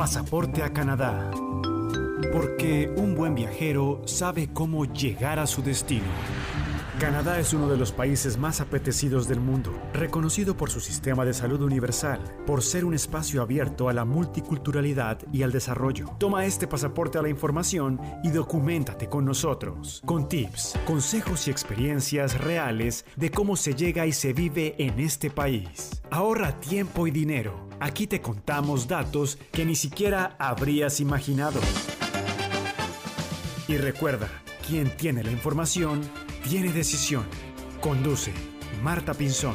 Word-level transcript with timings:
Pasaporte 0.00 0.62
a 0.62 0.72
Canadá. 0.72 1.30
Porque 2.32 2.90
un 2.96 3.14
buen 3.14 3.34
viajero 3.34 4.00
sabe 4.06 4.48
cómo 4.50 4.86
llegar 4.86 5.38
a 5.38 5.46
su 5.46 5.62
destino. 5.62 6.06
Canadá 6.98 7.38
es 7.38 7.52
uno 7.52 7.68
de 7.68 7.76
los 7.76 7.92
países 7.92 8.38
más 8.38 8.62
apetecidos 8.62 9.28
del 9.28 9.40
mundo, 9.40 9.78
reconocido 9.92 10.56
por 10.56 10.70
su 10.70 10.80
sistema 10.80 11.26
de 11.26 11.34
salud 11.34 11.60
universal, 11.60 12.18
por 12.46 12.62
ser 12.62 12.86
un 12.86 12.94
espacio 12.94 13.42
abierto 13.42 13.90
a 13.90 13.92
la 13.92 14.06
multiculturalidad 14.06 15.18
y 15.34 15.42
al 15.42 15.52
desarrollo. 15.52 16.16
Toma 16.18 16.46
este 16.46 16.66
pasaporte 16.66 17.18
a 17.18 17.22
la 17.22 17.28
información 17.28 18.00
y 18.24 18.30
documentate 18.30 19.06
con 19.06 19.26
nosotros, 19.26 20.00
con 20.06 20.30
tips, 20.30 20.78
consejos 20.86 21.46
y 21.46 21.50
experiencias 21.50 22.40
reales 22.40 23.04
de 23.16 23.30
cómo 23.30 23.54
se 23.54 23.74
llega 23.74 24.06
y 24.06 24.12
se 24.12 24.32
vive 24.32 24.76
en 24.78 24.98
este 24.98 25.28
país. 25.28 26.00
Ahorra 26.10 26.58
tiempo 26.58 27.06
y 27.06 27.10
dinero. 27.10 27.69
Aquí 27.82 28.06
te 28.06 28.20
contamos 28.20 28.86
datos 28.86 29.38
que 29.50 29.64
ni 29.64 29.74
siquiera 29.74 30.36
habrías 30.38 31.00
imaginado. 31.00 31.58
Y 33.68 33.78
recuerda, 33.78 34.28
quien 34.68 34.94
tiene 34.98 35.24
la 35.24 35.30
información, 35.30 36.02
tiene 36.46 36.74
decisión. 36.74 37.24
Conduce 37.80 38.34
Marta 38.82 39.14
Pinzón. 39.14 39.54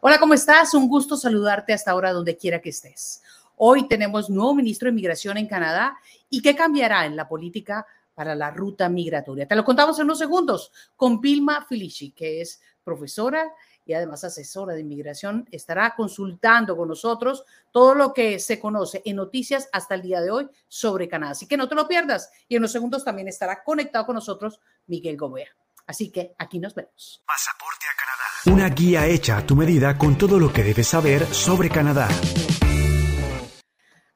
Hola, 0.00 0.18
¿cómo 0.18 0.34
estás? 0.34 0.74
Un 0.74 0.88
gusto 0.88 1.16
saludarte 1.16 1.72
hasta 1.72 1.92
ahora 1.92 2.12
donde 2.12 2.36
quiera 2.36 2.60
que 2.60 2.70
estés. 2.70 3.22
Hoy 3.54 3.86
tenemos 3.86 4.28
nuevo 4.28 4.56
ministro 4.56 4.86
de 4.86 4.90
Inmigración 4.90 5.36
en 5.36 5.46
Canadá 5.46 5.96
y 6.28 6.42
qué 6.42 6.56
cambiará 6.56 7.06
en 7.06 7.14
la 7.14 7.28
política 7.28 7.86
para 8.12 8.34
la 8.34 8.50
ruta 8.50 8.88
migratoria. 8.88 9.46
Te 9.46 9.54
lo 9.54 9.64
contamos 9.64 9.96
en 10.00 10.06
unos 10.06 10.18
segundos 10.18 10.72
con 10.96 11.20
Vilma 11.20 11.64
Felici, 11.64 12.10
que 12.10 12.40
es 12.40 12.60
profesora 12.82 13.52
y 13.86 13.94
además 13.94 14.24
asesora 14.24 14.74
de 14.74 14.80
inmigración, 14.80 15.48
estará 15.52 15.94
consultando 15.94 16.76
con 16.76 16.88
nosotros 16.88 17.44
todo 17.70 17.94
lo 17.94 18.12
que 18.12 18.40
se 18.40 18.58
conoce 18.58 19.00
en 19.04 19.16
noticias 19.16 19.68
hasta 19.72 19.94
el 19.94 20.02
día 20.02 20.20
de 20.20 20.30
hoy 20.30 20.48
sobre 20.66 21.08
Canadá. 21.08 21.32
Así 21.32 21.46
que 21.46 21.56
no 21.56 21.68
te 21.68 21.76
lo 21.76 21.86
pierdas. 21.86 22.30
Y 22.48 22.56
en 22.56 22.62
unos 22.62 22.72
segundos 22.72 23.04
también 23.04 23.28
estará 23.28 23.62
conectado 23.62 24.04
con 24.04 24.16
nosotros 24.16 24.60
Miguel 24.88 25.16
Gobea. 25.16 25.48
Así 25.86 26.10
que 26.10 26.34
aquí 26.36 26.58
nos 26.58 26.74
vemos. 26.74 27.22
Pasaporte 27.24 27.86
a 27.86 27.96
Canadá. 27.96 28.56
Una 28.56 28.74
guía 28.74 29.06
hecha 29.06 29.38
a 29.38 29.46
tu 29.46 29.54
medida 29.54 29.96
con 29.96 30.18
todo 30.18 30.40
lo 30.40 30.52
que 30.52 30.64
debes 30.64 30.88
saber 30.88 31.24
sobre 31.32 31.70
Canadá. 31.70 32.08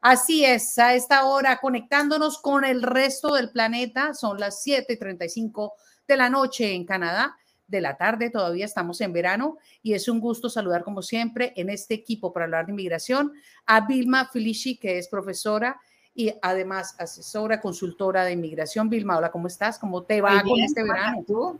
Así 0.00 0.44
es, 0.44 0.78
a 0.78 0.94
esta 0.94 1.26
hora 1.26 1.58
conectándonos 1.58 2.38
con 2.38 2.64
el 2.64 2.82
resto 2.82 3.34
del 3.34 3.50
planeta, 3.50 4.14
son 4.14 4.40
las 4.40 4.64
7:35 4.64 5.74
de 6.08 6.16
la 6.16 6.28
noche 6.28 6.72
en 6.72 6.84
Canadá 6.84 7.36
de 7.70 7.80
la 7.80 7.96
tarde, 7.96 8.30
todavía 8.30 8.64
estamos 8.64 9.00
en 9.00 9.12
verano 9.12 9.58
y 9.82 9.94
es 9.94 10.08
un 10.08 10.20
gusto 10.20 10.50
saludar 10.50 10.82
como 10.82 11.02
siempre 11.02 11.52
en 11.56 11.70
este 11.70 11.94
equipo 11.94 12.32
para 12.32 12.44
hablar 12.44 12.66
de 12.66 12.72
inmigración 12.72 13.32
a 13.66 13.86
Vilma 13.86 14.26
Felici, 14.26 14.76
que 14.76 14.98
es 14.98 15.08
profesora 15.08 15.80
y 16.14 16.34
además 16.42 16.96
asesora, 16.98 17.60
consultora 17.60 18.24
de 18.24 18.32
inmigración. 18.32 18.90
Vilma, 18.90 19.16
hola, 19.16 19.30
¿cómo 19.30 19.46
estás? 19.46 19.78
¿Cómo 19.78 20.02
te 20.02 20.20
va 20.20 20.42
con 20.42 20.58
este 20.60 20.82
verano? 20.82 21.24
¿Tú? 21.26 21.58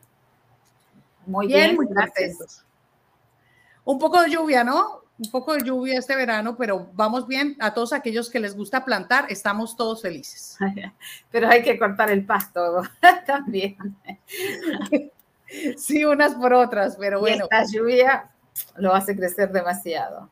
Muy 1.26 1.46
bien, 1.46 1.76
muy 1.76 1.86
gracias. 1.88 2.64
Un 3.84 3.98
poco 3.98 4.20
de 4.20 4.30
lluvia, 4.30 4.64
¿no? 4.64 5.02
Un 5.18 5.30
poco 5.30 5.52
de 5.54 5.62
lluvia 5.62 5.98
este 5.98 6.16
verano, 6.16 6.56
pero 6.56 6.88
vamos 6.94 7.26
bien. 7.26 7.56
A 7.60 7.72
todos 7.72 7.92
aquellos 7.92 8.30
que 8.30 8.40
les 8.40 8.56
gusta 8.56 8.84
plantar, 8.84 9.26
estamos 9.28 9.76
todos 9.76 10.00
felices. 10.00 10.56
Pero 11.30 11.46
hay 11.46 11.62
que 11.62 11.78
cortar 11.78 12.10
el 12.10 12.24
pasto 12.24 12.82
también. 13.26 13.76
Sí, 15.76 16.04
unas 16.04 16.34
por 16.34 16.52
otras, 16.52 16.96
pero 16.98 17.20
bueno. 17.20 17.44
esta 17.44 17.64
lluvia 17.64 18.30
lo 18.76 18.94
hace 18.94 19.16
crecer 19.16 19.50
demasiado. 19.52 20.30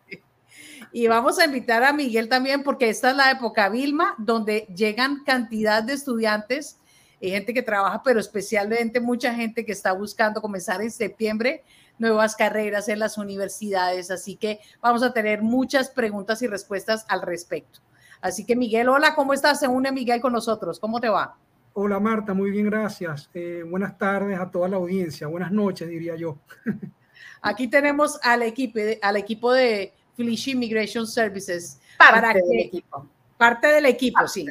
Y 0.93 1.07
vamos 1.07 1.39
a 1.39 1.45
invitar 1.45 1.83
a 1.85 1.93
Miguel 1.93 2.29
también, 2.29 2.63
porque 2.63 2.89
esta 2.89 3.11
es 3.11 3.17
la 3.17 3.31
época 3.31 3.69
Vilma, 3.69 4.15
donde 4.19 4.67
llegan 4.75 5.23
cantidad 5.25 5.83
de 5.83 5.95
estudiantes 5.95 6.79
y 7.21 7.31
gente 7.31 7.53
que 7.53 7.63
trabaja, 7.63 8.03
pero 8.03 8.21
especialmente 8.21 9.01
mucha 9.01 9.35
gente 9.35 9.67
que 9.67 9.73
está 9.73 9.93
buscando 9.93 10.41
comenzar 10.41 10.81
en 10.81 10.91
septiembre 10.91 11.65
nuevas 11.99 12.37
carreras 12.37 12.89
en 12.89 13.01
las 13.01 13.19
universidades. 13.19 14.11
Así 14.11 14.37
que 14.37 14.61
vamos 14.81 15.03
a 15.03 15.13
tener 15.13 15.43
muchas 15.43 15.91
preguntas 15.91 16.41
y 16.43 16.47
respuestas 16.47 17.05
al 17.09 17.23
respecto. 17.23 17.81
Así 18.21 18.45
que 18.45 18.57
Miguel, 18.57 18.89
hola, 18.89 19.15
¿cómo 19.15 19.33
estás? 19.33 19.61
Se 19.61 19.69
une 19.69 19.93
Miguel 19.93 20.21
con 20.21 20.33
nosotros. 20.33 20.81
¿Cómo 20.81 21.01
te 21.01 21.09
va? 21.09 21.37
Hola 21.81 22.01
Marta, 22.01 22.35
muy 22.35 22.51
bien, 22.51 22.65
gracias. 22.65 23.31
Eh, 23.33 23.63
buenas 23.65 23.97
tardes 23.97 24.37
a 24.37 24.51
toda 24.51 24.69
la 24.69 24.79
audiencia, 24.79 25.29
buenas 25.29 25.53
noches 25.53 25.89
diría 25.89 26.17
yo. 26.17 26.41
Aquí 27.41 27.69
tenemos 27.69 28.19
al 28.25 28.43
equipo, 28.43 28.81
al 29.01 29.17
equipo 29.17 29.53
de 29.53 29.95
Felicia 30.17 30.55
Immigration 30.55 31.07
Services. 31.07 31.81
Parte 31.97 32.43
del 32.43 32.59
equipo. 32.59 33.07
Parte 33.37 33.69
del 33.69 33.87
equipo, 33.87 34.27
sí. 34.27 34.45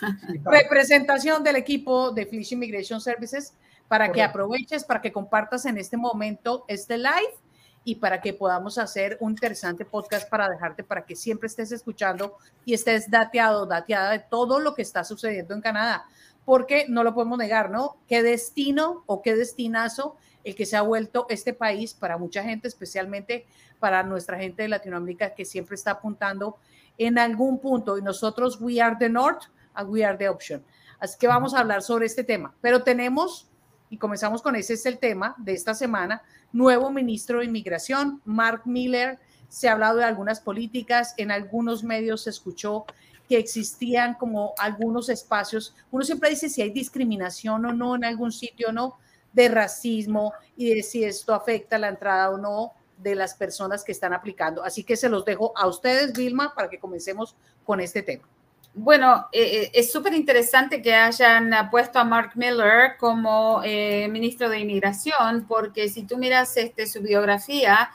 Representación 0.44 1.44
del 1.44 1.54
equipo 1.54 2.10
de 2.10 2.26
Felicia 2.26 2.56
Immigration 2.56 3.00
Services 3.00 3.54
para 3.86 4.10
que 4.10 4.20
aproveches, 4.20 4.82
para 4.82 5.00
que 5.00 5.12
compartas 5.12 5.66
en 5.66 5.78
este 5.78 5.96
momento 5.96 6.64
este 6.66 6.98
live 6.98 7.38
y 7.84 7.94
para 7.94 8.20
que 8.20 8.32
podamos 8.32 8.78
hacer 8.78 9.16
un 9.20 9.30
interesante 9.30 9.84
podcast 9.84 10.28
para 10.28 10.48
dejarte, 10.48 10.82
para 10.82 11.06
que 11.06 11.14
siempre 11.14 11.46
estés 11.46 11.70
escuchando 11.70 12.36
y 12.64 12.74
estés 12.74 13.08
dateado, 13.08 13.64
dateada 13.64 14.10
de 14.10 14.18
todo 14.18 14.58
lo 14.58 14.74
que 14.74 14.82
está 14.82 15.04
sucediendo 15.04 15.54
en 15.54 15.60
Canadá 15.60 16.04
porque 16.44 16.86
no 16.88 17.04
lo 17.04 17.14
podemos 17.14 17.38
negar, 17.38 17.70
¿no? 17.70 17.96
Qué 18.08 18.22
destino 18.22 19.04
o 19.06 19.22
qué 19.22 19.34
destinazo 19.34 20.16
el 20.44 20.54
que 20.54 20.66
se 20.66 20.76
ha 20.76 20.82
vuelto 20.82 21.26
este 21.30 21.54
país 21.54 21.94
para 21.94 22.18
mucha 22.18 22.42
gente, 22.42 22.68
especialmente 22.68 23.46
para 23.80 24.02
nuestra 24.02 24.38
gente 24.38 24.62
de 24.62 24.68
Latinoamérica 24.68 25.34
que 25.34 25.44
siempre 25.44 25.74
está 25.74 25.92
apuntando 25.92 26.58
en 26.98 27.18
algún 27.18 27.58
punto. 27.58 27.98
Y 27.98 28.02
nosotros, 28.02 28.60
we 28.60 28.80
are 28.80 28.96
the 28.98 29.08
North 29.08 29.44
and 29.74 29.90
we 29.90 30.04
are 30.04 30.16
the 30.16 30.28
option. 30.28 30.62
Así 30.98 31.16
que 31.18 31.26
vamos 31.26 31.54
a 31.54 31.60
hablar 31.60 31.82
sobre 31.82 32.06
este 32.06 32.24
tema. 32.24 32.54
Pero 32.60 32.82
tenemos, 32.82 33.48
y 33.90 33.98
comenzamos 33.98 34.42
con 34.42 34.54
ese 34.54 34.74
es 34.74 34.86
el 34.86 34.98
tema 34.98 35.34
de 35.38 35.52
esta 35.52 35.74
semana, 35.74 36.22
nuevo 36.52 36.90
ministro 36.90 37.38
de 37.38 37.46
Inmigración, 37.46 38.20
Mark 38.24 38.62
Miller. 38.64 39.18
Se 39.48 39.68
ha 39.68 39.72
hablado 39.72 39.98
de 39.98 40.04
algunas 40.04 40.40
políticas, 40.40 41.14
en 41.16 41.30
algunos 41.30 41.84
medios 41.84 42.22
se 42.22 42.30
escuchó 42.30 42.84
que 43.28 43.38
existían 43.38 44.14
como 44.14 44.54
algunos 44.58 45.08
espacios. 45.08 45.74
Uno 45.90 46.04
siempre 46.04 46.30
dice 46.30 46.48
si 46.48 46.62
hay 46.62 46.70
discriminación 46.70 47.64
o 47.64 47.72
no 47.72 47.96
en 47.96 48.04
algún 48.04 48.32
sitio 48.32 48.68
o 48.68 48.72
no, 48.72 48.98
de 49.32 49.48
racismo 49.48 50.32
y 50.56 50.74
de 50.74 50.82
si 50.82 51.04
esto 51.04 51.34
afecta 51.34 51.78
la 51.78 51.88
entrada 51.88 52.30
o 52.30 52.38
no 52.38 52.72
de 52.98 53.14
las 53.14 53.34
personas 53.34 53.82
que 53.84 53.92
están 53.92 54.12
aplicando. 54.12 54.62
Así 54.64 54.84
que 54.84 54.96
se 54.96 55.08
los 55.08 55.24
dejo 55.24 55.52
a 55.56 55.66
ustedes, 55.66 56.12
Vilma, 56.12 56.54
para 56.54 56.68
que 56.68 56.78
comencemos 56.78 57.34
con 57.64 57.80
este 57.80 58.02
tema. 58.02 58.28
Bueno, 58.76 59.28
eh, 59.30 59.62
eh, 59.62 59.70
es 59.72 59.92
súper 59.92 60.14
interesante 60.14 60.82
que 60.82 60.92
hayan 60.92 61.52
puesto 61.70 62.00
a 62.00 62.04
Mark 62.04 62.32
Miller 62.34 62.96
como 62.98 63.60
eh, 63.64 64.08
ministro 64.08 64.48
de 64.48 64.58
Inmigración, 64.58 65.46
porque 65.46 65.88
si 65.88 66.02
tú 66.02 66.18
miras 66.18 66.56
este, 66.56 66.86
su 66.86 67.00
biografía, 67.00 67.90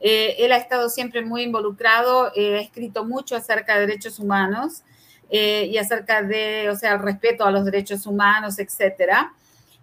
eh, 0.00 0.36
él 0.38 0.52
ha 0.52 0.56
estado 0.56 0.88
siempre 0.88 1.22
muy 1.24 1.42
involucrado, 1.42 2.32
eh, 2.34 2.56
ha 2.56 2.60
escrito 2.60 3.04
mucho 3.04 3.36
acerca 3.36 3.74
de 3.74 3.86
derechos 3.86 4.18
humanos 4.18 4.82
eh, 5.30 5.68
y 5.70 5.78
acerca 5.78 6.22
de, 6.22 6.68
o 6.70 6.76
sea, 6.76 6.92
el 6.92 7.00
respeto 7.00 7.44
a 7.44 7.50
los 7.50 7.64
derechos 7.64 8.06
humanos, 8.06 8.58
etcétera. 8.58 9.32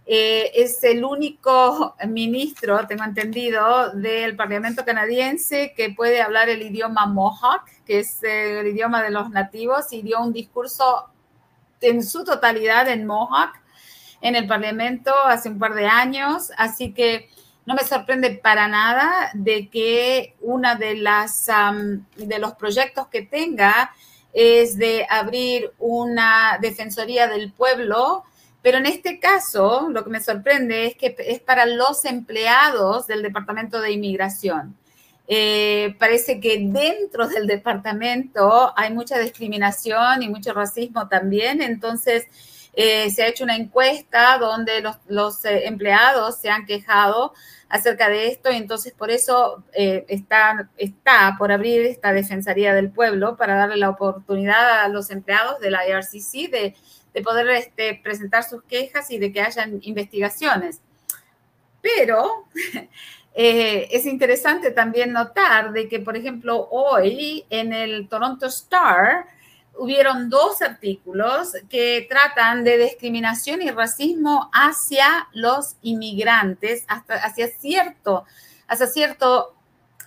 es 0.05 0.83
el 0.83 1.03
único 1.05 1.95
ministro, 2.07 2.85
tengo 2.87 3.03
entendido, 3.03 3.91
del 3.91 4.35
Parlamento 4.35 4.83
canadiense 4.83 5.73
que 5.75 5.91
puede 5.91 6.21
hablar 6.21 6.49
el 6.49 6.61
idioma 6.61 7.05
Mohawk, 7.05 7.63
que 7.85 7.99
es 7.99 8.21
el 8.23 8.67
idioma 8.67 9.01
de 9.03 9.11
los 9.11 9.29
nativos, 9.29 9.93
y 9.93 10.01
dio 10.01 10.21
un 10.21 10.33
discurso 10.33 11.09
en 11.79 12.03
su 12.03 12.23
totalidad 12.23 12.87
en 12.89 13.05
Mohawk 13.05 13.61
en 14.21 14.35
el 14.35 14.47
Parlamento 14.47 15.11
hace 15.25 15.49
un 15.49 15.59
par 15.59 15.73
de 15.73 15.87
años, 15.87 16.51
así 16.57 16.93
que 16.93 17.29
no 17.65 17.75
me 17.75 17.83
sorprende 17.83 18.31
para 18.31 18.67
nada 18.67 19.29
de 19.33 19.69
que 19.69 20.35
una 20.41 20.75
de 20.75 20.95
las 20.95 21.47
de 22.15 22.39
los 22.39 22.53
proyectos 22.53 23.07
que 23.07 23.21
tenga 23.21 23.93
es 24.33 24.77
de 24.77 25.05
abrir 25.09 25.71
una 25.77 26.57
defensoría 26.61 27.27
del 27.27 27.51
pueblo, 27.51 28.23
pero 28.61 28.77
en 28.77 28.85
este 28.85 29.19
caso 29.19 29.89
lo 29.89 30.03
que 30.03 30.09
me 30.09 30.21
sorprende 30.21 30.87
es 30.87 30.95
que 30.95 31.15
es 31.19 31.39
para 31.39 31.65
los 31.65 32.05
empleados 32.05 33.07
del 33.07 33.21
Departamento 33.21 33.81
de 33.81 33.91
Inmigración. 33.91 34.77
Eh, 35.27 35.95
parece 35.99 36.39
que 36.41 36.57
dentro 36.59 37.27
del 37.27 37.47
departamento 37.47 38.73
hay 38.75 38.91
mucha 38.91 39.17
discriminación 39.17 40.23
y 40.23 40.29
mucho 40.29 40.51
racismo 40.53 41.07
también, 41.07 41.61
entonces 41.61 42.25
eh, 42.73 43.09
se 43.09 43.23
ha 43.23 43.27
hecho 43.27 43.43
una 43.43 43.57
encuesta 43.57 44.37
donde 44.37 44.81
los, 45.07 45.43
eh, 45.45 45.67
empleados 45.67 46.39
se 46.39 46.49
han 46.49 46.65
quejado 46.65 47.33
acerca 47.67 48.07
de 48.09 48.27
esto 48.27 48.51
y 48.51 48.55
entonces 48.55 48.93
por 48.93 49.11
eso 49.11 49.63
eh, 49.73 50.05
está, 50.07 51.35
por 51.37 51.51
abrir 51.51 51.81
esta 51.81 52.13
Defensoría 52.13 52.73
del 52.73 52.89
Pueblo 52.89 53.35
para 53.35 53.55
darle 53.55 53.75
la 53.75 53.89
oportunidad 53.89 54.81
a 54.81 54.87
los 54.87 55.09
empleados 55.09 55.59
de 55.59 55.71
la 55.71 55.87
IRCC 55.87 56.49
de, 56.49 56.75
de 57.13 57.21
poder 57.21 57.49
este, 57.49 57.99
presentar 58.01 58.43
sus 58.43 58.63
quejas 58.63 59.11
y 59.11 59.19
de 59.19 59.33
que 59.33 59.41
hayan 59.41 59.79
investigaciones. 59.81 60.81
Pero 61.81 62.45
es 63.33 64.05
interesante 64.05 64.71
también 64.71 65.11
notar 65.11 65.73
de 65.73 65.89
que, 65.89 65.99
por 65.99 66.15
ejemplo, 66.15 66.69
hoy 66.71 67.45
en 67.49 67.73
el 67.73 68.07
Toronto 68.07 68.45
Star 68.45 69.25
hubieron 69.77 70.29
dos 70.29 70.61
artículos 70.61 71.53
que 71.69 72.05
tratan 72.09 72.63
de 72.63 72.77
discriminación 72.77 73.61
y 73.61 73.71
racismo 73.71 74.49
hacia 74.53 75.27
los 75.33 75.75
inmigrantes, 75.81 76.85
hasta, 76.87 77.15
hacia 77.15 77.47
cierto, 77.47 78.25
hacia 78.67 78.87
cierto, 78.87 79.55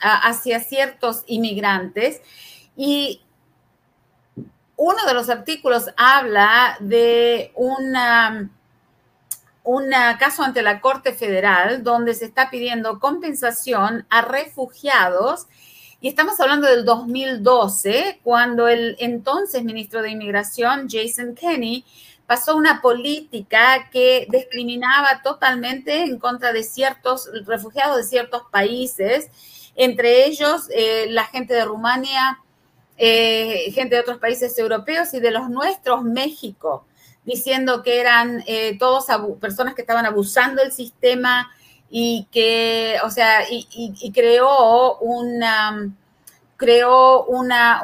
hacia 0.01 0.61
ciertos 0.61 1.25
inmigrantes. 1.27 2.21
Y 2.77 3.23
uno 4.77 5.05
de 5.07 5.15
los 5.15 5.29
artículos 5.29 5.91
habla 5.97 6.77
de 6.81 7.53
una 7.55 8.51
un 9.65 9.91
caso 10.19 10.43
ante 10.43 10.63
la 10.63 10.81
Corte 10.81 11.15
Federal 11.15 11.83
donde 11.83 12.15
se 12.15 12.27
está 12.27 12.51
pidiendo 12.51 13.01
compensación 13.01 14.07
a 14.11 14.21
refugiados. 14.21 15.47
Y 16.05 16.09
estamos 16.09 16.39
hablando 16.39 16.67
del 16.67 16.85
2012, 16.85 18.21
cuando 18.23 18.69
el 18.69 18.95
entonces 18.99 19.65
ministro 19.65 20.03
de 20.03 20.11
Inmigración, 20.11 20.87
Jason 20.87 21.35
Kenney, 21.35 21.83
pasó 22.27 22.57
una 22.57 22.83
política 22.83 23.89
que 23.91 24.27
discriminaba 24.29 25.23
totalmente 25.23 26.03
en 26.03 26.19
contra 26.19 26.53
de 26.53 26.63
ciertos 26.63 27.31
refugiados 27.47 27.97
de 27.97 28.03
ciertos 28.03 28.43
países, 28.51 29.31
entre 29.77 30.27
ellos 30.27 30.69
eh, 30.75 31.07
la 31.09 31.25
gente 31.25 31.55
de 31.55 31.65
Rumania, 31.65 32.39
eh, 32.99 33.73
gente 33.73 33.95
de 33.95 34.03
otros 34.03 34.19
países 34.19 34.59
europeos 34.59 35.15
y 35.15 35.21
de 35.21 35.31
los 35.31 35.49
nuestros, 35.49 36.05
México 36.05 36.85
diciendo 37.25 37.83
que 37.83 37.99
eran 37.99 38.45
eh, 38.47 38.77
todos 38.79 39.07
personas 39.41 39.73
que 39.73 39.81
estaban 39.81 40.05
abusando 40.05 40.61
del 40.61 40.73
sistema 40.73 41.51
y 41.97 42.27
que, 42.33 42.97
o 43.05 43.11
sea, 43.11 43.45
y, 43.49 44.11
creó 44.13 44.99
una 44.99 45.95
creó 46.57 47.25
una, 47.27 47.83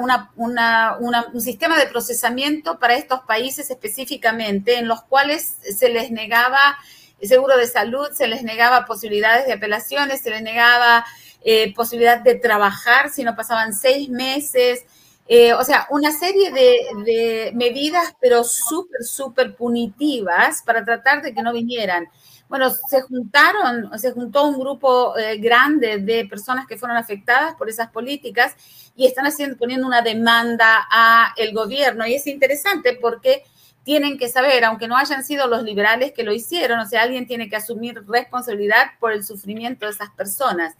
un 0.98 1.40
sistema 1.40 1.78
de 1.78 1.86
procesamiento 1.86 2.80
para 2.80 2.96
estos 2.96 3.20
países 3.20 3.70
específicamente, 3.70 4.78
en 4.78 4.88
los 4.88 5.04
cuales 5.04 5.58
se 5.62 5.90
les 5.90 6.10
negaba 6.10 6.76
seguro 7.22 7.56
de 7.56 7.68
salud, 7.68 8.08
se 8.12 8.26
les 8.26 8.42
negaba 8.42 8.84
posibilidades 8.84 9.46
de 9.46 9.52
apelaciones, 9.52 10.22
se 10.22 10.30
les 10.30 10.42
negaba 10.42 11.06
eh, 11.44 11.72
posibilidad 11.72 12.18
de 12.18 12.34
trabajar 12.34 13.10
si 13.10 13.22
no 13.22 13.36
pasaban 13.36 13.72
seis 13.72 14.08
meses, 14.08 14.86
eh, 15.28 15.52
o 15.52 15.62
sea, 15.62 15.86
una 15.90 16.10
serie 16.10 16.50
de, 16.50 17.52
medidas, 17.54 18.12
pero 18.20 18.42
súper, 18.42 19.04
súper 19.04 19.54
punitivas 19.54 20.62
para 20.66 20.84
tratar 20.84 21.22
de 21.22 21.32
que 21.32 21.42
no 21.42 21.52
vinieran. 21.52 22.08
Bueno, 22.50 22.68
se 22.68 23.00
juntaron, 23.02 23.96
se 23.96 24.10
juntó 24.10 24.48
un 24.48 24.58
grupo 24.58 25.16
eh, 25.16 25.36
grande 25.36 25.98
de 25.98 26.26
personas 26.26 26.66
que 26.66 26.76
fueron 26.76 26.96
afectadas 26.96 27.54
por 27.54 27.68
esas 27.68 27.92
políticas 27.92 28.56
y 28.96 29.06
están 29.06 29.24
haciendo, 29.24 29.56
poniendo 29.56 29.86
una 29.86 30.02
demanda 30.02 30.88
a 30.90 31.32
el 31.36 31.54
gobierno. 31.54 32.04
Y 32.08 32.16
es 32.16 32.26
interesante 32.26 32.98
porque 33.00 33.44
tienen 33.84 34.18
que 34.18 34.28
saber, 34.28 34.64
aunque 34.64 34.88
no 34.88 34.96
hayan 34.96 35.22
sido 35.22 35.46
los 35.46 35.62
liberales 35.62 36.10
que 36.10 36.24
lo 36.24 36.32
hicieron, 36.32 36.80
o 36.80 36.86
sea, 36.86 37.02
alguien 37.02 37.28
tiene 37.28 37.48
que 37.48 37.54
asumir 37.54 38.02
responsabilidad 38.08 38.98
por 38.98 39.12
el 39.12 39.22
sufrimiento 39.22 39.86
de 39.86 39.92
esas 39.92 40.10
personas. 40.10 40.74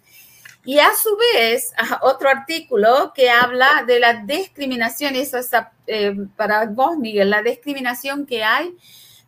Y 0.64 0.81
a 0.81 0.90
su 1.00 1.17
vez, 1.34 1.72
otro 2.02 2.31
artículo 2.31 3.12
que 3.14 3.31
habla 3.31 3.84
de 3.87 4.00
la 4.00 4.14
discriminación, 4.25 5.14
eso 5.14 5.38
es 5.38 5.50
eh, 5.87 6.17
para 6.34 6.67
vos, 6.67 6.96
Miguel, 6.96 7.31
la 7.31 7.43
discriminación 7.43 8.26
que 8.26 8.43
hay 8.43 8.75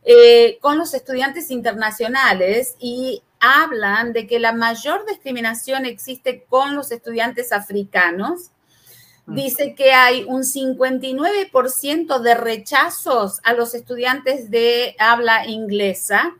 eh, 0.04 0.58
con 0.60 0.78
los 0.78 0.94
estudiantes 0.94 1.50
internacionales 1.50 2.76
y 2.80 3.22
hablan 3.38 4.12
de 4.12 4.26
que 4.26 4.40
la 4.40 4.52
mayor 4.52 5.06
discriminación 5.06 5.84
existe 5.84 6.44
con 6.48 6.74
los 6.74 6.90
estudiantes 6.90 7.52
africanos. 7.52 8.50
Mm. 9.26 9.34
Dice 9.34 9.74
que 9.74 9.92
hay 9.92 10.24
un 10.24 10.42
59% 10.42 12.20
de 12.20 12.34
rechazos 12.34 13.40
a 13.44 13.52
los 13.52 13.74
estudiantes 13.74 14.50
de 14.50 14.96
habla 14.98 15.46
inglesa 15.46 16.34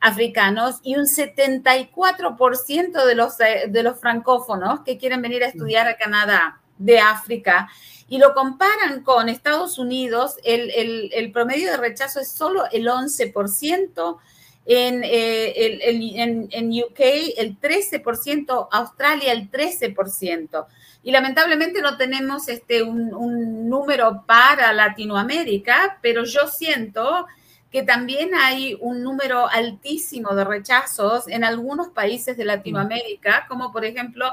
africanos 0.00 0.80
y 0.82 0.96
un 0.96 1.06
74% 1.06 3.06
de 3.06 3.14
los, 3.14 3.40
eh, 3.40 3.68
de 3.68 3.82
los 3.82 3.98
francófonos 3.98 4.80
que 4.80 4.98
quieren 4.98 5.22
venir 5.22 5.42
a 5.42 5.46
estudiar 5.46 5.88
a 5.88 5.96
Canadá 5.96 6.60
de 6.76 6.98
África 6.98 7.70
y 8.08 8.18
lo 8.18 8.34
comparan 8.34 9.02
con 9.02 9.28
Estados 9.28 9.78
Unidos, 9.78 10.36
el, 10.44 11.30
promedio 11.32 11.70
de 11.70 11.76
rechazo 11.76 12.20
es 12.20 12.30
solo 12.30 12.64
el 12.70 12.86
11%, 12.86 14.18
en, 14.66 15.04
eh, 15.04 15.82
en, 16.16 16.48
en, 16.50 16.82
UK 16.82 17.00
el 17.36 17.60
13%, 17.60 18.68
Australia 18.70 19.32
el 19.32 19.50
13%. 19.50 20.66
Y 21.02 21.10
lamentablemente 21.12 21.82
no 21.82 21.98
tenemos 21.98 22.48
este, 22.48 22.82
un, 22.82 23.12
un 23.14 23.68
número 23.68 24.24
para 24.26 24.72
Latinoamérica, 24.72 25.98
pero 26.00 26.24
yo 26.24 26.48
siento 26.48 27.26
que 27.74 27.82
también 27.82 28.36
hay 28.36 28.78
un 28.80 29.02
número 29.02 29.48
altísimo 29.48 30.34
de 30.34 30.44
rechazos 30.44 31.26
en 31.26 31.42
algunos 31.42 31.88
países 31.88 32.36
de 32.36 32.44
Latinoamérica, 32.44 33.46
como 33.48 33.72
por 33.72 33.84
ejemplo 33.84 34.30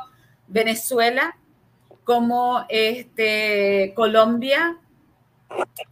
Venezuela, 0.48 1.36
como 2.03 2.65
este, 2.69 3.94
Colombia, 3.95 4.77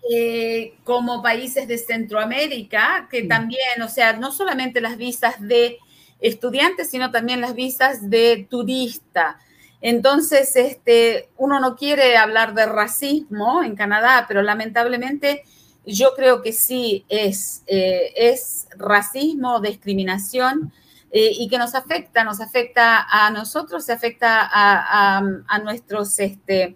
eh, 0.10 0.76
como 0.84 1.22
países 1.22 1.68
de 1.68 1.78
Centroamérica, 1.78 3.08
que 3.12 3.24
también, 3.24 3.82
o 3.84 3.90
sea, 3.90 4.14
no 4.14 4.32
solamente 4.32 4.82
las 4.82 4.98
visas 4.98 5.36
de 5.40 5.78
estudiantes, 6.20 6.90
sino 6.90 7.12
también 7.12 7.42
las 7.42 7.56
visas 7.56 8.10
de 8.10 8.48
turista. 8.50 9.40
Entonces, 9.82 10.56
este, 10.56 11.30
uno 11.38 11.60
no 11.60 11.76
quiere 11.76 12.18
hablar 12.18 12.54
de 12.54 12.66
racismo 12.66 13.64
en 13.64 13.76
Canadá, 13.76 14.26
pero 14.28 14.42
lamentablemente 14.42 15.44
yo 15.86 16.14
creo 16.16 16.42
que 16.42 16.54
sí 16.54 17.06
es, 17.08 17.64
eh, 17.68 18.12
es 18.16 18.68
racismo, 18.78 19.62
discriminación 19.62 20.74
eh, 21.12 21.32
y 21.34 21.48
que 21.48 21.58
nos 21.58 21.74
afecta, 21.74 22.24
nos 22.24 22.40
afecta 22.40 23.08
a 23.10 23.32
nosotros, 23.32 23.84
se 23.86 23.94
afecta 23.94 24.48
a, 24.52 25.60
nuestros 25.64 26.20
este, 26.20 26.76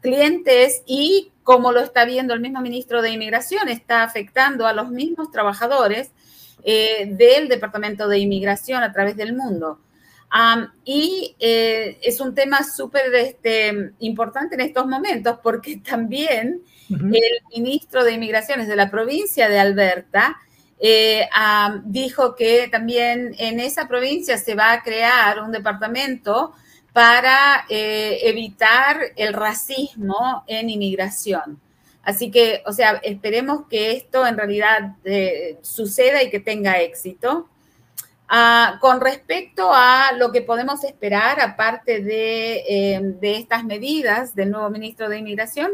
clientes 0.00 0.82
y 0.86 1.32
como 1.42 1.72
lo 1.72 1.80
está 1.80 2.04
viendo 2.04 2.34
el 2.34 2.40
mismo 2.40 2.60
ministro 2.60 3.02
de 3.02 3.10
Inmigración, 3.10 3.68
está 3.68 4.02
afectando 4.02 4.66
a 4.66 4.72
los 4.72 4.90
mismos 4.90 5.30
trabajadores 5.30 6.10
eh, 6.64 7.08
del 7.12 7.48
Departamento 7.48 8.08
de 8.08 8.18
Inmigración 8.18 8.82
a 8.82 8.92
través 8.92 9.16
del 9.16 9.34
mundo. 9.34 9.80
y 10.84 11.36
es 11.38 12.20
un 12.20 12.34
tema 12.34 12.64
súper 12.64 13.14
este, 13.14 13.92
importante 14.00 14.54
en 14.54 14.62
estos 14.62 14.86
momentos 14.86 15.38
porque 15.42 15.76
también 15.88 16.62
el 16.88 17.42
ministro 17.54 18.04
de 18.04 18.12
Inmigraciones 18.12 18.68
de 18.68 18.76
la 18.76 18.90
provincia 18.90 19.48
de 19.48 19.58
Alberta 19.58 20.36
eh, 20.78 21.28
dijo 21.84 22.34
que 22.34 22.68
también 22.68 23.34
en 23.38 23.60
esa 23.60 23.88
provincia 23.88 24.36
se 24.36 24.54
va 24.54 24.72
a 24.72 24.82
crear 24.82 25.40
un 25.40 25.50
departamento 25.50 26.52
para 26.92 27.66
eh, 27.68 28.20
evitar 28.22 28.98
el 29.16 29.32
racismo 29.32 30.44
en 30.46 30.70
inmigración. 30.70 31.60
Así 32.02 32.30
que, 32.30 32.62
o 32.66 32.72
sea, 32.72 33.00
esperemos 33.02 33.66
que 33.68 33.92
esto 33.92 34.26
en 34.26 34.36
realidad 34.36 34.96
eh, 35.04 35.58
suceda 35.62 36.22
y 36.22 36.30
que 36.30 36.40
tenga 36.40 36.80
éxito. 36.80 37.48
Ah, 38.28 38.78
con 38.80 39.00
respecto 39.00 39.70
a 39.72 40.12
lo 40.16 40.32
que 40.32 40.42
podemos 40.42 40.82
esperar, 40.84 41.40
aparte 41.40 42.00
de, 42.00 43.14
de, 43.20 43.36
estas 43.36 43.64
medidas 43.64 44.34
del 44.34 44.50
nuevo 44.50 44.68
ministro 44.68 45.08
de 45.08 45.18
Inmigración, 45.18 45.72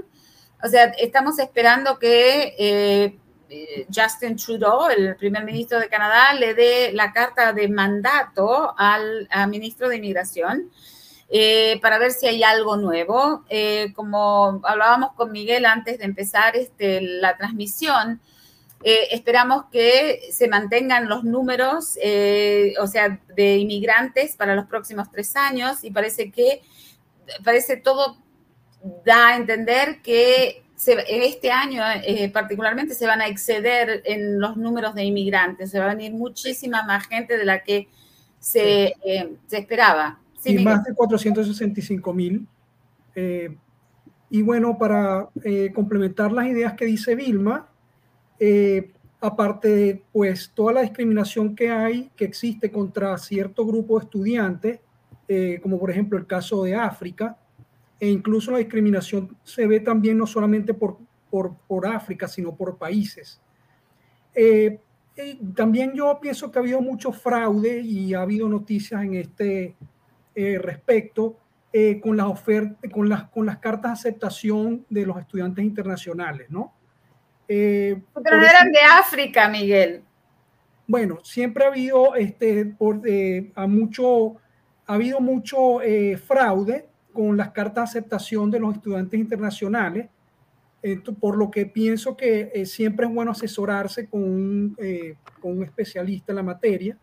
o 0.62 0.68
sea, 0.68 0.84
estamos 0.98 1.38
esperando 1.38 1.98
que 1.98 3.16
Justin 3.94 4.36
Trudeau, 4.36 4.88
el 4.88 5.16
primer 5.16 5.44
ministro 5.44 5.78
de 5.78 5.88
Canadá, 5.88 6.34
le 6.34 6.54
dé 6.54 6.92
la 6.92 7.12
carta 7.12 7.52
de 7.52 7.68
mandato 7.68 8.74
al, 8.76 9.28
ministro 9.48 9.88
de 9.88 9.96
Inmigración 9.96 10.70
eh, 11.28 11.78
para 11.80 11.98
ver 11.98 12.12
si 12.12 12.26
hay 12.26 12.42
algo 12.42 12.76
nuevo. 12.76 13.44
como 13.94 14.60
hablábamos 14.64 15.12
con 15.12 15.32
Miguel 15.32 15.66
antes 15.66 15.98
de 15.98 16.04
empezar 16.04 16.56
este, 16.56 17.00
la 17.00 17.36
transmisión, 17.36 18.20
esperamos 18.84 19.66
que 19.70 20.28
se 20.32 20.48
mantengan 20.48 21.08
los 21.08 21.22
números, 21.22 21.96
o 22.80 22.86
sea, 22.86 23.20
de 23.36 23.56
inmigrantes 23.58 24.36
para 24.36 24.54
los 24.54 24.66
próximos 24.66 25.10
tres 25.10 25.36
años 25.36 25.84
y 25.84 25.90
parece 25.90 26.30
que 26.30 26.62
parece 27.44 27.76
todo 27.76 28.16
da 29.04 29.28
a 29.28 29.36
entender 29.36 30.02
que 30.02 30.61
en 30.88 31.22
este 31.22 31.50
año 31.50 31.82
eh, 32.04 32.28
particularmente 32.32 32.94
se 32.94 33.06
van 33.06 33.20
a 33.20 33.26
exceder 33.26 34.02
en 34.04 34.40
los 34.40 34.56
números 34.56 34.94
de 34.94 35.04
inmigrantes, 35.04 35.70
se 35.70 35.78
va 35.78 35.86
a 35.86 35.94
venir 35.94 36.12
muchísima 36.12 36.82
más 36.84 37.06
gente 37.06 37.36
de 37.36 37.44
la 37.44 37.62
que 37.62 37.88
se, 38.38 38.94
eh, 39.04 39.32
esperaba. 39.50 40.18
y 40.44 40.58
más 40.58 40.82
de 40.84 40.94
465 40.94 42.12
mil. 42.12 42.46
Eh, 43.14 43.54
y 44.30 44.42
bueno, 44.42 44.78
para 44.78 45.28
complementar 45.74 46.32
las 46.32 46.46
ideas 46.46 46.72
que 46.72 46.86
dice 46.86 47.14
Vilma, 47.14 47.68
aparte 49.20 49.68
de 49.68 50.02
pues 50.10 50.50
toda 50.54 50.72
la 50.72 50.80
discriminación 50.80 51.54
que 51.54 51.70
hay, 51.70 52.10
que 52.16 52.24
existe 52.24 52.70
contra 52.70 53.16
cierto 53.18 53.66
grupo 53.66 53.98
de 53.98 54.04
estudiantes, 54.06 54.80
como 55.62 55.78
por 55.78 55.90
ejemplo 55.90 56.18
el 56.18 56.26
caso 56.26 56.64
de 56.64 56.74
África, 56.74 57.36
e 58.02 58.08
incluso 58.08 58.50
la 58.50 58.58
discriminación 58.58 59.36
se 59.44 59.64
ve 59.64 59.78
también 59.78 60.18
no 60.18 60.26
solamente 60.26 60.74
por, 60.74 60.98
por, 61.30 61.56
por 61.68 61.86
África, 61.86 62.26
sino 62.26 62.52
por 62.52 62.76
países. 62.76 63.40
Eh, 64.34 64.80
también 65.54 65.92
yo 65.94 66.18
pienso 66.20 66.50
que 66.50 66.58
ha 66.58 66.62
habido 66.62 66.80
mucho 66.80 67.12
fraude 67.12 67.78
y 67.78 68.12
ha 68.12 68.22
habido 68.22 68.48
noticias 68.48 69.04
en 69.04 69.14
este 69.14 69.76
respecto 70.34 71.36
con 72.02 72.16
las 72.16 72.26
ofertas, 72.26 72.90
con 72.90 73.08
las, 73.08 73.30
con 73.30 73.46
las 73.46 73.58
cartas 73.58 74.02
de 74.02 74.08
aceptación 74.08 74.84
de 74.90 75.06
los 75.06 75.16
estudiantes 75.18 75.64
internacionales, 75.64 76.50
¿no? 76.50 76.74
Pero 77.46 78.02
no 78.24 78.42
eran 78.42 78.72
de 78.72 78.80
África, 78.98 79.48
Miguel. 79.48 80.02
Bueno, 80.88 81.20
siempre 81.22 81.64
ha 81.64 81.68
habido 81.68 82.16
este, 82.16 82.64
por, 82.64 83.02
a 83.54 83.66
mucho, 83.68 84.36
ha 84.86 84.94
habido 84.94 85.20
mucho 85.20 85.80
eh, 85.82 86.16
fraude 86.16 86.88
con 87.12 87.36
las 87.36 87.50
cartas 87.50 87.92
de 87.92 87.98
aceptación 87.98 88.50
de 88.50 88.60
los 88.60 88.74
estudiantes 88.74 89.18
internacionales, 89.18 90.08
por 91.20 91.36
lo 91.36 91.50
que 91.50 91.66
pienso 91.66 92.16
que 92.16 92.50
eh, 92.52 92.66
siempre 92.66 93.06
es 93.06 93.14
bueno 93.14 93.30
asesorarse 93.30 94.08
con 94.08 94.24
un, 94.24 94.76
eh, 94.78 95.14
con 95.40 95.58
un 95.58 95.62
especialista 95.62 96.32
en 96.32 96.36
la 96.36 96.42
materia, 96.42 96.98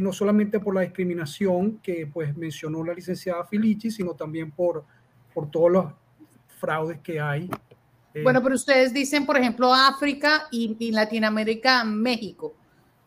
no 0.00 0.12
solamente 0.12 0.60
por 0.60 0.76
la 0.76 0.82
discriminación 0.82 1.78
que 1.78 2.06
pues, 2.06 2.36
mencionó 2.36 2.84
la 2.84 2.94
licenciada 2.94 3.44
Filici, 3.44 3.90
sino 3.90 4.14
también 4.14 4.52
por, 4.52 4.84
por 5.34 5.50
todos 5.50 5.72
los 5.72 5.86
fraudes 6.60 7.00
que 7.00 7.18
hay. 7.18 7.50
Bueno, 8.22 8.40
pero 8.42 8.54
ustedes 8.54 8.92
dicen, 8.92 9.26
por 9.26 9.36
ejemplo, 9.36 9.74
África 9.74 10.44
y, 10.52 10.76
y 10.78 10.92
Latinoamérica, 10.92 11.82
México. 11.82 12.54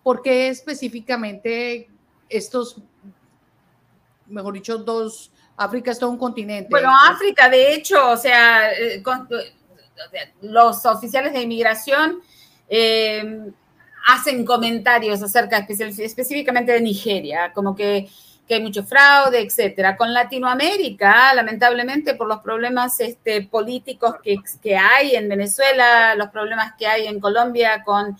¿Por 0.04 0.22
qué 0.22 0.50
específicamente 0.50 1.90
estos 2.30 2.82
mejor 4.28 4.54
dicho, 4.54 4.78
dos, 4.78 5.32
África 5.58 5.92
es 5.92 6.00
todo 6.00 6.10
un 6.10 6.18
continente. 6.18 6.68
Bueno, 6.70 6.92
África, 7.10 7.50
de 7.50 7.74
hecho, 7.74 8.12
o 8.12 8.18
sea, 8.18 8.72
eh, 8.74 9.02
los 10.42 10.86
oficiales 10.86 11.34
de 11.34 11.42
inmigración 11.42 12.22
eh, 12.68 13.52
hacen 14.08 14.46
comentarios 14.46 15.22
acerca 15.22 15.66
específicamente 15.68 16.72
de 16.72 16.82
Nigeria, 16.82 17.52
como 17.54 17.76
que, 17.76 18.10
hay 18.48 18.62
mucho 18.62 18.84
fraude, 18.84 19.42
etcétera. 19.42 19.98
Con 19.98 20.14
Latinoamérica, 20.14 21.34
lamentablemente, 21.34 22.14
por 22.14 22.28
los 22.28 22.42
problemas 22.42 23.00
este, 23.00 23.42
políticos 23.42 24.18
que, 24.24 24.36
que, 24.62 24.78
hay 24.78 25.16
en 25.16 25.28
Venezuela, 25.28 26.14
los 26.14 26.30
problemas 26.30 26.74
que 26.78 26.86
hay 26.86 27.08
en 27.08 27.20
Colombia 27.20 27.84
con, 27.84 28.16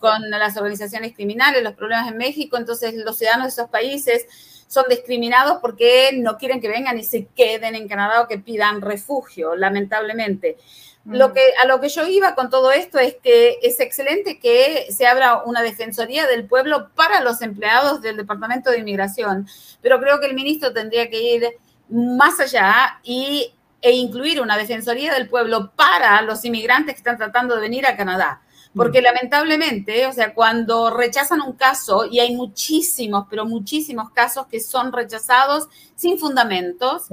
con 0.00 0.28
las 0.30 0.56
organizaciones 0.56 1.14
criminales, 1.14 1.62
los 1.62 1.74
problemas 1.74 2.10
en 2.10 2.16
México, 2.16 2.56
entonces 2.56 2.92
los 2.92 3.18
ciudadanos 3.18 3.46
de 3.46 3.62
esos 3.62 3.70
países 3.70 4.26
son 4.68 4.84
discriminados 4.88 5.58
porque 5.60 6.10
no 6.14 6.36
quieren 6.36 6.60
que 6.60 6.68
vengan 6.68 6.98
y 6.98 7.04
se 7.04 7.26
queden 7.26 7.74
en 7.74 7.88
Canadá 7.88 8.20
o 8.22 8.28
que 8.28 8.38
pidan 8.38 8.80
refugio, 8.80 9.56
lamentablemente. 9.56 10.58
Lo 11.06 11.30
mm. 11.30 11.32
que, 11.32 11.40
a 11.62 11.66
lo 11.66 11.80
que 11.80 11.88
yo 11.88 12.06
iba 12.06 12.34
con 12.34 12.50
todo 12.50 12.70
esto 12.70 12.98
es 12.98 13.16
que 13.22 13.58
es 13.62 13.80
excelente 13.80 14.38
que 14.38 14.86
se 14.90 15.06
abra 15.06 15.42
una 15.42 15.62
defensoría 15.62 16.26
del 16.26 16.46
pueblo 16.46 16.90
para 16.94 17.22
los 17.22 17.40
empleados 17.40 18.02
del 18.02 18.16
Departamento 18.16 18.70
de 18.70 18.78
Inmigración, 18.78 19.48
pero 19.80 19.98
creo 20.00 20.20
que 20.20 20.26
el 20.26 20.34
ministro 20.34 20.72
tendría 20.72 21.08
que 21.08 21.20
ir 21.20 21.48
más 21.88 22.38
allá 22.38 23.00
y, 23.02 23.54
e 23.80 23.92
incluir 23.92 24.40
una 24.42 24.58
defensoría 24.58 25.14
del 25.14 25.28
pueblo 25.28 25.72
para 25.74 26.20
los 26.22 26.44
inmigrantes 26.44 26.94
que 26.94 26.98
están 26.98 27.16
tratando 27.16 27.54
de 27.54 27.62
venir 27.62 27.86
a 27.86 27.96
Canadá. 27.96 28.42
Porque 28.74 29.02
lamentablemente, 29.02 30.06
o 30.06 30.12
sea, 30.12 30.34
cuando 30.34 30.90
rechazan 30.90 31.40
un 31.40 31.54
caso, 31.54 32.04
y 32.04 32.20
hay 32.20 32.36
muchísimos, 32.36 33.26
pero 33.28 33.44
muchísimos 33.46 34.10
casos 34.10 34.46
que 34.46 34.60
son 34.60 34.92
rechazados 34.92 35.68
sin 35.96 36.18
fundamentos, 36.18 37.06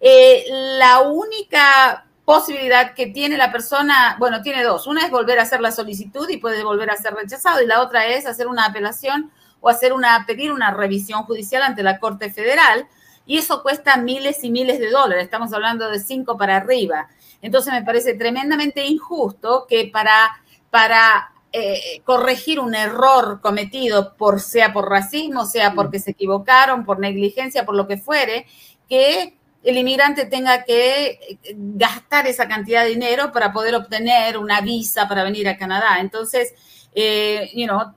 eh, 0.00 0.44
la 0.78 1.00
única 1.00 2.06
posibilidad 2.24 2.94
que 2.94 3.06
tiene 3.06 3.38
la 3.38 3.50
persona, 3.50 4.16
bueno, 4.18 4.42
tiene 4.42 4.62
dos. 4.62 4.86
Una 4.86 5.06
es 5.06 5.10
volver 5.10 5.38
a 5.38 5.42
hacer 5.42 5.60
la 5.60 5.72
solicitud 5.72 6.28
y 6.28 6.36
puede 6.36 6.62
volver 6.62 6.90
a 6.90 6.96
ser 6.96 7.14
rechazado, 7.14 7.62
y 7.62 7.66
la 7.66 7.80
otra 7.80 8.06
es 8.06 8.26
hacer 8.26 8.46
una 8.46 8.66
apelación 8.66 9.30
o 9.60 9.68
hacer 9.68 9.92
una, 9.92 10.24
pedir 10.26 10.52
una 10.52 10.70
revisión 10.72 11.22
judicial 11.24 11.62
ante 11.62 11.82
la 11.82 11.98
Corte 11.98 12.30
Federal, 12.30 12.86
y 13.26 13.38
eso 13.38 13.62
cuesta 13.62 13.96
miles 13.96 14.44
y 14.44 14.50
miles 14.50 14.78
de 14.78 14.90
dólares, 14.90 15.24
estamos 15.24 15.52
hablando 15.52 15.90
de 15.90 16.00
cinco 16.00 16.36
para 16.36 16.56
arriba. 16.56 17.08
Entonces 17.42 17.72
me 17.72 17.82
parece 17.82 18.14
tremendamente 18.14 18.84
injusto 18.86 19.66
que 19.68 19.90
para 19.92 20.40
para 20.70 21.32
eh, 21.50 22.02
corregir 22.04 22.60
un 22.60 22.74
error 22.74 23.40
cometido, 23.40 24.14
por, 24.16 24.40
sea 24.40 24.72
por 24.72 24.88
racismo, 24.90 25.46
sea 25.46 25.72
porque 25.72 25.98
se 25.98 26.10
equivocaron, 26.10 26.84
por 26.84 26.98
negligencia, 26.98 27.64
por 27.64 27.74
lo 27.74 27.88
que 27.88 27.96
fuere, 27.96 28.46
que 28.88 29.34
el 29.64 29.78
inmigrante 29.78 30.26
tenga 30.26 30.64
que 30.64 31.06
eh, 31.10 31.38
gastar 31.56 32.26
esa 32.26 32.46
cantidad 32.46 32.84
de 32.84 32.90
dinero 32.90 33.32
para 33.32 33.50
poder 33.50 33.74
obtener 33.74 34.36
una 34.36 34.60
visa 34.60 35.08
para 35.08 35.24
venir 35.24 35.48
a 35.48 35.56
Canadá. 35.56 36.00
Entonces, 36.00 36.54
eh, 36.94 37.50
you 37.54 37.66
know, 37.66 37.94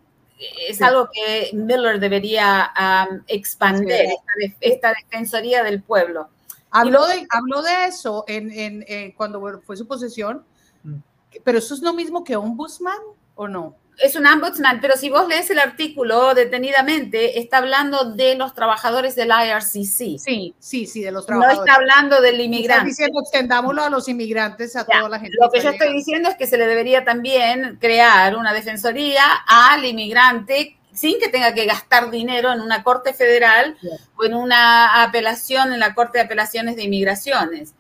es 0.70 0.82
algo 0.82 1.10
que 1.12 1.52
Miller 1.54 2.00
debería 2.00 2.72
um, 3.10 3.22
expandir, 3.28 4.08
esta, 4.62 4.94
defensoría 4.94 5.62
del 5.62 5.84
pueblo. 5.84 6.30
Habló 6.72 7.06
de, 7.06 7.28
habló 7.30 7.62
de 7.62 7.86
eso 7.86 8.24
en, 8.28 9.14
cuando 9.18 9.62
fue 9.66 9.76
su 9.76 9.86
posesión, 9.86 10.46
pero 11.44 11.58
eso 11.58 11.74
es 11.74 11.82
lo 11.82 11.94
mismo 11.94 12.24
que 12.24 12.36
ombudsman 12.36 12.98
o 13.36 13.48
no? 13.48 13.76
Es 13.98 14.16
un 14.16 14.26
ombudsman, 14.26 14.82
pero 14.82 14.98
si 14.98 15.10
vos 15.10 15.28
lees 15.28 15.50
el 15.52 15.60
artículo 15.60 16.34
detenidamente, 16.34 17.40
está 17.40 17.58
hablando 17.58 18.14
de 18.14 18.36
los 18.36 18.56
trabajadores 18.56 19.16
del 19.16 19.30
IRCC. 19.30 20.18
Sí, 20.18 20.56
sí, 20.58 20.88
sí, 20.88 21.02
de 21.02 21.12
los 21.12 21.26
trabajadores. 21.26 21.58
No 21.60 21.66
está 21.66 21.76
hablando 21.76 22.22
del 22.22 22.40
inmigrante. 22.40 22.88
Diciendo 22.88 23.20
extendámoslo 23.22 23.84
a 23.84 23.90
los 23.90 24.08
inmigrantes, 24.08 24.76
a 24.76 24.86
toda 24.86 25.08
la 25.08 25.20
gente. 25.20 25.38
Lo 25.40 25.52
que 25.52 25.62
yo 25.62 25.70
estoy 25.70 25.94
diciendo 25.94 26.30
es 26.30 26.36
que 26.36 26.48
se 26.48 26.58
le 26.58 26.66
debería 26.66 27.04
también 27.04 27.78
crear 27.80 28.36
una 28.36 28.54
defensoría 28.54 29.24
al 29.46 29.86
inmigrante 29.86 30.78
sin 30.94 31.20
que 31.20 31.30
tenga 31.30 31.54
que 31.54 31.66
gastar 31.66 32.10
dinero 32.12 32.52
en 32.52 32.62
una 32.62 32.84
corte 32.84 33.14
federal 33.14 33.78
o 34.18 34.26
en 34.26 34.34
una 34.34 35.04
apelación 35.04 35.74
en 35.74 35.80
la 35.80 35.94
Corte 35.94 36.18
de 36.18 36.26
Apelaciones 36.26 36.76
de 36.76 36.84
Inmigraciones. 36.84 37.74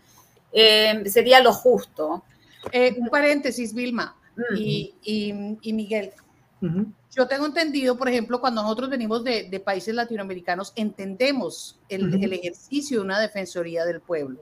Eh, 0.53 1.03
sería 1.09 1.41
lo 1.41 1.53
justo. 1.53 2.23
Eh, 2.71 2.95
un 2.97 3.09
paréntesis, 3.09 3.73
Vilma 3.73 4.15
y, 4.55 5.33
Miguel. 5.73 6.11
Yo 7.15 7.27
tengo 7.27 7.45
entendido, 7.45 7.97
por 7.97 8.07
ejemplo, 8.07 8.39
cuando 8.39 8.61
nosotros 8.61 8.89
venimos 8.89 9.23
de, 9.23 9.61
países 9.63 9.93
latinoamericanos, 9.95 10.73
entendemos 10.75 11.79
el, 11.89 12.33
ejercicio 12.33 12.99
de 12.99 13.05
una 13.05 13.19
defensoría 13.19 13.85
del 13.85 14.01
pueblo. 14.01 14.39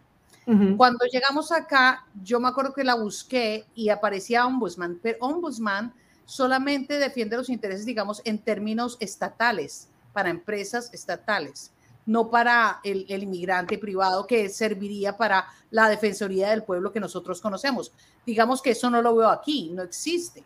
Cuando 0.78 1.06
llegamos 1.06 1.52
acá, 1.52 2.08
yo 2.24 2.40
me 2.40 2.48
acuerdo 2.48 2.74
que 2.74 2.84
la 2.84 2.96
busqué 2.96 3.66
y 3.76 3.90
aparecía 3.90 4.48
Ombudsman, 4.48 5.00
pero 5.00 5.20
Ombudsman 5.22 5.94
solamente 6.26 6.98
defiende 6.98 7.38
los 7.38 7.50
intereses, 7.50 7.86
digamos, 7.86 8.24
en 8.26 8.40
términos 8.40 8.98
estatales, 9.00 9.90
para 10.12 10.32
empresas 10.32 10.92
estatales 10.92 11.72
no 12.06 12.30
para 12.30 12.80
el, 12.84 13.06
inmigrante 13.10 13.78
privado 13.78 14.26
que 14.26 14.50
serviría 14.50 15.16
para 15.16 15.46
la 15.70 15.90
Defensoría 15.90 16.50
del 16.50 16.64
Pueblo 16.64 16.92
que 16.92 17.00
nosotros 17.00 17.42
conocemos. 17.42 17.92
Digamos 18.26 18.62
que 18.62 18.72
eso 18.72 18.90
no 18.90 19.02
lo 19.02 19.16
veo 19.16 19.30
aquí, 19.30 19.70
no 19.74 19.84
existe. 19.84 20.44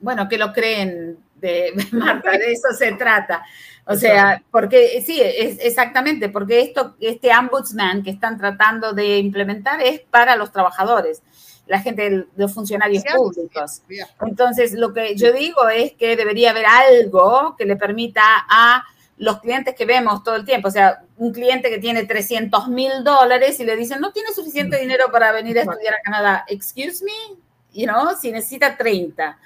Bueno, 0.00 0.28
que 0.28 0.38
lo 0.38 0.52
creen, 0.52 1.18
de, 1.36 1.72
Marta, 1.92 2.32
de 2.32 2.52
eso 2.52 2.68
se 2.76 2.92
trata. 2.92 3.44
O 3.86 3.94
sea, 3.94 4.42
porque 4.50 5.02
sí, 5.04 5.20
es, 5.20 5.58
exactamente, 5.60 6.28
porque 6.28 6.60
esto, 6.60 6.96
este 7.00 7.30
ombudsman 7.36 8.02
que 8.02 8.10
están 8.10 8.38
tratando 8.38 8.92
de 8.92 9.18
implementar 9.18 9.80
es 9.80 10.00
para 10.00 10.36
los 10.36 10.50
trabajadores 10.50 11.22
la 11.66 11.80
gente 11.80 12.26
los 12.36 12.52
funcionarios 12.52 13.04
públicos. 13.04 13.82
Entonces, 14.20 14.72
lo 14.74 14.92
que 14.92 15.14
yo 15.16 15.32
digo 15.32 15.68
es 15.68 15.92
que 15.92 16.16
debería 16.16 16.50
haber 16.50 16.66
algo 16.66 17.54
que 17.56 17.64
le 17.64 17.76
permita 17.76 18.22
a 18.48 18.84
los 19.18 19.40
clientes 19.40 19.74
que 19.74 19.84
vemos 19.84 20.22
todo 20.22 20.36
el 20.36 20.44
tiempo, 20.44 20.68
o 20.68 20.70
sea, 20.70 21.04
un 21.16 21.32
cliente 21.32 21.70
que 21.70 21.78
tiene 21.78 22.04
300 22.04 22.68
mil 22.68 23.04
dólares 23.04 23.60
y 23.60 23.64
le 23.64 23.76
dicen, 23.76 24.00
no 24.00 24.12
tiene 24.12 24.32
suficiente 24.32 24.78
dinero 24.78 25.12
para 25.12 25.32
venir 25.32 25.58
a 25.58 25.62
estudiar 25.62 25.94
a 25.94 26.02
Canadá, 26.02 26.44
excuse 26.48 27.04
me, 27.04 27.36
you 27.72 27.86
know, 27.86 28.16
si 28.20 28.32
necesita 28.32 28.76
30. 28.76 29.38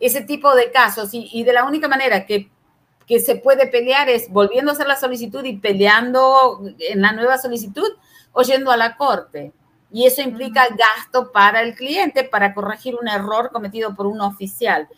Ese 0.00 0.20
tipo 0.22 0.54
de 0.54 0.70
casos, 0.70 1.10
y, 1.12 1.44
de 1.44 1.52
la 1.52 1.64
única 1.64 1.88
manera 1.88 2.26
que, 2.26 2.50
que 3.06 3.20
se 3.20 3.36
puede 3.36 3.66
pelear 3.66 4.08
es 4.08 4.28
volviendo 4.30 4.70
a 4.70 4.74
hacer 4.74 4.86
la 4.86 4.96
solicitud 4.96 5.44
y 5.44 5.56
peleando 5.56 6.62
en 6.78 7.00
la 7.00 7.12
nueva 7.12 7.38
solicitud 7.38 7.88
o 8.32 8.42
yendo 8.42 8.70
a 8.70 8.76
la 8.76 8.96
corte. 8.96 9.52
Y 9.92 10.06
eso 10.06 10.22
implica 10.22 10.66
gasto 10.76 11.30
para 11.30 11.62
el 11.62 11.76
cliente 11.76 12.24
para 12.24 12.52
corregir 12.52 12.96
un 12.96 13.08
error 13.08 13.50
cometido 13.52 13.94
por 13.94 14.06
un 14.06 14.20
oficial. 14.20 14.88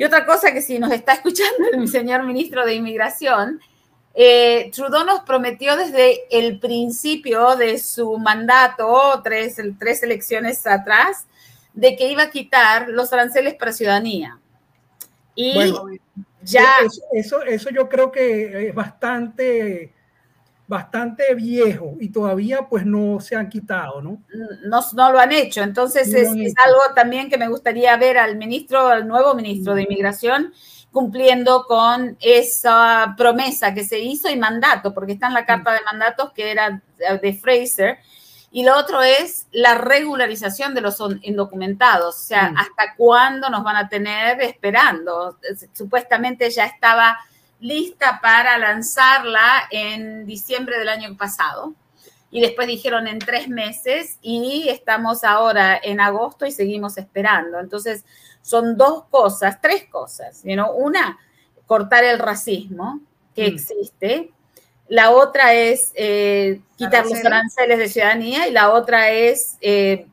Y 0.00 0.04
otra 0.04 0.24
cosa 0.24 0.54
que 0.54 0.62
si 0.62 0.78
nos 0.78 0.92
está 0.92 1.12
escuchando 1.20 1.68
el 1.74 1.86
señor 1.86 2.22
ministro 2.22 2.64
de 2.64 2.72
Inmigración, 2.72 3.60
eh, 4.14 4.70
Trudeau 4.74 5.04
nos 5.04 5.20
prometió 5.24 5.76
desde 5.76 6.22
el 6.30 6.58
principio 6.58 7.54
de 7.56 7.78
su 7.78 8.16
mandato, 8.16 9.20
tres, 9.22 9.56
tres 9.78 10.02
elecciones 10.02 10.66
atrás, 10.66 11.26
de 11.74 11.96
que 11.96 12.10
iba 12.10 12.22
a 12.22 12.30
quitar 12.30 12.88
los 12.88 13.12
aranceles 13.12 13.56
para 13.56 13.74
ciudadanía. 13.74 14.38
Y 15.34 15.52
ya... 16.40 16.66
Eso, 17.12 17.42
eso, 17.42 17.68
yo 17.68 17.90
creo 17.90 18.10
que 18.10 18.68
es 18.68 18.74
bastante 18.74 19.92
bastante 20.70 21.34
viejo 21.34 21.96
y 21.98 22.10
todavía 22.10 22.68
pues 22.68 22.86
no 22.86 23.18
se 23.18 23.34
han 23.34 23.48
quitado, 23.48 24.00
¿no? 24.00 24.22
No, 24.62 24.80
no 24.94 25.12
lo 25.12 25.18
han 25.18 25.32
hecho. 25.32 25.62
Entonces 25.62 26.14
es, 26.14 26.28
es, 26.36 26.54
algo 26.64 26.80
también 26.94 27.28
que 27.28 27.36
me 27.36 27.48
gustaría 27.48 27.96
ver 27.96 28.16
al 28.18 28.36
ministro, 28.36 28.86
al 28.86 29.08
nuevo 29.08 29.34
ministro 29.34 29.74
de 29.74 29.82
Inmigración, 29.82 30.54
cumpliendo 30.92 31.64
con 31.66 32.16
esa 32.20 33.14
promesa 33.16 33.74
que 33.74 33.82
se 33.82 33.98
hizo 33.98 34.30
y 34.30 34.36
mandato, 34.36 34.94
porque 34.94 35.14
está 35.14 35.26
en 35.26 35.34
la 35.34 35.44
carta 35.44 35.72
de 35.72 35.80
mandatos 35.82 36.32
que 36.32 36.52
era 36.52 36.80
de 37.20 37.32
Fraser. 37.32 37.98
Y 38.52 38.62
lo 38.62 38.78
otro 38.78 39.02
es 39.02 39.48
la 39.50 39.74
regularización 39.74 40.72
de 40.72 40.82
los 40.82 41.02
indocumentados, 41.22 42.14
o 42.14 42.26
sea, 42.28 42.52
hasta 42.56 42.94
cuándo 42.96 43.50
nos 43.50 43.64
van 43.64 43.76
a 43.76 43.88
tener 43.88 44.40
esperando. 44.40 45.36
Supuestamente 45.72 46.48
ya 46.48 46.66
estaba 46.66 47.18
lista 47.60 48.20
para 48.22 48.58
lanzarla 48.58 49.68
en 49.70 50.26
diciembre 50.26 50.78
del 50.78 50.88
año 50.88 51.16
pasado. 51.16 51.74
Y 52.30 52.40
después 52.40 52.68
dijeron 52.68 53.08
en 53.08 53.18
tres 53.18 53.48
meses 53.48 54.18
y 54.22 54.68
estamos 54.68 55.24
ahora 55.24 55.78
en 55.82 56.00
agosto 56.00 56.46
y 56.46 56.52
seguimos 56.52 56.96
esperando. 56.96 57.58
Entonces, 57.58 58.04
son 58.42 58.76
dos 58.76 59.04
cosas, 59.10 59.60
tres 59.60 59.84
cosas. 59.90 60.42
¿no? 60.44 60.72
Una, 60.72 61.18
cortar 61.66 62.04
el 62.04 62.18
racismo 62.18 63.00
que 63.34 63.50
mm. 63.50 63.54
existe. 63.54 64.30
La 64.88 65.10
otra 65.10 65.54
es 65.54 65.92
eh, 65.94 66.60
quitar 66.76 67.06
los 67.06 67.24
aranceles 67.24 67.78
de 67.78 67.88
ciudadanía 67.88 68.48
y 68.48 68.52
la 68.52 68.72
otra 68.72 69.10
es 69.10 69.56
eh, 69.60 70.06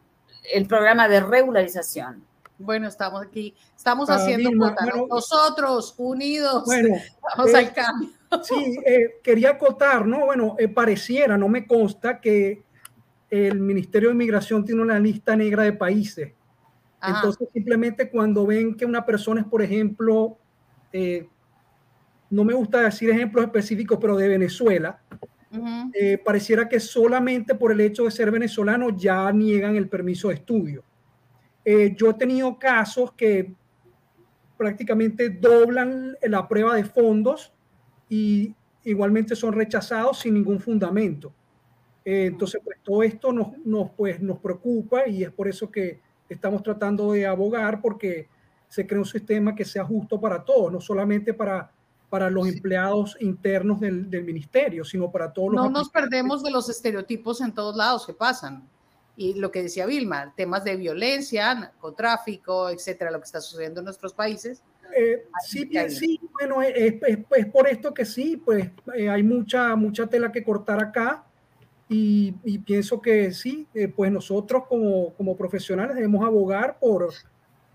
el 0.54 0.68
programa 0.68 1.08
de 1.08 1.20
regularización. 1.20 2.27
Bueno, 2.60 2.88
estamos 2.88 3.22
aquí, 3.22 3.54
estamos 3.76 4.10
haciendo 4.10 4.50
Nosotros, 5.10 5.94
unidos, 5.98 6.64
vamos 7.38 7.54
al 7.54 7.66
eh, 7.66 7.72
cambio. 7.74 8.10
Sí, 8.44 8.80
eh, 8.86 9.20
quería 9.22 9.52
acotar, 9.52 10.08
¿no? 10.08 10.26
Bueno, 10.26 10.56
eh, 10.58 10.68
pareciera, 10.68 11.38
no 11.38 11.48
me 11.50 11.68
consta 11.68 12.20
que 12.20 12.64
el 13.30 13.60
Ministerio 13.60 14.10
de 14.10 14.16
Inmigración 14.16 14.66
tiene 14.66 14.82
una 14.82 15.00
lista 15.00 15.36
negra 15.36 15.64
de 15.64 15.74
países. 15.74 16.34
Entonces, 17.02 17.48
simplemente 17.54 18.10
cuando 18.10 18.48
ven 18.48 18.76
que 18.76 18.86
una 18.86 19.06
persona 19.06 19.42
es, 19.42 19.48
por 19.48 19.62
ejemplo, 19.62 20.38
no 22.30 22.44
me 22.44 22.54
gusta 22.54 22.82
decir 22.82 23.10
ejemplos 23.12 23.46
específicos, 23.46 24.00
pero 24.02 24.18
de 24.18 24.28
Venezuela, 24.28 25.00
pareciera 26.26 26.68
que 26.68 26.80
solamente 26.80 27.54
por 27.54 27.72
el 27.72 27.82
hecho 27.82 28.06
de 28.06 28.12
ser 28.12 28.32
venezolano 28.32 28.98
ya 28.98 29.32
niegan 29.32 29.76
el 29.76 29.88
permiso 29.88 30.30
de 30.30 30.36
estudio. 30.36 30.84
Eh, 31.70 31.94
yo 31.98 32.12
he 32.12 32.14
tenido 32.14 32.58
casos 32.58 33.12
que 33.12 33.54
prácticamente 34.58 35.30
doblan 35.30 36.16
la 36.22 36.48
prueba 36.48 36.74
de 36.76 36.86
fondos 36.86 37.52
y 38.08 38.56
igualmente 38.86 39.36
son 39.36 39.52
rechazados 39.52 40.20
sin 40.20 40.36
ningún 40.36 40.62
fundamento. 40.62 41.34
Eh, 42.06 42.28
entonces, 42.28 42.62
pues 42.64 42.78
todo 42.82 43.04
esto 43.04 43.34
nos, 43.34 43.58
nos, 43.66 43.92
pues, 43.98 44.22
nos 44.22 44.40
preocupa 44.40 45.10
y 45.10 45.26
es 45.26 45.32
por 45.32 45.50
eso 45.50 45.70
que 45.70 46.00
estamos 46.30 46.64
tratando 46.64 47.12
de 47.12 47.28
abogar 47.28 47.82
porque 47.82 48.30
se 48.70 48.88
crea 48.88 49.00
un 49.00 49.06
sistema 49.06 49.54
que 49.54 49.66
sea 49.66 49.84
justo 49.84 50.22
para 50.22 50.46
todos, 50.46 50.72
no 50.72 50.80
solamente 50.80 51.34
para, 51.34 51.70
para 52.10 52.30
los 52.30 52.48
empleados 52.48 53.18
internos 53.20 53.82
del, 53.82 54.10
del 54.10 54.24
ministerio, 54.24 54.86
sino 54.86 55.12
para 55.12 55.34
todos 55.34 55.52
los... 55.52 55.66
No 55.66 55.70
nos 55.70 55.90
perdemos 55.90 56.44
de 56.44 56.52
los 56.52 56.70
estereotipos 56.70 57.42
en 57.42 57.52
todos 57.52 57.76
lados 57.76 58.08
que 58.08 58.14
pasan 58.14 58.70
y 59.18 59.34
lo 59.34 59.52
que 59.52 59.64
decía 59.64 59.88
Vilma, 59.88 60.32
temas 60.38 60.64
de 60.64 60.76
violencia, 60.76 61.54
narcotráfico, 61.56 62.70
etcétera, 62.70 63.10
lo 63.10 63.18
que 63.18 63.26
está 63.26 63.42
sucediendo 63.42 63.82
en 63.82 63.86
nuestros 63.86 64.14
países. 64.14 64.64
Eh, 64.96 65.26
sí, 65.44 65.70
sí, 65.90 66.22
bueno, 66.34 66.62
es, 66.62 66.96
es, 67.02 67.46
por 67.48 67.68
esto 67.68 67.94
que 67.94 68.06
sí, 68.06 68.38
pues 68.38 68.70
eh, 68.96 69.10
hay 69.10 69.24
mucha, 69.24 69.76
mucha 69.76 70.06
tela 70.06 70.32
que 70.32 70.44
cortar 70.44 70.80
acá 70.80 71.26
y, 71.90 72.36
y 72.44 72.60
pienso 72.60 73.02
que 73.02 73.34
sí, 73.34 73.68
eh, 73.74 73.88
pues 73.88 74.12
nosotros 74.12 74.64
como, 74.70 75.14
como, 75.16 75.36
profesionales 75.36 75.96
debemos 75.96 76.24
abogar 76.24 76.78
por, 76.80 77.12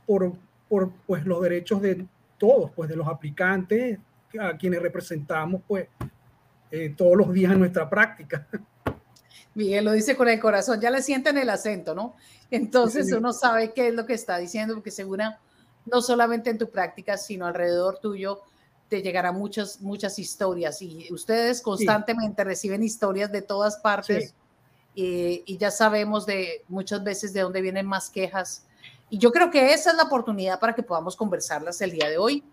por, 0.07 0.33
por 0.69 0.93
pues, 1.07 1.27
los 1.27 1.43
derechos 1.43 1.83
de 1.83 2.07
todos, 2.39 2.71
pues 2.71 2.89
de 2.89 2.97
los 2.97 3.09
aplicantes, 3.09 3.99
a 4.39 4.57
quienes 4.57 4.81
representamos 4.81 5.61
pues 5.67 5.89
todos 6.97 7.19
los 7.19 7.33
días 7.33 7.53
en 7.53 7.59
nuestra 7.59 7.91
práctica. 7.91 8.47
Miguel 9.55 9.85
lo 9.85 9.93
dice 9.93 10.17
con 10.17 10.29
el 10.29 10.41
corazón, 10.41 10.81
ya 10.81 10.91
le 10.91 11.03
sienten 11.03 11.37
el 11.39 11.51
acento, 11.51 11.95
¿no? 11.95 12.15
Entonces 12.51 13.13
uno 13.13 13.33
sabe 13.33 13.73
qué 13.73 13.89
es 13.89 13.95
lo 13.95 14.07
que 14.07 14.15
está 14.15 14.39
diciendo, 14.39 14.75
porque 14.75 14.91
seguro 14.91 15.25
no 15.87 16.01
solamente 16.03 16.51
en 16.51 16.59
tu 16.59 16.71
práctica, 16.71 17.17
sino 17.17 17.47
alrededor 17.47 17.99
tuyo 17.99 18.41
te 18.89 19.01
llegarán 19.01 19.37
muchas, 19.37 19.81
muchas 19.81 20.19
historias 20.19 20.83
y 20.83 21.11
ustedes 21.11 21.63
constantemente 21.63 22.45
reciben 22.45 22.83
historias 22.83 23.33
de 23.33 23.41
todas 23.41 23.79
partes 23.79 24.35
y, 24.95 25.43
y, 25.47 25.57
ya 25.57 25.71
sabemos 25.71 26.27
de 26.27 26.63
muchas 26.69 27.03
veces 27.03 27.33
de 27.33 27.41
dónde 27.41 27.63
vienen 27.63 27.87
más 27.87 28.11
quejas. 28.11 28.67
Y 29.09 29.17
yo 29.17 29.33
creo 29.33 29.51
que 29.51 29.73
esa 29.73 29.93
es 29.93 29.97
la 29.97 30.03
oportunidad 30.03 30.61
para 30.61 30.75
que 30.75 30.83
podamos 30.83 31.17
conversarlas 31.17 31.81
el 31.81 31.93
día 31.93 32.11
de 32.11 32.19
hoy, 32.19 32.45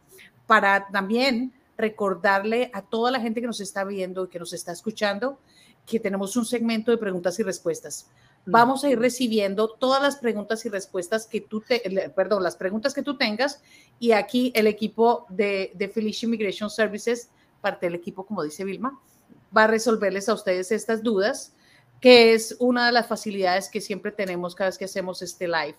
para 0.47 0.87
también 0.87 1.51
recordarle 1.77 2.71
a 2.73 2.83
toda 2.83 3.11
la 3.11 3.19
gente 3.19 3.41
que 3.41 3.47
nos 3.47 3.59
está 3.59 3.83
viendo 3.83 4.23
y 4.23 4.29
que 4.29 4.39
nos 4.39 4.53
está 4.53 4.71
escuchando 4.71 5.39
que 5.89 5.99
tenemos 5.99 6.35
un 6.37 6.45
segmento 6.45 6.91
de 6.91 6.97
preguntas 6.97 7.39
y 7.39 7.43
respuestas. 7.43 8.07
Mm. 8.45 8.51
Vamos 8.51 8.83
a 8.83 8.89
ir 8.89 8.99
recibiendo 8.99 9.69
todas 9.69 10.01
las 10.01 10.17
preguntas 10.17 10.65
y 10.65 10.69
respuestas 10.69 11.25
que 11.25 11.41
tú 11.41 11.61
te, 11.61 11.81
perdón, 12.15 12.43
las 12.43 12.55
preguntas 12.55 12.93
que 12.93 13.01
tú 13.01 13.17
tengas 13.17 13.61
y 13.99 14.11
aquí 14.11 14.51
el 14.55 14.67
equipo 14.67 15.25
de, 15.29 15.71
de 15.75 15.89
Felicia 15.89 16.27
Immigration 16.27 16.69
Services, 16.69 17.29
parte 17.61 17.87
del 17.87 17.95
equipo, 17.95 18.25
como 18.25 18.43
dice 18.43 18.63
Vilma, 18.63 18.99
va 19.55 19.63
a 19.63 19.67
resolverles 19.67 20.29
a 20.29 20.33
ustedes 20.33 20.71
estas 20.71 21.03
dudas, 21.03 21.53
que 21.99 22.33
es 22.33 22.55
una 22.59 22.85
de 22.85 22.91
las 22.91 23.07
facilidades 23.07 23.67
que 23.67 23.81
siempre 23.81 24.11
tenemos 24.11 24.55
cada 24.55 24.69
vez 24.69 24.77
que 24.77 24.85
hacemos 24.85 25.21
este 25.21 25.47
live. 25.47 25.75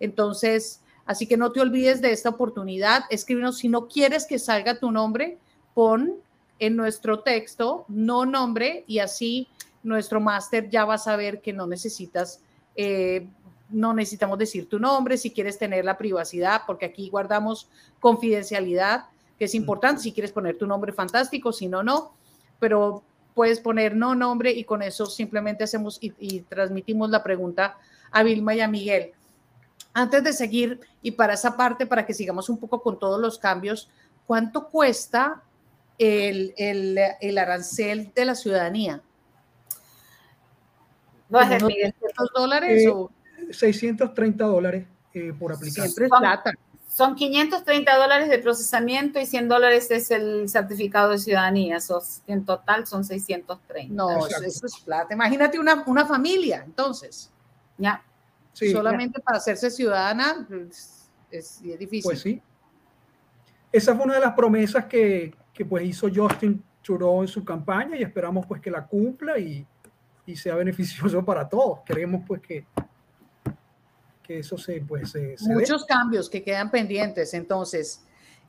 Entonces, 0.00 0.80
así 1.06 1.26
que 1.26 1.36
no 1.36 1.52
te 1.52 1.60
olvides 1.60 2.00
de 2.00 2.12
esta 2.12 2.30
oportunidad. 2.30 3.04
Escríbenos 3.10 3.58
si 3.58 3.68
no 3.68 3.86
quieres 3.86 4.26
que 4.26 4.38
salga 4.38 4.80
tu 4.80 4.90
nombre, 4.90 5.38
pon 5.74 6.16
en 6.60 6.76
nuestro 6.76 7.20
texto, 7.20 7.86
no 7.88 8.26
nombre, 8.26 8.84
y 8.86 9.00
así 9.00 9.48
nuestro 9.82 10.20
máster 10.20 10.68
ya 10.68 10.84
va 10.84 10.94
a 10.94 10.98
saber 10.98 11.40
que 11.40 11.54
no 11.54 11.66
necesitas, 11.66 12.40
eh, 12.76 13.26
no 13.70 13.94
necesitamos 13.94 14.38
decir 14.38 14.68
tu 14.68 14.78
nombre 14.78 15.16
si 15.16 15.30
quieres 15.30 15.58
tener 15.58 15.84
la 15.84 15.96
privacidad, 15.96 16.62
porque 16.66 16.84
aquí 16.84 17.08
guardamos 17.08 17.68
confidencialidad, 17.98 19.06
que 19.38 19.46
es 19.46 19.54
importante. 19.54 20.02
Si 20.02 20.12
quieres 20.12 20.32
poner 20.32 20.58
tu 20.58 20.66
nombre, 20.66 20.92
fantástico, 20.92 21.50
si 21.50 21.66
no, 21.66 21.82
no, 21.82 22.12
pero 22.58 23.02
puedes 23.34 23.58
poner 23.58 23.96
no 23.96 24.14
nombre 24.14 24.50
y 24.52 24.64
con 24.64 24.82
eso 24.82 25.06
simplemente 25.06 25.64
hacemos 25.64 25.96
y, 26.02 26.12
y 26.18 26.40
transmitimos 26.40 27.08
la 27.08 27.22
pregunta 27.22 27.78
a 28.10 28.22
Vilma 28.22 28.54
y 28.54 28.60
a 28.60 28.68
Miguel. 28.68 29.12
Antes 29.94 30.22
de 30.22 30.34
seguir, 30.34 30.80
y 31.00 31.12
para 31.12 31.34
esa 31.34 31.56
parte, 31.56 31.86
para 31.86 32.04
que 32.04 32.12
sigamos 32.12 32.50
un 32.50 32.58
poco 32.58 32.82
con 32.82 32.98
todos 32.98 33.18
los 33.18 33.38
cambios, 33.38 33.88
¿cuánto 34.26 34.68
cuesta 34.68 35.42
el, 36.00 36.54
el, 36.56 36.98
el 37.20 37.38
arancel 37.38 38.10
de 38.14 38.24
la 38.24 38.34
ciudadanía? 38.34 39.02
No 41.28 41.40
es 41.40 41.48
de 41.48 41.94
dólares 42.34 42.82
eh, 42.82 42.88
o 42.88 43.10
630 43.52 44.44
dólares 44.44 44.86
eh, 45.14 45.32
por 45.38 45.52
aplicar. 45.52 45.84
Siempre 45.84 46.06
es 46.06 46.10
plata. 46.10 46.52
Son 46.88 47.14
530 47.14 47.96
dólares 47.96 48.28
de 48.28 48.38
procesamiento 48.40 49.20
y 49.20 49.26
100 49.26 49.48
dólares 49.48 49.90
es 49.92 50.10
el 50.10 50.48
certificado 50.48 51.10
de 51.10 51.18
ciudadanía. 51.18 51.76
Eso, 51.76 52.02
en 52.26 52.44
total 52.44 52.86
son 52.86 53.04
630. 53.04 53.94
No, 53.94 54.26
eso 54.26 54.66
es 54.66 54.80
plata. 54.84 55.14
Imagínate 55.14 55.58
una, 55.58 55.84
una 55.86 56.04
familia, 56.04 56.62
entonces. 56.66 57.30
Ya. 57.78 58.02
Sí, 58.52 58.72
Solamente 58.72 59.20
para 59.20 59.38
hacerse 59.38 59.70
ciudadana 59.70 60.44
pues, 60.48 61.08
es, 61.30 61.60
es, 61.64 61.78
difícil. 61.78 62.02
Pues 62.02 62.20
sí. 62.20 62.42
Esa 63.70 63.94
fue 63.94 64.04
una 64.04 64.14
de 64.14 64.20
las 64.20 64.34
promesas 64.34 64.86
que, 64.86 65.32
que 65.60 65.66
pues 65.66 65.84
hizo 65.84 66.08
Justin 66.08 66.64
Trudeau 66.82 67.20
en 67.20 67.28
su 67.28 67.44
campaña 67.44 67.94
y 67.94 68.02
esperamos 68.02 68.46
pues 68.46 68.62
que 68.62 68.70
la 68.70 68.86
cumpla 68.86 69.38
y, 69.38 69.66
y 70.24 70.34
sea 70.34 70.54
beneficioso 70.54 71.22
para 71.26 71.46
todos. 71.46 71.80
Queremos 71.84 72.22
pues 72.26 72.40
que, 72.40 72.64
que 74.22 74.38
eso 74.38 74.56
se 74.56 74.80
pues 74.80 75.14
muchos 75.42 75.84
cambios 75.84 76.30
que 76.30 76.42
quedan 76.42 76.70
pendientes. 76.70 77.34
Entonces, 77.34 78.02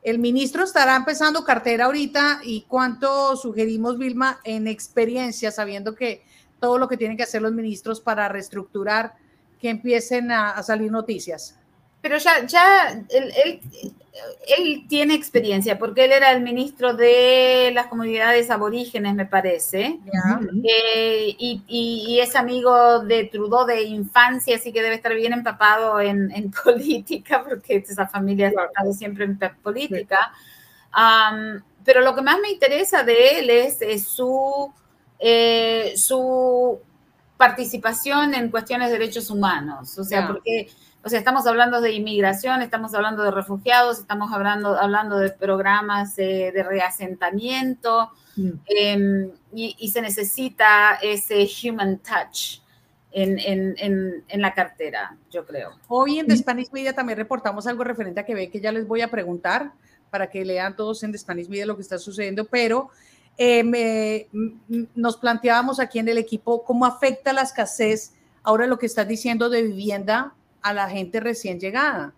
el 0.03 0.19
ministro 0.19 0.63
estará 0.63 0.95
empezando 0.95 1.43
cartera 1.43 1.87
ahorita 1.87 2.39
y 2.45 2.61
cuánto 2.61 3.35
sugerimos 3.35 3.97
Vilma 3.97 4.39
en 4.45 4.67
experiencia, 4.67 5.51
sabiendo 5.51 5.95
que 5.95 6.23
todo 6.61 6.77
lo 6.77 6.87
que 6.87 6.95
tienen 6.95 7.17
que 7.17 7.23
hacer 7.23 7.41
los 7.41 7.51
ministros 7.51 7.99
para 7.99 8.29
reestructurar, 8.29 9.15
que 9.59 9.69
empiecen 9.69 10.31
a 10.31 10.63
salir 10.63 10.89
noticias. 10.89 11.60
Pero 12.01 12.17
ya, 12.17 12.45
ya 12.45 12.89
él, 13.09 13.59
él, 14.57 14.87
tiene 14.87 15.13
experiencia, 15.13 15.77
porque 15.77 16.05
él 16.05 16.11
era 16.11 16.31
el 16.31 16.41
ministro 16.41 16.95
de 16.95 17.71
las 17.73 17.87
comunidades 17.87 18.49
aborígenes, 18.49 19.13
me 19.13 19.27
parece, 19.27 19.99
eh, 20.63 21.35
y, 21.37 21.63
y, 21.67 22.19
es 22.19 22.35
amigo 22.35 22.99
de 23.01 23.25
Trudeau 23.25 23.65
de 23.65 23.83
infancia, 23.83 24.55
así 24.55 24.73
que 24.73 24.81
debe 24.81 24.95
estar 24.95 25.13
bien 25.13 25.33
empapado 25.33 26.01
en, 26.01 26.31
en 26.31 26.51
política, 26.63 27.43
porque 27.47 27.77
esa 27.77 28.07
familia 28.07 28.47
ha 28.47 28.65
estado 28.65 28.93
siempre 28.93 29.25
en 29.25 29.37
política. 29.61 30.33
pero 31.85 32.01
lo 32.01 32.15
que 32.15 32.21
más 32.23 32.39
me 32.41 32.49
interesa 32.49 33.03
de 33.03 33.39
él 33.39 33.49
es, 33.51 34.07
su 34.07 34.73
eh, 35.19 35.93
su 35.97 36.79
participación 37.37 38.33
en 38.33 38.49
cuestiones 38.49 38.89
de 38.89 38.97
derechos 38.97 39.29
humanos. 39.29 39.97
O 39.97 40.03
sea, 40.03 40.27
porque 40.27 40.69
o 41.03 41.09
sea, 41.09 41.17
estamos 41.17 41.47
hablando 41.47 41.81
de 41.81 41.93
inmigración, 41.93 42.61
estamos 42.61 42.93
hablando 42.93 43.23
de 43.23 43.31
refugiados, 43.31 43.99
estamos 43.99 44.31
hablando, 44.31 44.79
hablando 44.79 45.17
de 45.17 45.31
programas 45.31 46.15
de 46.15 46.65
reasentamiento 46.67 48.11
mm. 48.35 48.49
em, 48.65 49.31
y, 49.53 49.89
se 49.89 50.01
necesita 50.01 50.99
ese 51.01 51.47
human 51.63 51.97
touch 51.99 52.61
en, 53.11 53.39
en, 53.39 54.23
en, 54.27 54.41
la 54.41 54.53
cartera, 54.53 55.17
yo 55.31 55.45
creo. 55.45 55.71
Hoy 55.87 56.19
en 56.19 56.27
The 56.27 56.37
Spanish 56.37 56.71
Media 56.71 56.93
también 56.93 57.17
reportamos 57.17 57.65
algo 57.67 57.83
referente 57.83 58.19
a 58.19 58.25
Quebec 58.25 58.51
que 58.51 58.61
ya 58.61 58.71
les 58.71 58.87
voy 58.87 59.01
a 59.01 59.09
preguntar 59.09 59.71
para 60.11 60.29
que 60.29 60.45
lean 60.45 60.75
todos 60.75 61.03
en 61.03 61.11
The 61.11 61.17
Spanish 61.17 61.49
Media 61.49 61.65
lo 61.65 61.75
que 61.75 61.81
está 61.81 61.97
sucediendo, 61.97 62.45
pero 62.45 62.89
eh, 63.37 64.27
nos 64.93 65.17
planteábamos 65.17 65.79
aquí 65.79 65.97
en 65.99 66.09
el 66.09 66.19
equipo 66.19 66.63
cómo 66.63 66.85
afecta 66.85 67.33
la 67.33 67.41
escasez 67.41 68.13
ahora 68.43 68.67
lo 68.67 68.77
que 68.77 68.85
estás 68.85 69.07
diciendo 69.07 69.49
de 69.49 69.63
vivienda 69.63 70.33
a 70.61 70.73
la 70.73 70.89
gente 70.89 71.19
recién 71.19 71.59
llegada. 71.59 72.13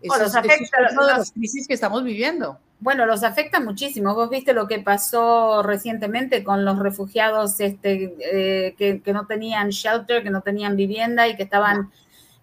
Eso, 0.00 0.18
los 0.18 0.34
afecta, 0.34 0.78
es 0.88 0.96
de 0.96 1.02
las 1.06 1.32
crisis 1.32 1.66
que 1.66 1.74
estamos 1.74 2.04
viviendo. 2.04 2.58
Bueno, 2.80 3.06
los 3.06 3.24
afecta 3.24 3.58
muchísimo. 3.58 4.14
Vos 4.14 4.30
viste 4.30 4.52
lo 4.52 4.68
que 4.68 4.78
pasó 4.78 5.62
recientemente 5.64 6.44
con 6.44 6.64
los 6.64 6.78
refugiados 6.78 7.58
este, 7.58 8.14
eh, 8.20 8.74
que, 8.78 9.12
no 9.12 9.26
tenían 9.26 9.70
shelter, 9.70 10.22
que 10.22 10.30
no 10.30 10.42
tenían 10.42 10.76
vivienda 10.76 11.26
y 11.26 11.36
que 11.36 11.42
estaban 11.42 11.90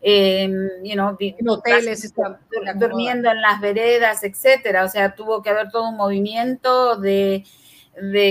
eh, 0.01 0.43
en 0.83 0.99
hoteles, 0.99 2.13
durmiendo 2.75 3.31
en 3.31 3.41
las 3.41 3.61
veredas, 3.61 4.23
etcétera. 4.23 4.83
O 4.83 4.89
sea, 4.89 5.15
tuvo 5.15 5.41
que 5.41 5.51
haber 5.51 5.69
todo 5.71 5.87
un 5.87 5.95
movimiento 5.95 6.97
de, 6.97 7.45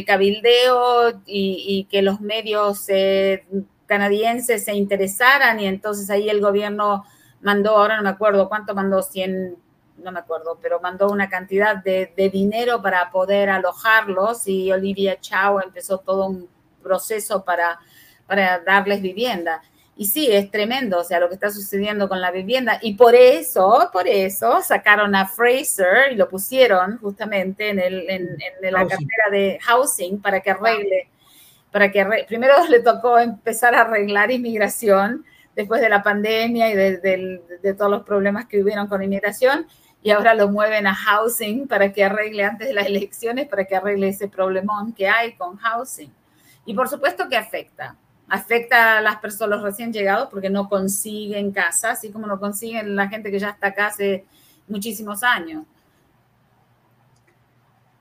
cabildeo 0.06 1.22
y, 1.24 1.88
que 1.90 2.02
los 2.02 2.20
medios 2.20 2.84
eh, 2.88 3.44
canadienses 3.86 4.64
se 4.64 4.74
interesaran 4.74 5.60
y 5.60 5.66
entonces 5.66 6.10
ahí 6.10 6.28
el 6.28 6.40
gobierno 6.40 7.04
mandó, 7.40 7.76
ahora 7.76 7.96
no 7.96 8.02
me 8.02 8.08
acuerdo 8.08 8.48
cuánto 8.48 8.74
mandó, 8.74 9.02
100, 9.02 9.56
no 9.98 10.12
me 10.12 10.18
acuerdo, 10.18 10.58
pero 10.60 10.80
mandó 10.80 11.08
una 11.08 11.28
cantidad 11.28 11.76
de, 11.76 12.12
dinero 12.32 12.82
para 12.82 13.10
poder 13.10 13.50
alojarlos 13.50 14.48
y 14.48 14.72
Olivia 14.72 15.20
Chao 15.20 15.60
empezó 15.62 15.98
todo 15.98 16.26
un 16.26 16.48
proceso 16.82 17.44
para, 17.44 17.78
para 18.26 18.60
darles 18.60 19.02
vivienda. 19.02 19.62
Y 19.96 20.06
sí, 20.06 20.26
es 20.28 20.50
tremendo, 20.50 20.98
o 20.98 21.04
sea, 21.04 21.20
lo 21.20 21.28
que 21.28 21.34
está 21.34 21.50
sucediendo 21.50 22.08
con 22.08 22.20
la 22.20 22.32
vivienda. 22.32 22.80
Y 22.82 22.94
por 22.94 23.14
eso, 23.14 23.90
por 23.92 24.08
eso, 24.08 24.60
sacaron 24.60 25.14
a 25.14 25.28
Fraser 25.28 26.10
y 26.12 26.16
lo 26.16 26.28
pusieron 26.28 26.98
justamente 26.98 27.68
en, 27.68 27.78
el, 27.78 28.10
en, 28.10 28.36
en 28.60 28.72
la 28.72 28.88
cartera 28.88 29.30
de 29.30 29.58
housing 29.62 30.20
para 30.20 30.40
que 30.40 30.50
arregle 30.50 31.08
para 31.74 31.90
que 31.90 32.06
primero 32.28 32.54
le 32.68 32.78
tocó 32.78 33.18
empezar 33.18 33.74
a 33.74 33.80
arreglar 33.80 34.30
inmigración 34.30 35.24
después 35.56 35.80
de 35.80 35.88
la 35.88 36.04
pandemia 36.04 36.70
y 36.70 36.74
de, 36.76 37.74
todos 37.76 37.90
los 37.90 38.04
problemas 38.04 38.46
que 38.46 38.62
hubieron 38.62 38.86
con 38.86 39.02
inmigración, 39.02 39.66
y 40.00 40.12
ahora 40.12 40.34
lo 40.34 40.48
mueven 40.48 40.86
a 40.86 40.94
housing 40.94 41.66
para 41.66 41.92
que 41.92 42.04
arregle 42.04 42.44
antes 42.44 42.68
de 42.68 42.74
las 42.74 42.86
elecciones, 42.94 43.48
para 43.48 43.64
que 43.64 43.74
arregle 43.74 44.06
ese 44.06 44.28
problemón 44.28 44.92
que 44.92 45.08
hay 45.08 45.34
con 45.34 45.56
housing. 45.56 46.12
Y 46.64 46.74
por 46.74 46.88
supuesto 46.88 47.28
que 47.28 47.36
afecta. 47.36 47.96
Afecta 48.28 48.98
a 48.98 49.00
las 49.00 49.16
personas, 49.16 49.56
los 49.56 49.64
recién 49.64 49.92
llegados, 49.92 50.28
porque 50.30 50.50
no 50.50 50.68
consiguen 50.68 51.50
casa, 51.50 51.90
así 51.90 52.12
como 52.12 52.28
no 52.28 52.38
consiguen 52.38 52.94
la 52.94 53.08
gente 53.08 53.32
que 53.32 53.40
ya 53.40 53.48
está 53.48 53.68
acá 53.68 53.86
hace 53.88 54.26
muchísimos 54.68 55.24
años. 55.24 55.64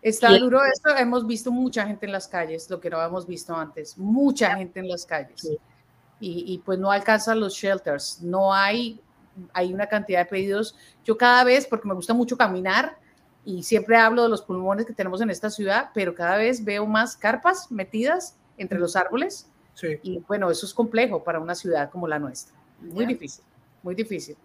Está 0.04 0.38
duro 0.38 0.60
esto, 0.66 0.89
hemos 0.98 1.26
visto 1.26 1.50
mucha 1.50 1.88
gente 1.88 2.06
en 2.06 2.12
las 2.12 2.28
calles, 2.28 2.70
lo 2.70 2.80
que 2.80 2.89
no 2.89 2.98
habíamos 2.98 3.26
visto 3.26 3.56
antes, 3.56 3.98
mucha 3.98 4.56
gente 4.58 4.82
en 4.82 4.89
las 4.89 5.06
calles. 5.06 5.50
Y, 6.20 6.62
pues 6.63 6.80
no 6.80 6.92
alcanzan 6.92 7.39
los 7.39 7.54
shelters, 7.54 8.22
no 8.22 8.54
hay, 8.54 9.00
hay 9.54 9.74
una 9.74 9.88
cantidad 9.88 10.20
de 10.20 10.26
pedidos. 10.26 10.76
Yo 11.04 11.18
cada 11.18 11.44
vez, 11.44 11.66
porque 11.66 11.88
me 11.88 11.94
gusta 11.94 12.13
mucho 12.13 12.38
caminar 12.38 12.98
y 13.46 13.63
siempre 13.63 13.98
hablo 13.98 14.24
de 14.24 14.30
los 14.30 14.42
pulmones 14.42 14.86
que 14.86 14.94
tenemos 14.94 15.20
en 15.22 15.30
esta 15.30 15.50
ciudad, 15.50 15.89
pero 15.94 16.16
cada 16.16 16.38
vez 16.38 16.63
veo 16.63 16.86
más 16.86 17.18
carpas 17.18 17.72
metidas 17.72 18.38
entre 18.58 18.80
los 18.80 18.96
árboles. 18.96 19.50
Y 20.02 20.20
bueno, 20.28 20.50
eso 20.52 20.66
es 20.66 20.74
complejo 20.74 21.24
para 21.24 21.39
una 21.39 21.56
ciudad 21.56 21.89
como 21.89 22.08
la 22.08 22.20
nuestra. 22.20 22.56
Muy 22.80 23.06
difícil, 23.06 23.44
muy 23.82 23.96
difícil. 23.96 24.38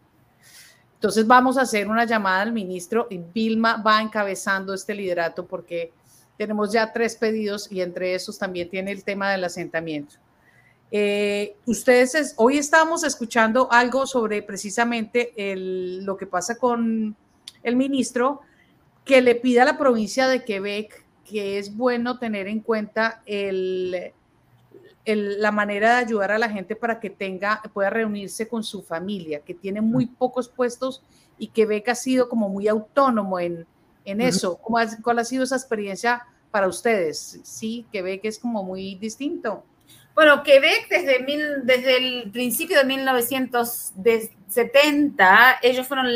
Entonces 0.98 1.28
vamos 1.28 1.56
a 1.56 1.62
hacer 1.62 1.87
una 1.87 2.04
llamada 2.04 2.42
al 2.42 2.52
ministro 2.52 3.06
y 3.08 3.18
Vilma 3.18 3.80
va 3.80 4.02
encabezando 4.02 4.74
este 4.74 4.94
liderato 4.94 5.46
porque 5.46 5.92
tenemos 6.37 6.72
ya 6.72 6.92
tres 6.92 7.14
pedidos 7.14 7.70
y 7.70 7.82
entre 7.82 8.16
esos 8.16 8.37
también 8.37 8.68
tiene 8.68 8.90
el 8.90 9.04
tema 9.04 9.30
del 9.30 9.44
asentamiento. 9.44 10.16
Eh, 10.90 11.54
ustedes, 11.66 12.34
hoy 12.37 12.58
estamos 12.58 13.04
escuchando 13.04 13.68
algo 13.70 14.08
sobre 14.08 14.42
precisamente 14.42 15.32
lo 15.54 16.16
que 16.16 16.26
pasa 16.26 16.58
con 16.58 17.14
el 17.62 17.76
ministro 17.76 18.40
que 19.04 19.22
le 19.22 19.37
pide 19.37 19.61
a 19.61 19.66
la 19.66 19.78
provincia 19.78 20.26
de 20.26 20.44
Quebec 20.44 21.04
que 21.24 21.58
es 21.58 21.76
bueno 21.76 22.18
tener 22.18 22.48
en 22.48 22.58
cuenta 22.58 23.22
el, 23.24 24.12
la 25.16 25.53
manera 25.53 25.97
de 25.97 26.07
ayudar 26.07 26.33
a 26.33 26.38
la 26.38 26.49
gente 26.49 26.77
para 26.77 27.01
que 27.01 27.11
tenga, 27.11 27.62
pueda 27.73 27.90
reunirse 27.90 28.49
con 28.49 28.64
su 28.64 28.83
familia, 28.83 29.40
que 29.40 29.55
tiene 29.55 29.81
muy 29.81 30.07
pocos 30.07 30.49
puestos 30.49 31.03
y 31.38 31.49
que 31.49 31.66
ve 31.66 31.83
que 31.83 31.90
ha 31.90 31.94
sido 31.94 32.29
como 32.29 32.49
muy 32.49 32.68
autónomo 32.68 33.38
en, 33.38 33.66
en 34.05 34.21
eso. 34.21 34.59
¿Cómo 34.59 34.79
¿Cuál 35.03 35.18
ha 35.18 35.25
sido 35.25 35.44
esa 35.44 35.57
experiencia 35.57 36.23
para 36.51 36.68
ustedes? 36.68 37.40
Sí, 37.42 37.87
que 37.92 38.03
ve 38.03 38.21
que 38.21 38.29
es 38.29 38.38
como 38.38 38.62
muy 38.62 38.97
distinto. 38.97 39.64
Bueno, 40.14 40.42
Quebec 40.42 40.88
desde, 40.90 41.21
mil, 41.21 41.40
desde 41.62 41.97
el 41.97 42.31
principio 42.33 42.77
de 42.79 42.85
1970, 42.85 45.61
ellos 45.62 45.87
fueron, 45.87 46.09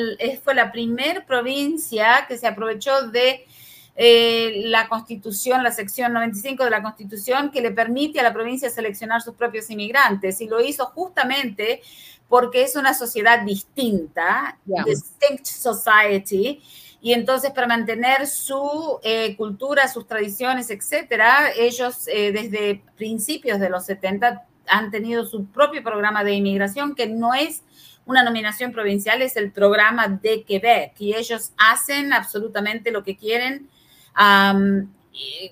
fue 0.42 0.54
la 0.56 0.72
primera 0.72 1.24
provincia 1.24 2.24
que 2.26 2.36
se 2.36 2.48
aprovechó 2.48 3.10
de 3.10 3.46
eh, 3.94 4.62
la 4.66 4.88
Constitución, 4.88 5.62
la 5.62 5.70
sección 5.70 6.12
95 6.12 6.64
de 6.64 6.70
la 6.70 6.82
Constitución, 6.82 7.50
que 7.50 7.60
le 7.60 7.70
permite 7.70 8.20
a 8.20 8.22
la 8.22 8.32
provincia 8.32 8.70
seleccionar 8.70 9.20
sus 9.22 9.34
propios 9.34 9.70
inmigrantes. 9.70 10.40
Y 10.40 10.48
lo 10.48 10.60
hizo 10.60 10.86
justamente 10.86 11.82
porque 12.28 12.62
es 12.62 12.76
una 12.76 12.94
sociedad 12.94 13.42
distinta, 13.42 14.58
distinct 14.64 15.44
society, 15.44 16.62
y 17.02 17.12
entonces 17.12 17.50
para 17.50 17.66
mantener 17.66 18.26
su 18.26 19.00
eh, 19.02 19.36
cultura, 19.36 19.88
sus 19.88 20.06
tradiciones, 20.06 20.70
etcétera, 20.70 21.50
ellos 21.54 22.06
eh, 22.06 22.32
desde 22.32 22.82
principios 22.96 23.58
de 23.60 23.68
los 23.68 23.84
70 23.84 24.46
han 24.68 24.90
tenido 24.90 25.26
su 25.26 25.46
propio 25.46 25.82
programa 25.82 26.24
de 26.24 26.32
inmigración 26.32 26.94
que 26.94 27.08
no 27.08 27.34
es 27.34 27.64
una 28.06 28.22
nominación 28.22 28.72
provincial, 28.72 29.20
es 29.20 29.36
el 29.36 29.50
programa 29.50 30.08
de 30.08 30.44
Quebec 30.44 30.94
y 30.98 31.14
ellos 31.14 31.52
hacen 31.58 32.12
absolutamente 32.12 32.92
lo 32.92 33.02
que 33.02 33.16
quieren 33.16 33.68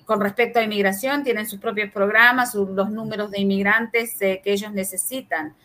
con 0.05 0.21
respecto 0.21 0.59
a 0.59 0.63
inmigración, 0.63 1.23
tienen 1.23 1.47
sus 1.47 1.59
propios 1.59 1.91
programas, 1.91 2.55
los 2.55 2.89
números 2.89 3.31
de 3.31 3.41
inmigrantes 3.41 4.21
eh, 4.21 4.41
que 4.43 4.53
ellos 4.53 4.71
necesitan. 4.71 5.55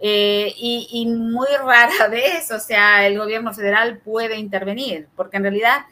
Eh, 0.00 0.54
y, 0.56 1.06
muy 1.06 1.48
rara 1.64 2.06
vez, 2.10 2.50
o 2.52 2.60
sea, 2.60 3.06
el 3.06 3.18
gobierno 3.18 3.52
federal 3.52 3.98
puede 3.98 4.36
intervenir, 4.36 5.08
porque 5.16 5.38
en 5.38 5.42
realidad 5.44 5.86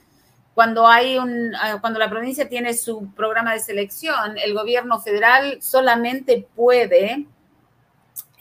cuando 0.55 0.87
hay 0.87 1.19
un, 1.19 1.55
ah, 1.61 1.79
cuando 1.81 1.99
la 1.99 2.09
provincia 2.09 2.49
tiene 2.49 2.73
su 2.73 3.13
programa 3.15 3.53
de 3.53 3.61
selección, 3.61 4.39
el 4.43 4.55
gobierno 4.55 5.01
federal 5.01 5.59
solamente 5.61 6.47
puede 6.55 7.27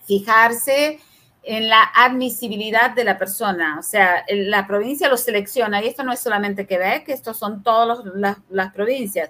fijarse 0.05 0.99
en 1.45 1.69
la 1.69 1.83
admisibilidad 1.93 2.91
de 2.95 3.03
la 3.03 3.19
persona. 3.19 3.77
O 3.79 3.83
sea, 3.83 4.25
la 4.29 4.65
provincia 4.65 5.07
lo 5.07 5.15
selecciona 5.15 5.81
y 5.83 5.87
esto 5.87 6.03
no 6.03 6.11
es 6.11 6.19
solamente 6.19 6.65
Quebec, 6.65 7.07
esto 7.09 7.35
son 7.35 7.61
todas 7.61 7.99
las, 8.49 8.73
provincias. 8.73 9.29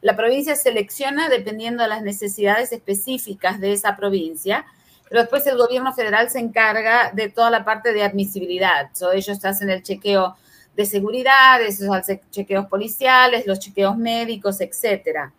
La 0.00 0.14
provincia 0.14 0.54
selecciona 0.54 1.28
dependiendo 1.28 1.82
de 1.82 1.88
las 1.88 2.02
necesidades 2.02 2.70
específicas 2.70 3.60
de 3.60 3.72
esa 3.72 3.96
provincia, 3.96 4.64
pero 5.08 5.22
después 5.22 5.44
el 5.48 5.58
gobierno 5.58 5.92
federal 5.92 6.30
se 6.30 6.38
encarga 6.38 7.10
de 7.12 7.30
toda 7.30 7.50
la 7.50 7.64
parte 7.64 7.92
de 7.92 8.04
admisibilidad. 8.04 8.90
So, 8.92 9.10
ellos 9.10 9.44
hacen 9.44 9.68
el 9.68 9.82
chequeo 9.82 10.36
de 10.76 10.86
seguridad, 10.86 11.60
esos 11.62 11.88
chequeos 12.30 12.66
policiales, 12.66 13.44
los 13.44 13.58
chequeos 13.58 13.96
médicos, 13.96 14.60
etcétera. 14.60 15.32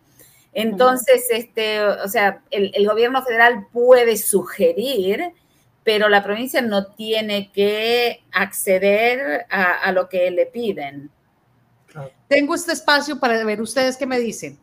Entonces, 0.52 1.26
este, 1.30 1.82
o 1.82 2.08
sea, 2.08 2.42
el 2.50 2.86
gobierno 2.86 3.22
federal 3.22 3.66
puede 3.72 4.16
sugerir 4.16 5.32
pero 5.88 6.10
la 6.10 6.22
provincia 6.22 6.60
no 6.60 6.88
tiene 6.88 7.50
que 7.50 8.22
acceder 8.30 9.46
a, 9.48 9.90
lo 9.92 10.06
que 10.06 10.30
le 10.30 10.44
piden. 10.44 11.10
Tengo 12.28 12.54
este 12.54 12.72
espacio 12.72 13.18
para 13.18 13.42
ver 13.42 13.62
ustedes 13.62 13.96
qué 13.96 14.04
me 14.04 14.20
dicen. 14.20 14.58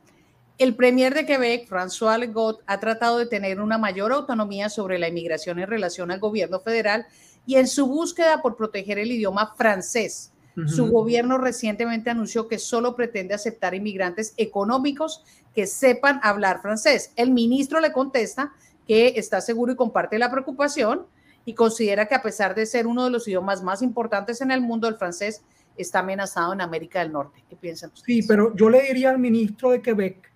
El 0.59 0.75
premier 0.75 1.15
de 1.15 1.25
Quebec, 1.25 1.67
François 1.67 2.19
Legault, 2.19 2.59
ha 2.67 2.79
tratado 2.79 3.17
de 3.17 3.25
tener 3.25 3.59
una 3.59 3.79
mayor 3.79 4.11
autonomía 4.11 4.69
sobre 4.69 4.99
la 4.99 5.07
inmigración 5.07 5.57
en 5.57 5.67
relación 5.67 6.11
al 6.11 6.19
gobierno 6.19 6.59
federal 6.59 7.07
y 7.47 7.55
en 7.55 7.67
su 7.67 7.87
búsqueda 7.87 8.43
por 8.43 8.55
proteger 8.55 8.99
el 8.99 9.11
idioma 9.11 9.55
francés. 9.57 10.31
Su 10.67 10.91
gobierno 10.91 11.39
recientemente 11.39 12.11
anunció 12.11 12.47
que 12.47 12.59
solo 12.59 12.95
pretende 12.95 13.33
aceptar 13.33 13.73
inmigrantes 13.73 14.35
económicos 14.37 15.23
que 15.55 15.65
sepan 15.65 16.19
hablar 16.21 16.61
francés. 16.61 17.13
El 17.15 17.31
ministro 17.31 17.79
le 17.79 17.91
contesta 17.91 18.53
que 18.87 19.13
está 19.15 19.41
seguro 19.41 19.71
y 19.71 19.75
comparte 19.75 20.19
la 20.19 20.29
preocupación 20.29 21.07
y 21.45 21.53
considera 21.53 22.07
que 22.07 22.15
a 22.15 22.21
pesar 22.21 22.55
de 22.55 22.65
ser 22.65 22.87
uno 22.87 23.05
de 23.05 23.11
los 23.11 23.27
idiomas 23.27 23.63
más 23.63 23.81
importantes 23.83 24.41
en 24.41 24.51
el 24.51 24.61
mundo, 24.61 24.87
el 24.87 24.95
francés 24.95 25.43
está 25.77 25.99
amenazado 25.99 26.53
en 26.53 26.61
América 26.61 26.99
del 26.99 27.11
Norte. 27.11 27.43
¿Qué 27.47 27.55
piensan 27.55 27.91
ustedes? 27.93 28.05
Sí, 28.05 28.27
pero 28.27 28.55
yo 28.55 28.69
le 28.69 28.81
diría 28.81 29.11
al 29.11 29.19
ministro 29.19 29.71
de 29.71 29.81
Quebec 29.81 30.31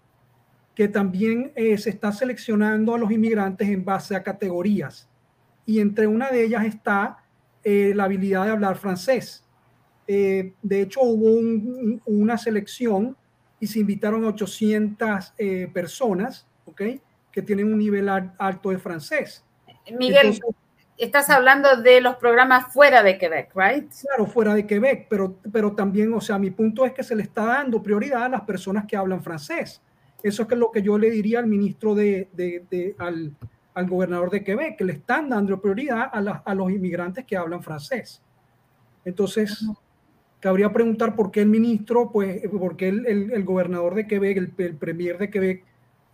que 0.76 0.88
también 0.88 1.52
eh, 1.56 1.78
se 1.78 1.90
está 1.90 2.12
seleccionando 2.12 2.94
a 2.94 2.98
los 2.98 3.12
inmigrantes 3.12 3.68
en 3.68 3.84
base 3.84 4.16
a 4.16 4.24
categorías 4.24 5.10
y 5.66 5.80
entre 5.80 6.08
una 6.08 6.30
de 6.30 6.46
ellas 6.46 6.66
está 6.66 7.18
eh, 7.64 7.92
la 7.96 8.06
habilidad 8.06 8.46
de 8.46 8.52
hablar 8.52 8.78
francés. 8.78 9.44
Eh, 10.08 10.54
de 10.62 10.82
hecho, 10.82 11.02
hubo 11.02 12.00
una 12.06 12.38
selección 12.38 13.18
y 13.60 13.68
se 13.68 13.80
invitaron 13.80 14.24
a 14.24 14.30
800 14.30 15.34
personas, 15.74 16.48
¿ok? 16.66 16.82
Que 17.32 17.42
tienen 17.42 17.72
un 17.72 17.78
nivel 17.78 18.08
alto 18.10 18.70
de 18.70 18.80
francés. 18.80 19.44
Miguel, 19.92 20.40
estás 21.00 21.30
hablando 21.30 21.82
de 21.82 22.02
los 22.02 22.18
programas 22.18 22.74
fuera 22.74 23.02
de 23.02 23.18
Quebec, 23.18 23.52
¿right? 23.56 23.90
Claro, 24.02 24.26
fuera 24.26 24.54
de 24.54 24.68
Quebec, 24.68 25.08
pero, 25.10 25.38
pero 25.52 25.74
también, 25.74 26.14
o 26.14 26.22
sea, 26.22 26.38
mi 26.38 26.52
punto 26.52 26.86
es 26.86 26.94
que 26.94 27.04
se 27.04 27.16
le 27.16 27.24
está 27.24 27.46
dando 27.46 27.82
prioridad 27.82 28.24
a 28.24 28.30
las 28.30 28.42
personas 28.42 28.86
que 28.86 28.98
hablan 28.98 29.24
francés. 29.24 29.82
Eso 30.22 30.44
es 30.44 30.58
lo 30.58 30.72
que 30.72 30.82
yo 30.82 30.98
le 30.98 31.10
diría 31.10 31.40
al 31.40 31.48
ministro 31.48 31.96
de, 31.96 32.28
de, 32.34 32.96
al, 33.00 33.34
al, 33.74 33.90
gobernador 33.90 34.30
de 34.30 34.44
Quebec, 34.44 34.78
que 34.78 34.84
le 34.84 34.94
están 34.94 35.30
dando 35.30 35.62
prioridad 35.62 36.10
a, 36.12 36.44
a 36.46 36.56
los 36.56 36.70
inmigrantes 36.70 37.24
que 37.26 37.38
hablan 37.38 37.64
francés. 37.64 38.22
Entonces, 39.06 39.66
cabría 40.42 40.72
preguntar 40.74 41.16
por 41.16 41.32
qué 41.32 41.42
el 41.42 41.48
ministro, 41.48 42.12
pues, 42.12 42.42
por 42.50 42.76
qué 42.76 42.90
el, 42.90 43.06
el, 43.06 43.32
el 43.32 43.44
gobernador 43.46 43.96
de 43.96 44.08
Quebec, 44.08 44.38
el, 44.38 44.54
el 44.58 44.76
premier 44.76 45.18
de 45.18 45.30
Quebec, 45.30 45.64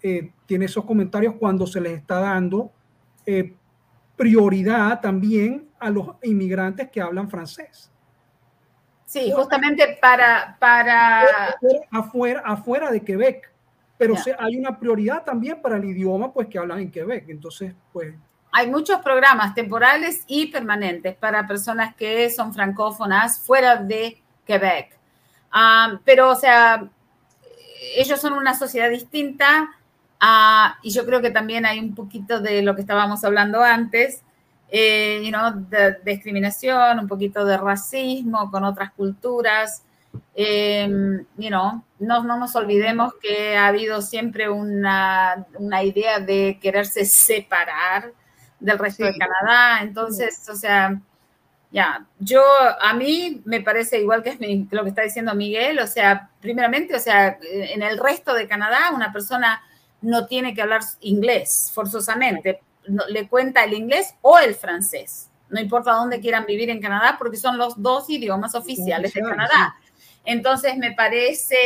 eh, 0.04 0.32
tiene 0.46 0.66
esos 0.66 0.86
comentarios 0.86 1.34
cuando 1.40 1.66
se 1.66 1.82
les 1.82 1.94
está 1.94 2.20
dando 2.20 2.72
eh, 3.26 3.56
prioridad 4.16 5.02
también 5.02 5.70
a 5.80 5.90
los 5.90 6.16
inmigrantes 6.24 6.90
que 6.90 7.02
hablan 7.02 7.30
francés. 7.30 7.92
Sí, 9.06 9.32
justamente 9.36 9.98
para... 10.02 10.58
para... 10.60 11.24
Afuera, 11.92 12.42
afuera 12.46 12.92
de 12.92 13.02
Quebec, 13.02 13.52
pero 13.98 14.16
hay 14.40 14.58
una 14.58 14.78
prioridad 14.78 15.24
también 15.24 15.62
para 15.62 15.78
el 15.78 15.86
idioma 15.86 16.34
pues 16.34 16.48
que 16.48 16.58
hablan 16.58 16.80
en 16.80 16.92
Quebec. 16.92 17.30
Entonces, 17.30 17.74
pues... 17.94 18.14
Hay 18.52 18.70
muchos 18.70 19.02
programas 19.02 19.54
temporales 19.54 20.24
y 20.28 20.48
permanentes 20.48 21.16
para 21.16 21.46
personas 21.46 21.94
que 21.96 22.30
son 22.30 22.54
francófonas 22.54 23.40
fuera 23.40 23.76
de 23.76 24.22
Quebec. 24.46 24.98
Ah, 25.52 26.00
pero, 26.06 26.32
o 26.32 26.36
sea, 26.36 26.90
ellos 27.96 28.20
son 28.20 28.34
una 28.34 28.54
sociedad 28.54 28.90
distinta, 28.90 29.70
Ah, 30.20 30.78
y 30.82 30.92
yo 30.92 31.06
creo 31.06 31.22
que 31.22 31.32
también 31.32 31.66
hay 31.66 31.80
un 31.80 31.94
poquito 31.94 32.40
de 32.40 32.62
lo 32.62 32.76
que 32.76 32.82
estábamos 32.82 33.24
hablando 33.24 33.62
antes, 33.62 34.24
eh, 34.70 35.32
de, 35.70 35.98
discriminación, 36.04 37.00
un 37.00 37.08
poquito 37.08 37.46
de 37.46 37.58
racismo 37.58 38.50
con 38.52 38.64
otras 38.64 38.92
culturas. 38.92 39.84
Eh, 40.34 40.88
no, 40.88 41.84
no 42.00 42.24
nos 42.24 42.56
olvidemos 42.56 43.14
que 43.22 43.58
ha 43.58 43.68
habido 43.68 44.02
siempre 44.02 44.50
una, 44.50 45.46
una 45.60 45.84
idea 45.84 46.20
de 46.20 46.58
quererse 46.62 47.06
separar 47.06 48.12
del 48.60 48.80
resto 48.80 49.06
de 49.06 49.18
Canadá. 49.18 49.82
Entonces, 49.82 50.48
o 50.50 50.56
sea, 50.56 51.00
ya, 51.72 52.06
yo 52.20 52.42
a 52.82 52.94
mí 52.94 53.42
me 53.46 53.62
parece 53.62 54.00
igual 54.00 54.24
que 54.24 54.38
lo 54.72 54.84
que 54.84 54.90
está 54.90 55.02
diciendo 55.02 55.36
Miguel, 55.36 55.80
o 55.80 55.88
sea, 55.88 56.30
primeramente, 56.40 56.96
o 56.96 57.00
sea, 57.00 57.38
en 57.42 57.82
el 57.84 57.98
resto 57.98 58.34
de 58.34 58.48
Canadá, 58.48 58.92
una 58.94 59.12
persona 59.12 59.62
no 60.06 60.28
tiene 60.28 60.54
que 60.54 60.62
hablar 60.62 60.82
inglés 61.02 61.72
forzosamente, 61.74 62.62
le 63.10 63.28
cuenta 63.28 63.64
el 63.64 63.74
inglés 63.74 64.14
o 64.22 64.38
el 64.38 64.56
francés, 64.56 65.30
no 65.50 65.60
importa 65.60 65.94
dónde 65.94 66.20
quieran 66.20 66.46
vivir 66.46 66.70
en 66.70 66.82
Canadá, 66.82 67.16
porque 67.18 67.38
son 67.38 67.58
los 67.58 67.82
dos 67.82 68.10
idiomas 68.10 68.56
oficiales 68.56 69.14
de 69.14 69.22
Canadá. 69.22 69.76
Entonces 70.24 70.78
me 70.78 70.94
parece, 70.94 71.58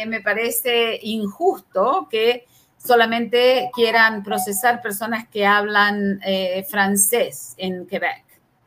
eh, 0.00 0.06
me 0.06 0.20
parece 0.20 0.98
injusto 1.02 2.08
que 2.10 2.44
solamente 2.76 3.70
quieran 3.74 4.22
procesar 4.22 4.82
personas 4.82 5.28
que 5.28 5.46
hablan 5.46 6.20
eh, 6.24 6.64
francés 6.68 7.54
en 7.56 7.86
Quebec. 7.86 8.24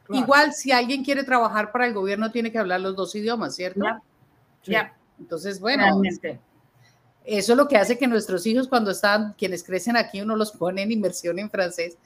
Igual, 0.09 0.53
si 0.53 0.71
alguien 0.71 1.05
quiere 1.05 1.23
trabajar 1.23 1.71
para 1.71 1.87
el 1.87 1.93
gobierno, 1.93 2.31
tiene 2.31 2.51
que 2.51 2.59
hablar 2.59 2.81
los 2.81 2.95
dos 2.95 3.15
idiomas, 3.15 3.55
¿cierto? 3.55 3.85
Ya. 4.63 4.93
Entonces, 5.19 5.59
bueno, 5.61 6.01
eso 7.25 7.53
es 7.53 7.57
lo 7.57 7.67
que 7.67 7.77
hace 7.77 7.97
que 7.97 8.07
nuestros 8.07 8.45
hijos, 8.45 8.67
cuando 8.67 8.91
están, 8.91 9.33
quienes 9.33 9.63
crecen 9.63 9.95
aquí, 9.95 10.21
uno 10.21 10.35
los 10.35 10.51
pone 10.51 10.81
en 10.81 10.91
inmersión 10.91 11.39
en 11.39 11.49
francés, 11.49 11.97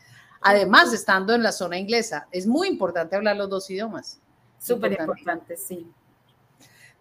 además 0.41 0.93
estando 0.93 1.33
en 1.33 1.43
la 1.43 1.51
zona 1.51 1.77
inglesa. 1.77 2.27
Es 2.31 2.45
muy 2.45 2.67
importante 2.67 3.15
hablar 3.15 3.37
los 3.37 3.49
dos 3.49 3.69
idiomas. 3.69 4.19
Súper 4.59 4.93
importante. 4.93 5.57
sí. 5.57 5.87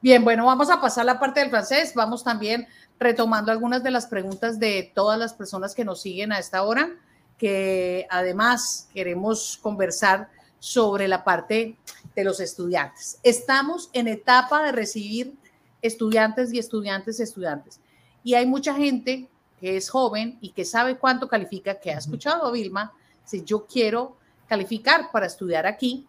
Bien, 0.01 0.23
bueno, 0.23 0.45
vamos 0.45 0.69
a 0.69 0.83
pasar 0.83 1.07
la 1.07 1.19
parte 1.19 1.41
del 1.41 1.49
francés. 1.49 1.93
Vamos 1.95 2.23
también 2.23 2.69
retomando 2.99 3.51
algunas 3.51 3.83
de 3.83 3.91
las 3.91 4.07
preguntas 4.07 4.59
de 4.59 4.93
todas 4.95 5.19
las 5.19 5.33
personas 5.33 5.75
que 5.75 5.85
nos 5.85 6.03
siguen 6.03 6.31
a 6.31 6.39
esta 6.39 6.63
hora, 6.63 6.91
que 7.39 8.07
además 8.11 8.89
queremos 8.93 9.59
conversar 9.63 10.29
sobre 10.59 11.09
la 11.09 11.25
parte 11.25 11.79
de 12.15 12.25
los 12.25 12.39
estudiantes. 12.41 13.19
Estamos 13.23 13.89
en 13.95 14.09
etapa 14.09 14.63
de 14.63 14.73
recibir 14.73 15.39
estudiantes 15.81 16.53
y 16.53 16.59
estudiantes, 16.59 17.19
estudiantes. 17.19 17.81
Y 18.25 18.35
hay 18.35 18.47
mucha 18.47 18.75
gente 18.75 19.29
que 19.61 19.77
es 19.77 19.89
joven 19.89 20.39
y 20.41 20.51
que 20.51 20.65
sabe 20.65 20.97
cuánto 20.97 21.29
califica, 21.29 21.79
que 21.79 21.93
ha 21.93 21.99
escuchado 21.99 22.47
a 22.47 22.51
Vilma, 22.51 22.93
si 23.25 23.45
yo 23.45 23.67
quiero 23.67 24.17
calificar 24.49 25.11
para 25.13 25.27
estudiar 25.27 25.67
aquí, 25.67 26.07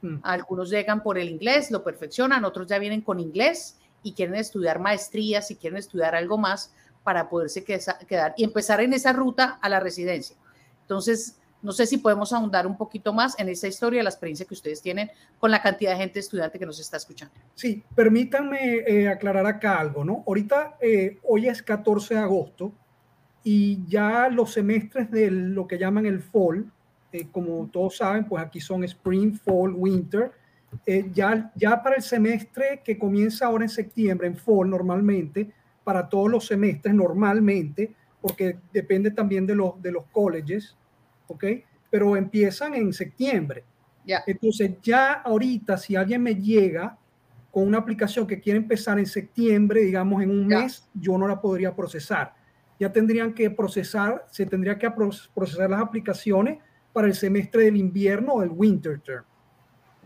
mm. 0.00 0.16
algunos 0.22 0.70
llegan 0.70 1.02
por 1.02 1.18
el 1.18 1.28
inglés, 1.28 1.70
lo 1.70 1.84
perfeccionan, 1.84 2.44
otros 2.44 2.66
ya 2.66 2.78
vienen 2.78 3.02
con 3.02 3.20
inglés 3.20 3.76
y 4.02 4.12
quieren 4.12 4.36
estudiar 4.36 4.78
maestrías 4.78 5.50
y 5.50 5.56
quieren 5.56 5.78
estudiar 5.78 6.14
algo 6.14 6.38
más 6.38 6.72
para 7.02 7.28
poderse 7.28 7.64
quedar 7.64 8.34
y 8.36 8.44
empezar 8.44 8.80
en 8.80 8.92
esa 8.92 9.12
ruta 9.12 9.58
a 9.60 9.68
la 9.68 9.78
residencia. 9.78 10.36
Entonces, 10.82 11.36
no 11.62 11.72
sé 11.72 11.86
si 11.86 11.98
podemos 11.98 12.32
ahondar 12.32 12.66
un 12.66 12.76
poquito 12.76 13.12
más 13.12 13.38
en 13.38 13.48
esa 13.48 13.66
historia, 13.66 14.02
la 14.02 14.10
experiencia 14.10 14.46
que 14.46 14.54
ustedes 14.54 14.82
tienen 14.82 15.10
con 15.38 15.50
la 15.50 15.62
cantidad 15.62 15.92
de 15.92 15.98
gente 15.98 16.20
estudiante 16.20 16.58
que 16.58 16.66
nos 16.66 16.78
está 16.78 16.96
escuchando. 16.96 17.34
Sí, 17.54 17.82
permítanme 17.94 18.84
eh, 18.86 19.08
aclarar 19.08 19.46
acá 19.46 19.80
algo, 19.80 20.04
¿no? 20.04 20.22
Ahorita, 20.26 20.76
eh, 20.80 21.18
hoy 21.24 21.48
es 21.48 21.62
14 21.62 22.14
de 22.14 22.20
agosto 22.20 22.72
y 23.42 23.84
ya 23.86 24.28
los 24.28 24.52
semestres 24.52 25.10
de 25.10 25.30
lo 25.30 25.66
que 25.66 25.78
llaman 25.78 26.06
el 26.06 26.20
fall, 26.20 26.70
eh, 27.12 27.28
como 27.30 27.68
todos 27.72 27.96
saben, 27.96 28.24
pues 28.26 28.42
aquí 28.42 28.60
son 28.60 28.84
spring, 28.84 29.34
fall, 29.34 29.72
winter. 29.74 30.32
ya, 31.14 31.50
ya 31.54 31.82
para 31.82 31.96
el 31.96 32.02
semestre 32.02 32.82
que 32.84 32.98
comienza 32.98 33.46
ahora 33.46 33.64
en 33.64 33.70
septiembre, 33.70 34.26
en 34.26 34.36
fall 34.36 34.68
normalmente, 34.68 35.50
para 35.84 36.08
todos 36.08 36.30
los 36.30 36.46
semestres 36.46 36.94
normalmente, 36.94 37.94
porque 38.20 38.58
depende 38.72 39.12
también 39.12 39.46
de 39.46 39.54
los, 39.54 39.80
de 39.80 39.92
los 39.92 40.04
colleges, 40.10 40.76
¿ok? 41.26 41.44
Pero 41.90 42.16
empiezan 42.16 42.74
en 42.74 42.92
septiembre. 42.92 43.64
Entonces 44.26 44.72
ya 44.82 45.12
ahorita, 45.12 45.76
si 45.76 45.96
alguien 45.96 46.22
me 46.22 46.34
llega 46.34 46.96
con 47.50 47.66
una 47.66 47.78
aplicación 47.78 48.26
que 48.26 48.40
quiere 48.40 48.58
empezar 48.58 48.98
en 48.98 49.06
septiembre, 49.06 49.80
digamos 49.80 50.22
en 50.22 50.30
un 50.30 50.46
mes, 50.46 50.88
yo 50.94 51.16
no 51.18 51.26
la 51.26 51.40
podría 51.40 51.74
procesar. 51.74 52.34
Ya 52.78 52.92
tendrían 52.92 53.32
que 53.32 53.50
procesar, 53.50 54.26
se 54.30 54.46
tendría 54.46 54.78
que 54.78 54.90
procesar 54.90 55.70
las 55.70 55.80
aplicaciones 55.80 56.58
para 56.92 57.08
el 57.08 57.14
semestre 57.14 57.64
del 57.64 57.76
invierno 57.76 58.34
o 58.34 58.42
el 58.42 58.50
winter 58.50 59.00
term. 59.00 59.24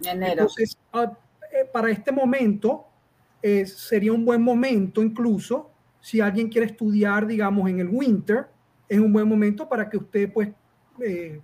Entonces, 0.03 0.79
ah, 0.93 1.13
eh, 1.53 1.69
para 1.71 1.91
este 1.91 2.13
momento, 2.13 2.87
eh, 3.43 3.67
sería 3.67 4.13
un 4.13 4.25
buen 4.25 4.43
momento 4.43 5.03
incluso 5.03 5.71
si 6.01 6.21
alguien 6.21 6.49
quiere 6.49 6.67
estudiar, 6.67 7.27
digamos, 7.27 7.69
en 7.69 7.81
el 7.81 7.89
winter, 7.89 8.47
es 8.89 8.99
un 8.99 9.13
buen 9.13 9.29
momento 9.29 9.69
para 9.69 9.89
que 9.89 9.99
usted 9.99 10.33
pues 10.33 10.49
eh, 11.03 11.41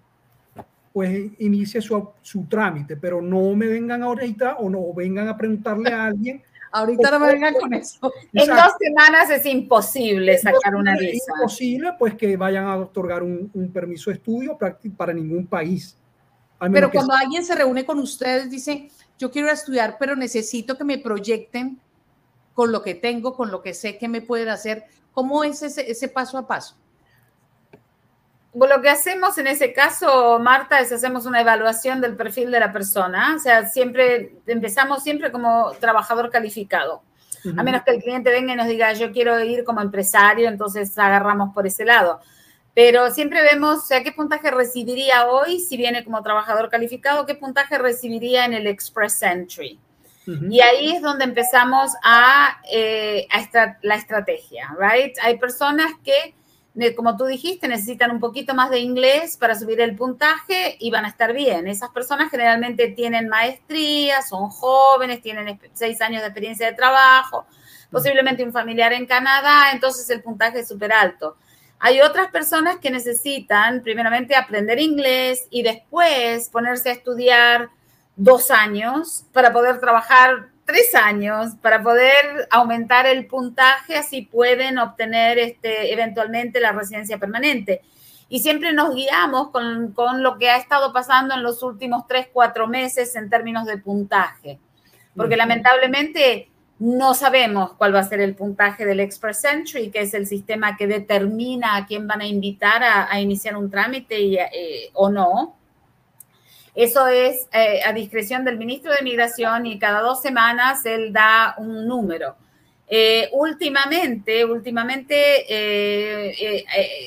pues 0.92 1.30
inicie 1.38 1.80
su, 1.80 2.08
su, 2.22 2.44
trámite, 2.44 2.96
pero 2.96 3.20
no 3.20 3.54
me 3.54 3.66
vengan 3.66 4.02
ahorita 4.02 4.56
o 4.56 4.70
no 4.70 4.92
vengan 4.94 5.28
a 5.28 5.36
preguntarle 5.36 5.92
a 5.92 6.06
alguien. 6.06 6.42
ahorita 6.72 7.10
no 7.10 7.20
me 7.20 7.32
vengan 7.32 7.54
con 7.54 7.74
eso. 7.74 8.12
En 8.32 8.48
dos 8.48 8.72
semanas 8.78 9.30
es 9.30 9.46
imposible 9.46 10.38
sacar 10.38 10.74
una 10.74 10.96
visa. 10.96 11.12
Es 11.12 11.28
imposible 11.28 11.92
pues 11.98 12.14
que 12.14 12.36
vayan 12.36 12.64
a 12.64 12.76
otorgar 12.76 13.22
un, 13.22 13.50
un 13.52 13.72
permiso 13.72 14.10
de 14.10 14.16
estudio 14.16 14.58
para 14.96 15.12
ningún 15.12 15.46
país. 15.46 15.96
Pero 16.58 16.90
cuando 16.90 17.12
alguien 17.14 17.44
se 17.44 17.54
reúne 17.54 17.84
con 17.84 17.98
ustedes, 17.98 18.50
dice, 18.50 18.90
yo 19.18 19.30
quiero 19.30 19.50
estudiar, 19.50 19.96
pero 19.98 20.16
necesito 20.16 20.76
que 20.76 20.84
me 20.84 20.98
proyecten 20.98 21.78
con 22.54 22.72
lo 22.72 22.82
que 22.82 22.94
tengo, 22.94 23.34
con 23.34 23.50
lo 23.50 23.60
que 23.62 23.74
sé 23.74 23.98
que 23.98 24.08
me 24.08 24.22
pueden 24.22 24.48
hacer. 24.48 24.84
¿Cómo 25.12 25.44
es 25.44 25.62
ese, 25.62 25.90
ese 25.90 26.08
paso 26.08 26.38
a 26.38 26.46
paso? 26.46 26.76
Lo 28.64 28.80
que 28.80 28.88
hacemos 28.88 29.36
en 29.36 29.48
ese 29.48 29.74
caso, 29.74 30.38
Marta, 30.38 30.80
es 30.80 30.90
hacemos 30.90 31.26
una 31.26 31.42
evaluación 31.42 32.00
del 32.00 32.16
perfil 32.16 32.50
de 32.50 32.60
la 32.60 32.72
persona. 32.72 33.34
O 33.36 33.38
sea, 33.38 33.66
siempre 33.66 34.36
empezamos 34.46 35.02
siempre 35.02 35.30
como 35.30 35.72
trabajador 35.80 36.30
calificado. 36.30 37.02
A 37.56 37.62
menos 37.62 37.82
que 37.82 37.92
el 37.92 38.02
cliente 38.02 38.30
venga 38.30 38.54
y 38.54 38.56
nos 38.56 38.66
diga, 38.66 38.92
yo 38.94 39.12
quiero 39.12 39.38
ir 39.40 39.62
como 39.62 39.80
empresario, 39.80 40.48
entonces 40.48 40.98
agarramos 40.98 41.54
por 41.54 41.64
ese 41.66 41.84
lado. 41.84 42.20
Pero 42.74 43.10
siempre 43.10 43.40
vemos, 43.42 43.78
o 43.78 43.86
sea, 43.86 44.02
qué 44.02 44.10
puntaje 44.10 44.50
recibiría 44.50 45.28
hoy 45.28 45.60
si 45.60 45.76
viene 45.76 46.02
como 46.02 46.22
trabajador 46.22 46.68
calificado, 46.70 47.24
qué 47.24 47.36
puntaje 47.36 47.78
recibiría 47.78 48.46
en 48.46 48.54
el 48.54 48.66
Express 48.66 49.22
Entry. 49.22 49.78
Y 50.50 50.60
ahí 50.60 50.90
es 50.90 51.02
donde 51.02 51.22
empezamos 51.22 51.92
a, 52.02 52.58
eh, 52.72 53.28
a 53.30 53.76
la 53.82 53.94
estrategia, 53.94 54.74
¿right? 54.76 55.16
Hay 55.22 55.38
personas 55.38 55.92
que 56.02 56.34
como 56.94 57.16
tú 57.16 57.24
dijiste, 57.24 57.68
necesitan 57.68 58.10
un 58.10 58.20
poquito 58.20 58.54
más 58.54 58.70
de 58.70 58.80
inglés 58.80 59.36
para 59.36 59.54
subir 59.54 59.80
el 59.80 59.96
puntaje 59.96 60.76
y 60.78 60.90
van 60.90 61.06
a 61.06 61.08
estar 61.08 61.32
bien. 61.32 61.66
Esas 61.66 61.90
personas 61.90 62.30
generalmente 62.30 62.88
tienen 62.88 63.28
maestría, 63.28 64.20
son 64.22 64.50
jóvenes, 64.50 65.22
tienen 65.22 65.58
seis 65.72 66.00
años 66.02 66.20
de 66.20 66.28
experiencia 66.28 66.66
de 66.66 66.76
trabajo, 66.76 67.46
posiblemente 67.90 68.44
un 68.44 68.52
familiar 68.52 68.92
en 68.92 69.06
Canadá, 69.06 69.72
entonces 69.72 70.08
el 70.10 70.22
puntaje 70.22 70.60
es 70.60 70.68
súper 70.68 70.92
alto. 70.92 71.36
Hay 71.78 72.00
otras 72.00 72.30
personas 72.30 72.76
que 72.76 72.90
necesitan 72.90 73.82
primeramente 73.82 74.34
aprender 74.34 74.78
inglés 74.78 75.46
y 75.50 75.62
después 75.62 76.48
ponerse 76.50 76.90
a 76.90 76.92
estudiar 76.92 77.70
dos 78.16 78.50
años 78.50 79.24
para 79.32 79.52
poder 79.52 79.78
trabajar 79.78 80.48
tres 80.66 80.94
años 80.94 81.54
para 81.62 81.82
poder 81.82 82.48
aumentar 82.50 83.06
el 83.06 83.26
puntaje, 83.26 83.96
así 83.96 84.22
pueden 84.22 84.78
obtener 84.78 85.38
este, 85.38 85.92
eventualmente 85.92 86.60
la 86.60 86.72
residencia 86.72 87.18
permanente. 87.18 87.82
Y 88.28 88.40
siempre 88.40 88.72
nos 88.72 88.94
guiamos 88.94 89.50
con, 89.50 89.92
con, 89.92 90.22
lo 90.22 90.36
que 90.36 90.50
ha 90.50 90.56
estado 90.56 90.92
pasando 90.92 91.34
en 91.34 91.44
los 91.44 91.62
últimos 91.62 92.06
tres, 92.08 92.28
cuatro 92.32 92.66
meses 92.66 93.14
en 93.14 93.30
términos 93.30 93.66
de 93.66 93.78
puntaje. 93.78 94.58
Porque 95.14 95.36
lamentablemente 95.36 96.50
no 96.78 97.14
sabemos 97.14 97.72
cuál 97.74 97.94
va 97.94 98.00
a 98.00 98.08
ser 98.08 98.20
el 98.20 98.34
puntaje 98.34 98.84
del 98.84 99.00
Express 99.00 99.44
Entry, 99.44 99.90
que 99.90 100.00
es 100.00 100.12
el 100.12 100.26
sistema 100.26 100.76
que 100.76 100.86
determina 100.86 101.76
a 101.76 101.86
quién 101.86 102.06
van 102.06 102.20
a 102.20 102.26
invitar 102.26 102.82
a, 102.82 103.18
iniciar 103.20 103.56
un 103.56 103.70
trámite 103.70 104.20
y, 104.20 104.36
eh, 104.36 104.90
o 104.92 105.08
no. 105.08 105.55
Eso 106.76 107.08
es 107.08 107.48
eh, 107.52 107.80
a 107.86 107.92
discreción 107.94 108.44
del 108.44 108.58
ministro 108.58 108.92
de 108.92 109.00
Migración 109.00 109.64
y 109.64 109.78
cada 109.78 110.02
dos 110.02 110.20
semanas 110.20 110.84
él 110.84 111.10
da 111.10 111.54
un 111.56 111.88
número. 111.88 112.36
Eh, 112.86 113.30
últimamente, 113.32 114.44
últimamente 114.44 115.46
eh, 115.48 116.64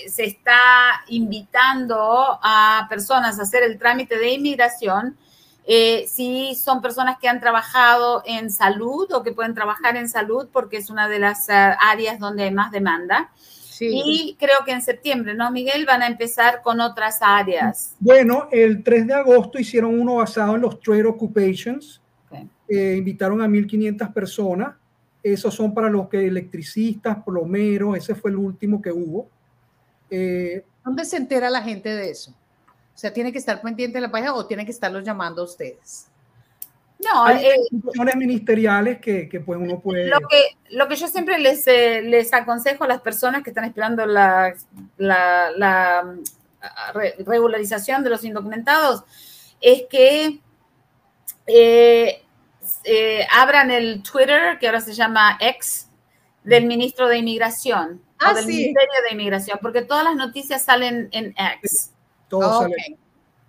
se 0.10 0.24
está 0.24 1.04
invitando 1.10 2.40
a 2.42 2.88
personas 2.90 3.38
a 3.38 3.44
hacer 3.44 3.62
el 3.62 3.78
trámite 3.78 4.18
de 4.18 4.32
inmigración 4.32 5.16
si 6.08 6.56
son 6.56 6.82
personas 6.82 7.20
que 7.20 7.30
han 7.30 7.40
trabajado 7.40 8.24
en 8.26 8.50
salud 8.50 9.08
o 9.14 9.22
que 9.22 9.34
pueden 9.34 9.54
trabajar 9.54 9.98
en 9.98 10.10
salud 10.10 10.50
porque 10.52 10.78
es 10.78 10.90
una 10.90 11.08
de 11.08 11.20
las 11.20 11.48
áreas 11.48 12.18
donde 12.18 12.46
hay 12.46 12.52
más 12.52 12.72
demanda. 12.72 13.30
Y 13.82 14.36
creo 14.40 14.58
que 14.66 14.72
en 14.72 14.82
septiembre, 14.82 15.34
¿no, 15.34 15.52
Miguel? 15.52 15.86
Van 15.86 16.02
a 16.02 16.08
empezar 16.08 16.62
con 16.62 16.80
otras 16.82 17.20
áreas. 17.22 17.96
Bueno, 18.00 18.48
el 18.52 18.84
3 18.84 19.08
de 19.08 19.14
agosto 19.14 19.60
hicieron 19.60 20.00
uno 20.00 20.16
basado 20.16 20.56
en 20.56 20.62
los 20.62 20.80
trade 20.80 21.06
occupations. 21.06 22.02
Eh, 22.68 22.96
invitaron 22.98 23.42
a 23.42 23.48
1.500 23.48 24.14
personas. 24.14 24.76
Esos 25.24 25.54
son 25.54 25.74
para 25.74 25.90
los 25.90 26.08
que 26.08 26.26
electricistas, 26.26 27.18
plomeros, 27.24 27.98
ese 27.98 28.16
fue 28.16 28.32
el 28.32 28.38
último 28.38 28.82
que 28.82 28.92
hubo. 28.92 29.28
Eh, 30.10 30.64
¿Dónde 30.86 31.04
se 31.04 31.18
entera 31.18 31.50
la 31.50 31.62
gente 31.62 31.90
de 31.90 32.12
eso? 32.12 32.32
O 32.32 32.98
sea, 32.98 33.14
¿tiene 33.14 33.32
que 33.32 33.38
estar 33.38 33.62
pendiente 33.62 33.98
de 33.98 34.02
la 34.02 34.12
página 34.12 34.34
o 34.34 34.46
tiene 34.46 34.66
que 34.66 34.72
estarlos 34.72 35.04
llamando 35.04 35.42
a 35.42 35.46
ustedes? 35.46 36.08
No, 37.00 37.26
hay 37.26 37.46
eh, 37.46 37.56
instituciones 37.72 38.16
ministeriales 38.18 39.00
que, 39.00 39.30
que, 39.30 39.40
pues 39.40 39.58
uno 39.60 39.80
puede... 39.80 40.08
Lo 40.08 40.20
que, 40.20 40.58
lo 40.72 40.88
que 40.88 40.96
yo 40.98 41.08
siempre 41.08 41.40
les, 41.40 41.66
eh, 41.68 42.02
les 42.02 42.34
aconsejo 42.34 42.84
a 42.84 42.88
las 42.88 43.02
personas 43.02 43.42
que 43.42 43.52
están 43.52 43.64
esperando 43.64 44.06
la, 44.06 44.54
la, 44.98 45.52
la 45.56 46.16
regularización 47.26 48.04
de 48.04 48.10
los 48.10 48.24
indocumentados 48.26 49.04
es 49.62 49.84
que 49.90 50.42
eh, 51.48 52.22
abran 53.34 53.72
el 53.72 54.04
Twitter, 54.04 54.60
que 54.60 54.68
ahora 54.68 54.82
se 54.82 54.94
llama 54.94 55.38
X, 55.40 55.90
del 56.44 56.66
ministro 56.66 57.08
de 57.08 57.18
Inmigración. 57.18 58.02
Ah, 58.20 58.32
o 58.32 58.36
del 58.36 58.46
Ministerio 58.46 59.02
de 59.08 59.14
Inmigración, 59.14 59.60
porque 59.62 59.84
todas 59.84 60.04
las 60.04 60.18
noticias 60.18 60.66
salen 60.66 61.08
en 61.14 61.34
X. 61.62 61.92
Todo 62.28 62.64
sale. 62.64 62.98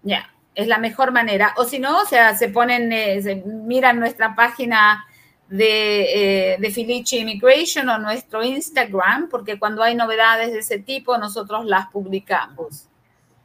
Ya 0.04 0.30
es 0.60 0.68
la 0.68 0.78
mejor 0.78 1.12
manera. 1.12 1.54
O 1.56 1.64
si 1.64 1.78
no, 1.78 2.02
o 2.02 2.06
sea, 2.06 2.36
se 2.36 2.48
ponen, 2.48 2.92
eh, 2.92 3.42
miran 3.46 3.98
nuestra 3.98 4.34
página 4.34 5.04
de, 5.48 6.54
eh, 6.54 6.56
de 6.60 6.70
Filici 6.70 7.18
Immigration 7.18 7.88
o 7.88 7.98
nuestro 7.98 8.44
Instagram, 8.44 9.28
porque 9.28 9.58
cuando 9.58 9.82
hay 9.82 9.94
novedades 9.94 10.52
de 10.52 10.58
ese 10.58 10.78
tipo, 10.78 11.16
nosotros 11.18 11.64
las 11.64 11.88
publicamos. 11.90 12.88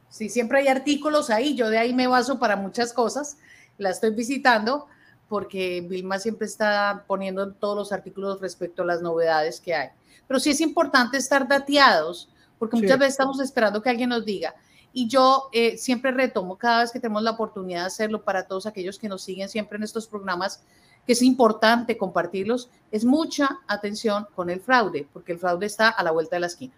Sí, 0.08 0.28
siempre 0.28 0.60
hay 0.60 0.68
artículos 0.68 1.30
ahí. 1.30 1.54
Yo 1.54 1.68
de 1.68 1.78
ahí 1.78 1.92
me 1.92 2.06
baso 2.06 2.38
para 2.38 2.56
muchas 2.56 2.92
cosas. 2.92 3.38
La 3.78 3.90
estoy 3.90 4.10
visitando 4.10 4.86
porque 5.28 5.84
Vilma 5.86 6.18
siempre 6.18 6.46
está 6.46 7.04
poniendo 7.06 7.52
todos 7.52 7.76
los 7.76 7.92
artículos 7.92 8.40
respecto 8.40 8.82
a 8.82 8.86
las 8.86 9.02
novedades 9.02 9.60
que 9.60 9.74
hay. 9.74 9.88
Pero 10.26 10.40
sí 10.40 10.50
es 10.50 10.60
importante 10.60 11.16
estar 11.16 11.46
dateados, 11.48 12.28
porque 12.58 12.76
muchas 12.76 12.98
veces 12.98 13.14
estamos 13.14 13.40
esperando 13.40 13.82
que 13.82 13.90
alguien 13.90 14.10
nos 14.10 14.24
diga, 14.24 14.54
y 14.98 15.08
yo 15.08 15.50
eh, 15.52 15.76
siempre 15.76 16.10
retomo 16.10 16.56
cada 16.56 16.80
vez 16.80 16.90
que 16.90 16.98
tenemos 16.98 17.22
la 17.22 17.32
oportunidad 17.32 17.80
de 17.80 17.86
hacerlo 17.88 18.24
para 18.24 18.46
todos 18.46 18.64
aquellos 18.64 18.98
que 18.98 19.10
nos 19.10 19.20
siguen 19.22 19.50
siempre 19.50 19.76
en 19.76 19.82
estos 19.82 20.06
programas, 20.06 20.62
que 21.06 21.12
es 21.12 21.20
importante 21.20 21.98
compartirlos, 21.98 22.70
es 22.90 23.04
mucha 23.04 23.58
atención 23.68 24.26
con 24.34 24.48
el 24.48 24.58
fraude, 24.58 25.06
porque 25.12 25.32
el 25.32 25.38
fraude 25.38 25.66
está 25.66 25.90
a 25.90 26.02
la 26.02 26.12
vuelta 26.12 26.36
de 26.36 26.40
la 26.40 26.46
esquina. 26.46 26.72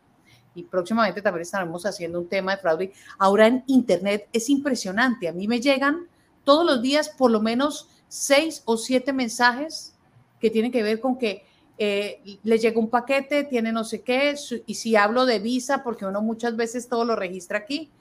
Y 0.56 0.64
próximamente 0.64 1.22
también 1.22 1.42
estaremos 1.42 1.86
haciendo 1.86 2.18
un 2.18 2.28
tema 2.28 2.56
de 2.56 2.60
fraude. 2.60 2.92
Ahora 3.20 3.46
en 3.46 3.62
Internet 3.68 4.28
es 4.32 4.50
impresionante. 4.50 5.28
A 5.28 5.32
mí 5.32 5.46
me 5.46 5.60
llegan 5.60 6.08
todos 6.42 6.66
los 6.66 6.82
días 6.82 7.10
por 7.10 7.30
lo 7.30 7.40
menos 7.40 7.88
seis 8.08 8.62
o 8.64 8.76
siete 8.76 9.12
mensajes 9.12 9.94
que 10.40 10.50
tienen 10.50 10.72
que 10.72 10.82
ver 10.82 10.98
con 10.98 11.18
que 11.18 11.44
eh, 11.78 12.20
le 12.42 12.58
llega 12.58 12.80
un 12.80 12.90
paquete, 12.90 13.44
tiene 13.44 13.70
no 13.70 13.84
sé 13.84 14.02
qué, 14.02 14.34
y 14.66 14.74
si 14.74 14.96
hablo 14.96 15.24
de 15.24 15.38
visa, 15.38 15.84
porque 15.84 16.04
uno 16.04 16.20
muchas 16.20 16.56
veces 16.56 16.88
todo 16.88 17.04
lo 17.04 17.14
registra 17.14 17.58
aquí, 17.58 17.92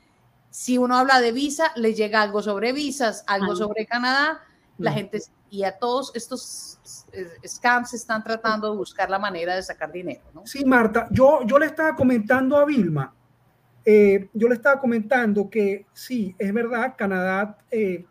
si 0.49 0.77
uno 0.77 0.95
habla 0.95 1.19
de 1.21 1.31
visa, 1.31 1.71
le 1.75 1.93
llega 1.93 2.21
algo 2.21 2.41
sobre 2.41 2.73
visas, 2.73 3.23
algo 3.27 3.55
sobre 3.55 3.85
Canadá, 3.85 4.41
la 4.77 4.91
gente 4.91 5.21
y 5.49 5.63
a 5.63 5.77
todos 5.77 6.11
estos 6.13 6.79
scams 7.45 7.93
están 7.93 8.23
tratando 8.23 8.71
de 8.71 8.77
buscar 8.77 9.09
la 9.09 9.19
manera 9.19 9.55
de 9.55 9.63
sacar 9.63 9.91
dinero. 9.91 10.21
¿no? 10.33 10.45
Sí, 10.45 10.65
Marta, 10.65 11.07
yo, 11.11 11.41
yo 11.45 11.57
le 11.57 11.67
estaba 11.67 11.95
comentando 11.95 12.57
a 12.57 12.65
Vilma, 12.65 13.13
eh, 13.85 14.29
yo 14.33 14.47
le 14.47 14.55
estaba 14.55 14.79
comentando 14.79 15.49
que 15.49 15.85
sí, 15.93 16.35
es 16.37 16.53
verdad, 16.53 16.95
Canadá 16.97 17.57
eh, 17.71 18.05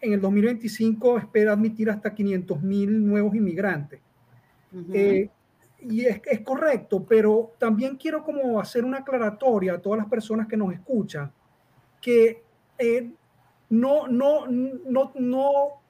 en 0.00 0.12
el 0.12 0.20
2025 0.20 1.18
espera 1.18 1.52
admitir 1.52 1.90
hasta 1.90 2.12
500 2.12 2.62
mil 2.62 3.06
nuevos 3.06 3.34
inmigrantes 3.34 4.00
y 5.88 6.04
es, 6.04 6.20
es, 6.24 6.40
correcto, 6.40 7.04
pero 7.08 7.52
también 7.58 7.96
quiero 7.96 8.22
como 8.22 8.60
hacer 8.60 8.84
una 8.84 8.98
aclaratoria 8.98 9.74
a 9.74 9.78
todas 9.78 9.98
las 9.98 10.08
personas 10.08 10.46
que 10.46 10.56
nos 10.56 10.72
escuchan, 10.72 11.32
que 12.00 12.42
eh, 12.78 13.10
no, 13.70 14.06
no, 14.08 14.46
no, 14.46 15.12
no, 15.14 15.82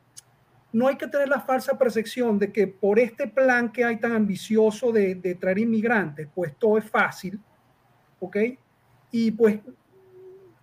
no 0.72 0.88
hay 0.88 0.96
que 0.96 1.09
tener 1.09 1.28
la 1.28 1.40
falsa 1.40 1.78
percepción 1.78 2.38
de 2.38 2.52
que 2.52 2.66
por 2.66 2.98
este 2.98 3.26
plan 3.26 3.72
que 3.72 3.85
hay 3.85 3.98
tan 3.98 4.12
ambicioso 4.12 4.92
de, 4.92 5.14
de 5.14 5.35
traer 5.35 5.59
inmigrantes, 5.59 6.28
pues 6.35 6.56
todo 6.56 6.78
es 6.78 6.88
fácil, 6.88 7.40
¿ok? 8.20 8.37
Y 9.11 9.30
pues 9.30 9.61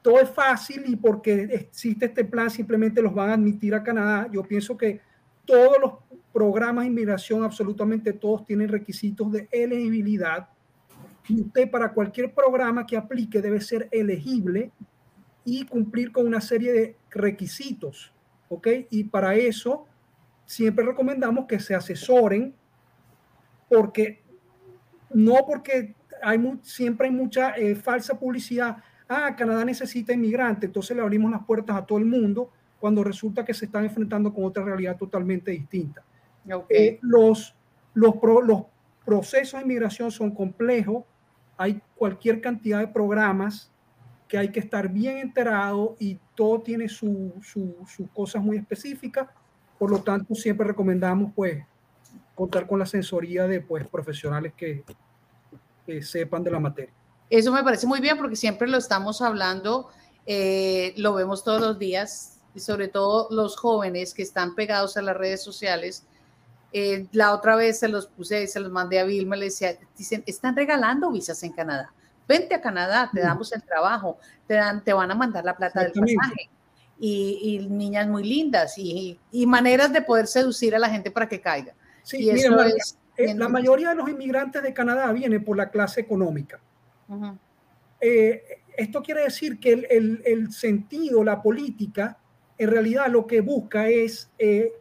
todo 0.01 0.19
es 0.19 0.29
fácil 0.29 0.83
y 0.85 0.95
porque 0.95 1.43
existe 1.51 2.05
este 2.05 2.25
plan 2.25 2.49
simplemente 2.49 3.01
los 3.01 3.13
van 3.13 3.29
a 3.29 3.33
admitir 3.33 3.73
a 3.73 3.83
Canadá. 3.83 4.27
Yo 4.31 4.43
pienso 4.43 4.77
que 4.77 4.99
todos 5.45 5.77
los 5.81 5.93
programas 6.33 6.83
de 6.83 6.89
inmigración, 6.89 7.43
absolutamente 7.43 8.11
todos 8.11 8.45
tienen 8.45 8.67
requisitos 8.67 9.31
de 9.31 9.47
elegibilidad. 9.51 10.49
Y 11.29 11.41
usted 11.41 11.69
para 11.69 11.93
cualquier 11.93 12.33
programa 12.33 12.85
que 12.85 12.97
aplique 12.97 13.41
debe 13.41 13.61
ser 13.61 13.87
elegible 13.91 14.71
y 15.45 15.65
cumplir 15.65 16.11
con 16.11 16.25
una 16.25 16.41
serie 16.41 16.73
de 16.73 16.95
requisitos. 17.11 18.11
¿Ok? 18.49 18.67
Y 18.89 19.05
para 19.05 19.35
eso 19.35 19.85
siempre 20.45 20.85
recomendamos 20.85 21.45
que 21.45 21.59
se 21.59 21.73
asesoren 21.73 22.53
porque 23.69 24.21
no 25.13 25.35
porque 25.47 25.95
hay 26.21 26.59
siempre 26.61 27.07
hay 27.07 27.13
mucha 27.13 27.51
eh, 27.51 27.75
falsa 27.75 28.19
publicidad. 28.19 28.77
Ah, 29.07 29.35
Canadá 29.35 29.63
necesita 29.65 30.13
inmigrantes, 30.13 30.67
entonces 30.67 30.95
le 30.95 31.03
abrimos 31.03 31.31
las 31.31 31.43
puertas 31.45 31.75
a 31.75 31.85
todo 31.85 31.99
el 31.99 32.05
mundo 32.05 32.51
cuando 32.79 33.03
resulta 33.03 33.45
que 33.45 33.53
se 33.53 33.65
están 33.65 33.85
enfrentando 33.85 34.33
con 34.33 34.45
otra 34.45 34.63
realidad 34.63 34.97
totalmente 34.97 35.51
distinta. 35.51 36.03
Eh, 36.69 36.99
los, 37.01 37.55
los, 37.93 38.15
los 38.45 38.63
procesos 39.05 39.59
de 39.59 39.65
inmigración 39.65 40.11
son 40.11 40.31
complejos, 40.31 41.03
hay 41.57 41.81
cualquier 41.95 42.41
cantidad 42.41 42.79
de 42.79 42.87
programas 42.87 43.71
que 44.27 44.37
hay 44.37 44.49
que 44.49 44.59
estar 44.59 44.89
bien 44.89 45.17
enterado 45.17 45.95
y 45.99 46.19
todo 46.35 46.61
tiene 46.61 46.89
sus 46.89 47.31
su, 47.45 47.75
cosas 48.13 48.41
muy 48.41 48.57
específicas. 48.57 49.27
Por 49.77 49.91
lo 49.91 49.99
tanto, 49.99 50.33
siempre 50.33 50.67
recomendamos 50.67 51.31
pues 51.35 51.63
contar 52.33 52.65
con 52.65 52.79
la 52.79 52.83
asesoría 52.83 53.47
de 53.47 53.61
pues, 53.61 53.87
profesionales 53.87 54.53
que, 54.57 54.83
sepan 56.01 56.43
de 56.43 56.51
la 56.51 56.59
materia. 56.59 56.93
Eso 57.29 57.51
me 57.51 57.63
parece 57.63 57.85
muy 57.85 57.99
bien 57.99 58.17
porque 58.17 58.35
siempre 58.35 58.67
lo 58.67 58.77
estamos 58.77 59.21
hablando, 59.21 59.89
eh, 60.25 60.93
lo 60.97 61.13
vemos 61.13 61.43
todos 61.43 61.61
los 61.61 61.77
días, 61.77 62.33
y 62.55 62.59
sobre 62.59 62.87
todo 62.87 63.27
los 63.31 63.57
jóvenes 63.57 64.13
que 64.13 64.21
están 64.21 64.55
pegados 64.55 64.97
a 64.97 65.01
las 65.01 65.17
redes 65.17 65.43
sociales. 65.43 66.05
Eh, 66.75 67.05
la 67.11 67.35
otra 67.35 67.55
vez 67.55 67.77
se 67.77 67.87
los 67.87 68.07
puse, 68.07 68.47
se 68.47 68.59
los 68.59 68.71
mandé 68.71 68.99
a 68.99 69.03
Vilma, 69.03 69.35
le 69.35 69.45
decía, 69.45 69.77
dicen, 69.95 70.23
están 70.25 70.55
regalando 70.55 71.11
visas 71.11 71.43
en 71.43 71.51
Canadá. 71.51 71.93
Vente 72.27 72.55
a 72.55 72.61
Canadá, 72.61 73.11
te 73.13 73.21
damos 73.21 73.53
el 73.53 73.61
trabajo, 73.61 74.17
te, 74.47 74.55
dan, 74.55 74.83
te 74.83 74.91
van 74.91 75.11
a 75.11 75.15
mandar 75.15 75.45
la 75.45 75.55
plata 75.55 75.81
del 75.81 75.91
pasaje. 75.91 76.49
Y, 76.99 77.59
y, 77.61 77.69
niñas 77.69 78.07
muy 78.07 78.23
lindas 78.23 78.77
y, 78.77 79.19
y, 79.31 79.45
maneras 79.45 79.91
de 79.93 80.01
poder 80.01 80.25
seducir 80.25 80.75
a 80.75 80.79
la 80.79 80.89
gente 80.89 81.11
para 81.11 81.27
que 81.27 81.41
caiga. 81.41 81.75
Sí, 82.01 82.31
mira, 82.31 82.67
eh, 83.17 83.35
la 83.35 83.49
mayoría 83.49 83.89
de 83.89 83.95
los 83.95 84.09
inmigrantes 84.09 84.63
de 84.63 84.73
Canadá 84.73 85.11
vienen 85.11 85.43
por 85.43 85.57
la 85.57 85.69
clase 85.69 86.01
económica. 86.01 86.59
Eh, 88.01 88.43
esto 88.77 89.03
quiere 89.03 89.23
decir 89.23 89.59
que 89.59 89.73
el, 89.73 89.87
el, 89.91 90.21
el, 90.25 90.51
sentido, 90.51 91.23
la 91.23 91.41
política, 91.41 92.17
en 92.57 92.71
realidad 92.71 93.07
lo 93.09 93.27
que 93.27 93.41
busca 93.41 93.89
es 93.89 94.31
eh, 94.39 94.71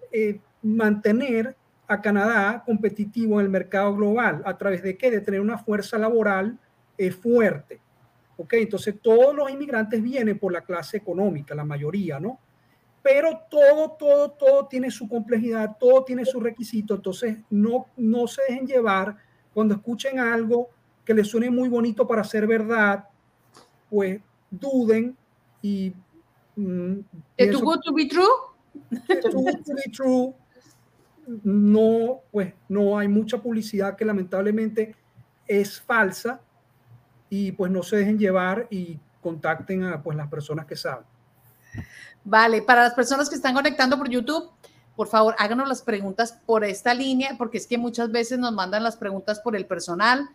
mantener 0.62 1.56
a 1.88 2.00
Canadá 2.00 2.62
competitivo 2.64 3.40
en 3.40 3.46
el 3.46 3.50
mercado 3.50 3.94
global. 3.94 4.42
¿A 4.44 4.56
través 4.56 4.82
de 4.82 4.96
qué? 4.96 5.10
De 5.10 5.20
tener 5.20 5.40
una 5.40 5.58
fuerza 5.58 5.98
laboral 5.98 6.58
fuerte. 7.10 7.80
¿Ok? 8.36 8.52
Entonces 8.54 8.94
todos 9.02 9.34
los 9.34 9.50
inmigrantes 9.50 10.00
vienen 10.00 10.38
por 10.38 10.52
la 10.52 10.60
clase 10.60 10.98
económica, 10.98 11.54
la 11.54 11.64
mayoría, 11.64 12.20
¿no? 12.20 12.38
pero 13.02 13.40
todo, 13.50 13.90
todo, 13.98 14.30
todo 14.30 14.66
tiene 14.66 14.90
su 14.90 15.08
complejidad, 15.08 15.76
todo 15.78 16.04
tiene 16.04 16.24
su 16.24 16.38
requisito, 16.40 16.94
entonces 16.94 17.38
no, 17.50 17.86
no 17.96 18.26
se 18.28 18.42
dejen 18.48 18.66
llevar 18.66 19.16
cuando 19.52 19.74
escuchen 19.74 20.20
algo 20.20 20.70
que 21.04 21.12
les 21.12 21.28
suene 21.28 21.50
muy 21.50 21.68
bonito 21.68 22.06
para 22.06 22.22
ser 22.22 22.46
verdad, 22.46 23.04
pues 23.90 24.20
duden 24.50 25.16
y... 25.60 25.92
Mm, 26.54 27.00
¿Es 27.36 27.50
too 27.50 27.60
good 27.60 27.80
to 27.80 27.92
be 27.92 28.06
true? 28.06 28.24
To 29.22 29.42
be 29.42 29.90
true. 29.92 30.34
No, 31.42 32.20
pues 32.30 32.52
no 32.68 32.98
hay 32.98 33.08
mucha 33.08 33.38
publicidad 33.38 33.96
que 33.96 34.04
lamentablemente 34.04 34.94
es 35.46 35.80
falsa 35.80 36.40
y 37.28 37.52
pues 37.52 37.70
no 37.70 37.82
se 37.82 37.96
dejen 37.96 38.18
llevar 38.18 38.66
y 38.70 38.98
contacten 39.20 39.84
a 39.84 40.02
pues 40.02 40.16
las 40.16 40.28
personas 40.28 40.66
que 40.66 40.76
saben. 40.76 41.04
Vale, 42.24 42.62
para 42.62 42.82
las 42.82 42.94
personas 42.94 43.28
que 43.28 43.36
están 43.36 43.54
conectando 43.54 43.96
por 43.98 44.08
YouTube, 44.08 44.50
por 44.94 45.08
favor, 45.08 45.34
háganos 45.38 45.68
las 45.68 45.82
preguntas 45.82 46.38
por 46.44 46.64
esta 46.64 46.92
línea, 46.92 47.36
porque 47.38 47.58
es 47.58 47.66
que 47.66 47.78
muchas 47.78 48.12
veces 48.12 48.38
nos 48.38 48.52
mandan 48.52 48.82
las 48.82 48.96
preguntas 48.96 49.40
por 49.40 49.56
el 49.56 49.66
personal. 49.66 50.28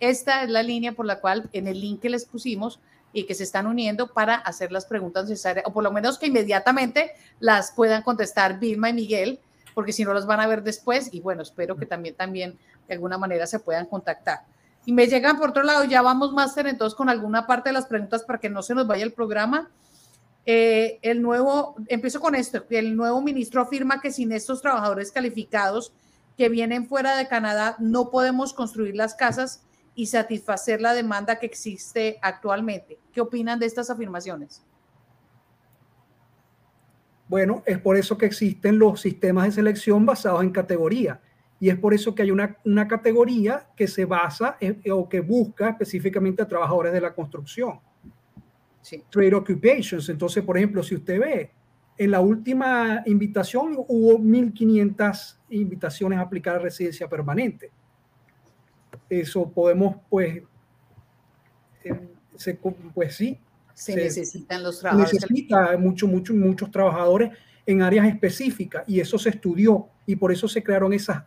Esta 0.00 0.42
es 0.42 0.50
la 0.50 0.62
línea 0.62 0.92
por 0.92 1.06
la 1.06 1.20
cual 1.20 1.48
en 1.52 1.66
el 1.66 1.80
link 1.80 2.00
que 2.00 2.10
les 2.10 2.24
pusimos 2.26 2.80
y 3.12 3.24
que 3.24 3.34
se 3.34 3.44
están 3.44 3.66
uniendo 3.66 4.12
para 4.12 4.34
hacer 4.34 4.72
las 4.72 4.84
preguntas 4.84 5.28
necesarias, 5.28 5.64
o 5.66 5.72
por 5.72 5.84
lo 5.84 5.92
menos 5.92 6.18
que 6.18 6.26
inmediatamente 6.26 7.12
las 7.38 7.72
puedan 7.72 8.02
contestar 8.02 8.58
Vilma 8.58 8.90
y 8.90 8.92
Miguel, 8.92 9.40
porque 9.74 9.92
si 9.92 10.04
no 10.04 10.14
las 10.14 10.26
van 10.26 10.40
a 10.40 10.46
ver 10.46 10.62
después, 10.62 11.08
y 11.12 11.20
bueno, 11.20 11.42
espero 11.42 11.76
que 11.76 11.86
también, 11.86 12.14
también 12.14 12.58
de 12.88 12.94
alguna 12.94 13.18
manera 13.18 13.46
se 13.46 13.58
puedan 13.58 13.86
contactar. 13.86 14.40
Y 14.86 14.92
me 14.92 15.06
llegan 15.06 15.38
por 15.38 15.50
otro 15.50 15.62
lado, 15.62 15.84
ya 15.84 16.02
vamos, 16.02 16.32
Máster, 16.32 16.66
entonces 16.66 16.96
con 16.96 17.08
alguna 17.08 17.46
parte 17.46 17.70
de 17.70 17.74
las 17.74 17.86
preguntas 17.86 18.22
para 18.22 18.38
que 18.38 18.50
no 18.50 18.62
se 18.62 18.74
nos 18.74 18.86
vaya 18.86 19.04
el 19.04 19.12
programa. 19.12 19.70
Eh, 20.46 20.98
el 21.02 21.22
nuevo, 21.22 21.74
empiezo 21.88 22.20
con 22.20 22.34
esto, 22.34 22.62
el 22.68 22.96
nuevo 22.96 23.22
ministro 23.22 23.62
afirma 23.62 24.00
que 24.00 24.12
sin 24.12 24.30
estos 24.30 24.60
trabajadores 24.60 25.10
calificados 25.10 25.92
que 26.36 26.50
vienen 26.50 26.86
fuera 26.86 27.16
de 27.16 27.28
Canadá 27.28 27.76
no 27.78 28.10
podemos 28.10 28.52
construir 28.52 28.94
las 28.94 29.14
casas 29.14 29.62
y 29.94 30.06
satisfacer 30.06 30.80
la 30.80 30.92
demanda 30.92 31.38
que 31.38 31.46
existe 31.46 32.18
actualmente. 32.20 32.98
¿Qué 33.12 33.20
opinan 33.20 33.58
de 33.58 33.66
estas 33.66 33.88
afirmaciones? 33.88 34.62
Bueno, 37.28 37.62
es 37.66 37.78
por 37.78 37.96
eso 37.96 38.18
que 38.18 38.26
existen 38.26 38.78
los 38.78 39.00
sistemas 39.00 39.46
de 39.46 39.52
selección 39.52 40.04
basados 40.04 40.42
en 40.42 40.50
categoría. 40.50 41.20
Y 41.60 41.70
es 41.70 41.78
por 41.78 41.94
eso 41.94 42.14
que 42.14 42.22
hay 42.22 42.30
una, 42.30 42.58
una 42.64 42.86
categoría 42.86 43.68
que 43.76 43.86
se 43.86 44.04
basa 44.04 44.58
o 44.90 45.08
que 45.08 45.20
busca 45.20 45.70
específicamente 45.70 46.42
a 46.42 46.48
trabajadores 46.48 46.92
de 46.92 47.00
la 47.00 47.14
construcción 47.14 47.80
trade 49.10 49.34
occupations. 49.34 50.08
Entonces, 50.08 50.42
por 50.44 50.56
ejemplo, 50.56 50.82
si 50.82 50.94
usted 50.94 51.18
ve, 51.18 51.50
en 51.96 52.10
la 52.10 52.20
última 52.20 53.02
invitación 53.06 53.74
hubo 53.76 54.18
1.500 54.18 55.36
invitaciones 55.50 56.18
a 56.18 56.22
aplicar 56.22 56.56
a 56.56 56.58
residencia 56.58 57.08
permanente. 57.08 57.70
Eso 59.08 59.48
podemos, 59.48 59.96
pues, 60.08 60.42
eh, 61.84 62.08
pues 62.94 63.14
sí. 63.14 63.38
Se, 63.74 63.94
necesitan 63.96 64.62
los 64.62 64.80
trabajadores. 64.80 65.14
Necesita 65.14 65.76
mucho, 65.76 66.06
mucho, 66.06 66.32
muchos 66.32 66.70
trabajadores 66.70 67.30
en 67.66 67.82
áreas 67.82 68.06
específicas 68.06 68.84
y 68.86 69.00
eso 69.00 69.18
se 69.18 69.30
estudió 69.30 69.88
y 70.06 70.16
por 70.16 70.32
eso 70.32 70.46
se 70.48 70.62
crearon 70.62 70.92
esas, 70.92 71.22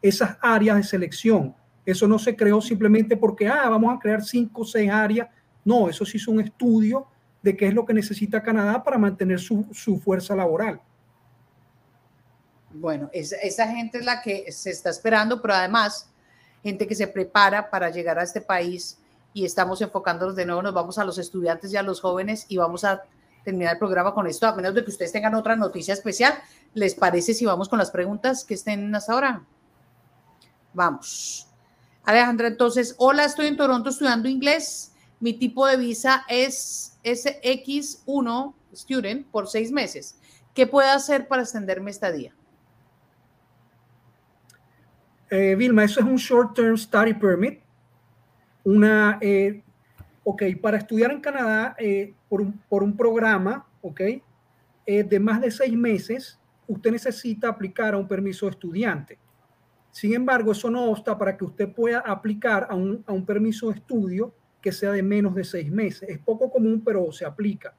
esas 0.00 0.38
áreas 0.40 0.76
de 0.76 0.82
selección. 0.84 1.54
Eso 1.84 2.06
no 2.06 2.18
se 2.18 2.36
creó 2.36 2.60
simplemente 2.60 3.16
porque, 3.16 3.48
ah, 3.48 3.68
vamos 3.68 3.94
a 3.94 3.98
crear 3.98 4.22
cinco 4.22 4.62
o 4.62 4.64
seis 4.64 4.90
áreas 4.90 5.28
no, 5.64 5.88
eso 5.88 6.04
sí 6.04 6.16
es 6.16 6.26
un 6.26 6.40
estudio 6.40 7.06
de 7.42 7.56
qué 7.56 7.68
es 7.68 7.74
lo 7.74 7.84
que 7.84 7.94
necesita 7.94 8.42
Canadá 8.42 8.82
para 8.82 8.98
mantener 8.98 9.38
su, 9.38 9.64
fuerza 10.02 10.34
laboral. 10.34 10.80
Bueno, 12.70 13.10
esa, 13.12 13.68
gente 13.68 13.98
es 13.98 14.04
la 14.04 14.22
que 14.22 14.50
se 14.50 14.70
está 14.70 14.90
esperando, 14.90 15.42
pero 15.42 15.54
además, 15.54 16.10
gente 16.62 16.86
que 16.86 16.94
se 16.94 17.06
prepara 17.06 17.68
para 17.68 17.90
llegar 17.90 18.18
a 18.18 18.22
este 18.22 18.40
país 18.40 18.98
y 19.34 19.44
estamos 19.44 19.80
enfocándonos 19.80 20.36
de 20.36 20.46
nuevo, 20.46 20.62
nos 20.62 20.74
vamos 20.74 20.98
a 20.98 21.04
los 21.04 21.18
estudiantes 21.18 21.72
y 21.72 21.76
a 21.76 21.82
los 21.82 22.00
jóvenes 22.00 22.46
y 22.48 22.56
vamos 22.56 22.84
a 22.84 23.02
terminar 23.44 23.74
el 23.74 23.78
programa 23.78 24.14
con 24.14 24.26
esto, 24.26 24.46
a 24.46 24.54
menos 24.54 24.74
de 24.74 24.84
que 24.84 24.90
ustedes 24.90 25.12
tengan 25.12 25.34
otra 25.34 25.56
noticia 25.56 25.94
especial. 25.94 26.34
¿Les 26.74 26.94
parece 26.94 27.34
si 27.34 27.44
vamos 27.44 27.68
con 27.68 27.78
las 27.78 27.90
preguntas 27.90 28.44
que 28.44 28.54
estén 28.54 28.94
hasta 28.94 29.12
ahora? 29.12 29.42
Vamos. 30.72 31.48
Alejandra, 32.04 32.48
entonces, 32.48 32.94
hola, 32.98 33.24
estoy 33.24 33.46
en 33.46 33.56
Toronto 33.56 33.90
estudiando 33.90 34.28
inglés 34.28 34.92
mi 35.22 35.34
tipo 35.34 35.68
de 35.68 35.76
visa 35.76 36.24
es 36.28 36.98
SX1 37.04 38.54
Student 38.74 39.24
por 39.28 39.46
seis 39.46 39.70
meses. 39.70 40.18
¿Qué 40.52 40.66
puedo 40.66 40.90
hacer 40.90 41.28
para 41.28 41.42
extenderme 41.42 41.92
esta 41.92 42.10
día? 42.10 42.34
Eh, 45.30 45.54
Vilma, 45.54 45.84
eso 45.84 46.00
es 46.00 46.06
un 46.06 46.16
Short 46.16 46.56
Term 46.56 46.76
Study 46.76 47.14
Permit. 47.14 47.61
Una, 48.64 49.18
eh, 49.20 49.62
ok, 50.24 50.42
para 50.60 50.78
estudiar 50.78 51.10
en 51.12 51.20
Canadá 51.20 51.74
eh, 51.78 52.14
por, 52.28 52.40
un, 52.40 52.58
por, 52.68 52.82
un, 52.82 52.96
programa, 52.96 53.66
ok, 53.80 54.00
eh, 54.86 55.04
de 55.04 55.20
más 55.20 55.40
de 55.40 55.50
seis 55.50 55.72
meses, 55.74 56.38
usted 56.66 56.92
necesita 56.92 57.48
aplicar 57.48 57.94
a 57.94 57.98
un 57.98 58.06
permiso 58.06 58.46
de 58.46 58.50
estudiante. 58.50 59.18
Sin 59.90 60.14
embargo, 60.14 60.52
eso 60.52 60.70
no 60.70 60.90
obsta 60.90 61.18
para 61.18 61.36
que 61.36 61.44
usted 61.44 61.72
pueda 61.72 61.98
aplicar 61.98 62.66
a 62.70 62.74
un, 62.74 63.04
a 63.06 63.12
un 63.12 63.26
permiso 63.26 63.68
de 63.68 63.76
estudio 63.76 64.34
que 64.60 64.72
sea 64.72 64.92
de 64.92 65.02
menos 65.02 65.34
de 65.34 65.44
seis 65.44 65.70
meses. 65.70 66.08
Es 66.08 66.18
poco 66.18 66.50
común, 66.50 66.82
pero 66.84 67.10
se 67.12 67.26
aplica. 67.26 67.74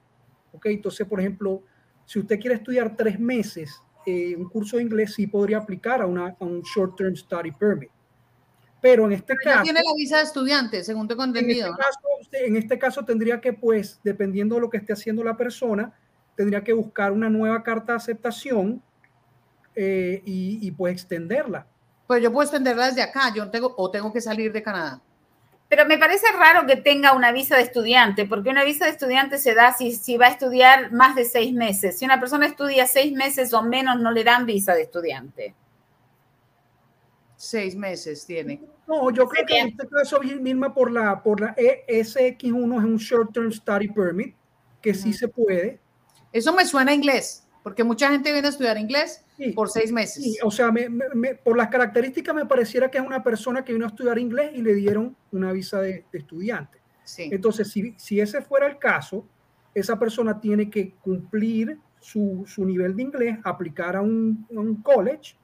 ¿Ok? 0.52 0.68
Entonces, 0.68 1.08
por 1.08 1.20
ejemplo, 1.20 1.64
si 2.06 2.20
usted 2.20 2.40
quiere 2.40 2.58
estudiar 2.58 2.96
tres 2.96 3.20
meses 3.20 3.82
eh, 4.06 4.36
un 4.36 4.50
curso 4.50 4.78
de 4.78 4.84
inglés, 4.84 5.14
sí 5.14 5.28
podría 5.28 5.58
aplicar 5.58 6.02
a, 6.02 6.06
una, 6.06 6.36
un 6.40 6.62
Short 6.62 6.98
Term 6.98 7.16
Study 7.16 7.52
Permit. 7.52 7.90
Pero 8.84 9.06
en 9.06 9.14
este 9.14 9.38
caso... 9.38 9.64
tiene 9.64 9.80
la 9.82 9.94
visa 9.96 10.18
de 10.18 10.24
estudiante, 10.24 10.84
según 10.84 11.08
te 11.08 11.14
entendido. 11.14 11.68
En 11.68 11.72
este, 11.72 11.82
caso, 11.82 12.00
en 12.34 12.56
este 12.58 12.78
caso 12.78 13.06
tendría 13.06 13.40
que, 13.40 13.54
pues, 13.54 14.02
dependiendo 14.04 14.56
de 14.56 14.62
lo 14.62 14.70
que 14.70 14.76
esté 14.76 14.92
haciendo 14.92 15.24
la 15.24 15.38
persona, 15.38 15.94
tendría 16.36 16.66
que 16.66 16.74
buscar 16.74 17.14
una 17.14 17.30
nueva 17.30 17.64
carta 17.64 17.94
de 17.94 17.96
aceptación 17.96 18.84
eh, 19.74 20.22
y, 20.26 20.68
y, 20.68 20.72
pues 20.72 20.96
extenderla. 20.96 21.66
Pues 22.08 22.22
yo 22.22 22.30
puedo 22.34 22.44
extenderla 22.44 22.88
desde 22.88 23.04
acá, 23.04 23.34
yo 23.34 23.50
tengo, 23.50 23.74
o 23.78 23.90
tengo 23.90 24.12
que 24.12 24.20
salir 24.20 24.52
de 24.52 24.62
Canadá. 24.62 25.02
Pero 25.70 25.86
me 25.86 25.98
parece 25.98 26.26
raro 26.38 26.68
que 26.68 26.76
tenga 26.76 27.14
una 27.14 27.32
visa 27.32 27.56
de 27.56 27.62
estudiante, 27.62 28.26
porque 28.26 28.50
una 28.50 28.66
visa 28.66 28.84
de 28.84 28.92
estudiante 28.92 29.38
se 29.38 29.56
da 29.56 29.72
si, 29.72 29.94
si 29.94 30.18
va 30.18 30.26
a 30.26 30.32
estudiar 30.32 30.92
más 30.92 31.16
de 31.16 31.24
seis 31.24 31.54
meses. 31.54 32.00
Si 32.00 32.04
una 32.04 32.20
persona 32.20 32.48
estudia 32.48 32.86
seis 32.86 33.14
meses 33.14 33.54
o 33.54 33.64
menos, 33.64 34.02
no 34.02 34.12
le 34.12 34.26
dan 34.26 34.46
visa 34.46 34.76
de 34.76 34.82
estudiante. 34.82 35.56
Seis 37.44 37.76
meses 37.76 38.26
tiene. 38.26 38.62
No, 38.88 39.12
yo 39.12 39.28
creo 39.28 39.46
que 39.46 39.60
en 39.60 39.68
este 39.68 39.86
caso, 39.90 40.22
misma 40.22 40.74
por 40.74 40.90
la, 40.90 41.22
por 41.22 41.42
la 41.42 41.54
ESX1 41.58 42.78
es 42.80 42.84
un 42.86 42.96
Short 42.96 43.34
Term 43.34 43.52
Study 43.52 43.90
Permit, 43.90 44.34
que 44.82 44.94
sí 44.94 45.12
se 45.12 45.28
puede. 45.28 45.78
Eso 46.32 46.54
me 46.54 46.64
suena 46.66 46.92
a 46.92 46.96
inglés, 46.96 47.46
porque 47.62 47.84
mucha 47.84 48.10
gente 48.10 48.32
viene 48.32 48.48
a 48.48 48.50
estudiar 48.50 48.78
inglés 48.78 49.26
por 49.56 49.70
seis 49.70 49.92
meses. 49.92 50.24
Sí, 50.24 50.38
o 50.42 50.50
sea, 50.50 50.74
por 51.44 51.58
las 51.58 51.68
características 51.68 52.34
me 52.34 52.46
pareciera 52.46 52.90
que 52.90 52.98
es 52.98 53.06
una 53.06 53.22
persona 53.22 53.66
que 53.66 53.74
vino 53.74 53.84
a 53.84 53.90
estudiar 53.90 54.18
inglés 54.20 54.52
y 54.56 54.62
le 54.62 54.74
dieron 54.74 55.14
una 55.34 55.52
visa 55.52 55.82
de, 55.82 56.06
estudiante. 56.14 56.80
Sí. 57.04 57.28
Entonces, 57.30 57.70
si, 57.70 57.94
si, 57.98 58.22
ese 58.22 58.42
fuera 58.42 58.68
el 58.68 58.78
caso, 58.78 59.28
esa 59.76 60.00
persona 60.00 60.40
tiene 60.40 60.70
que 60.70 60.94
cumplir 60.94 61.78
su, 62.00 62.46
su 62.48 62.64
nivel 62.64 62.96
de 62.96 63.04
inglés, 63.04 63.38
aplicar 63.44 63.98
a 63.98 64.02
un, 64.02 64.48
un 64.50 64.82
college 64.82 65.36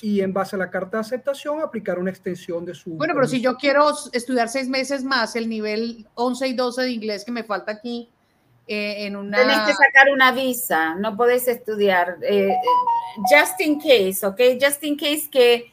y 0.00 0.20
en 0.20 0.32
base 0.32 0.56
a 0.56 0.58
la 0.58 0.70
carta 0.70 0.98
de 0.98 1.02
aceptación 1.02 1.60
aplicar 1.60 1.98
una 1.98 2.10
extensión 2.10 2.64
de 2.64 2.74
su... 2.74 2.90
Bueno, 2.90 3.14
pero 3.14 3.26
si 3.26 3.40
yo 3.40 3.56
quiero 3.56 3.90
estudiar 4.12 4.48
seis 4.48 4.68
meses 4.68 5.04
más 5.04 5.36
el 5.36 5.48
nivel 5.48 6.06
11 6.14 6.48
y 6.48 6.52
12 6.54 6.82
de 6.82 6.90
inglés 6.90 7.24
que 7.24 7.32
me 7.32 7.44
falta 7.44 7.72
aquí 7.72 8.10
eh, 8.66 9.06
en 9.06 9.16
una... 9.16 9.38
Tienes 9.38 9.58
que 9.60 9.72
sacar 9.74 10.10
una 10.12 10.32
visa, 10.32 10.94
no 10.96 11.16
podés 11.16 11.48
estudiar. 11.48 12.18
Eh, 12.22 12.54
just 13.30 13.60
in 13.60 13.80
case, 13.80 14.26
¿ok? 14.26 14.40
Just 14.60 14.82
in 14.84 14.96
case 14.96 15.28
que, 15.30 15.72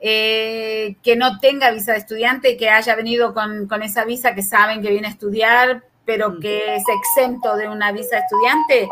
eh, 0.00 0.96
que 1.02 1.16
no 1.16 1.38
tenga 1.38 1.70
visa 1.70 1.92
de 1.92 1.98
estudiante, 1.98 2.56
que 2.56 2.68
haya 2.68 2.94
venido 2.94 3.32
con, 3.32 3.68
con, 3.68 3.82
esa 3.82 4.04
visa 4.04 4.34
que 4.34 4.42
saben 4.42 4.82
que 4.82 4.90
viene 4.90 5.08
a 5.08 5.10
estudiar, 5.10 5.84
pero 6.04 6.38
que 6.40 6.76
es 6.76 6.84
exento 6.88 7.56
de 7.56 7.68
una 7.68 7.92
visa 7.92 8.16
de 8.16 8.22
estudiante 8.22 8.88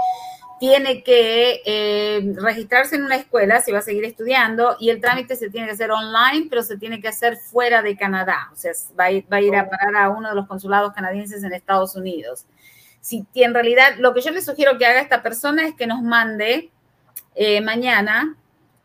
tiene 0.60 1.02
que 1.02 1.62
eh, 1.64 2.34
registrarse 2.36 2.94
en 2.94 3.04
una 3.04 3.16
escuela 3.16 3.62
si 3.62 3.72
va 3.72 3.78
a 3.78 3.82
seguir 3.82 4.04
estudiando 4.04 4.76
y 4.78 4.90
el 4.90 5.00
trámite 5.00 5.34
se 5.34 5.48
tiene 5.48 5.66
que 5.66 5.72
hacer 5.72 5.90
online, 5.90 6.48
pero 6.50 6.62
se 6.62 6.76
tiene 6.76 7.00
que 7.00 7.08
hacer 7.08 7.38
fuera 7.38 7.80
de 7.80 7.96
Canadá. 7.96 8.50
O 8.52 8.56
sea, 8.56 8.72
va 8.98 9.04
a 9.04 9.10
ir, 9.10 9.24
va 9.32 9.38
a, 9.38 9.40
ir 9.40 9.56
a 9.56 9.62
oh. 9.62 9.70
parar 9.70 9.96
a 9.96 10.10
uno 10.10 10.28
de 10.28 10.34
los 10.34 10.46
consulados 10.46 10.92
canadienses 10.92 11.42
en 11.42 11.54
Estados 11.54 11.96
Unidos. 11.96 12.44
Si 13.00 13.26
en 13.36 13.54
realidad 13.54 13.94
lo 13.98 14.12
que 14.12 14.20
yo 14.20 14.30
le 14.32 14.42
sugiero 14.42 14.76
que 14.76 14.84
haga 14.84 15.00
esta 15.00 15.22
persona 15.22 15.66
es 15.66 15.74
que 15.74 15.86
nos 15.86 16.02
mande 16.02 16.70
eh, 17.34 17.62
mañana, 17.62 18.36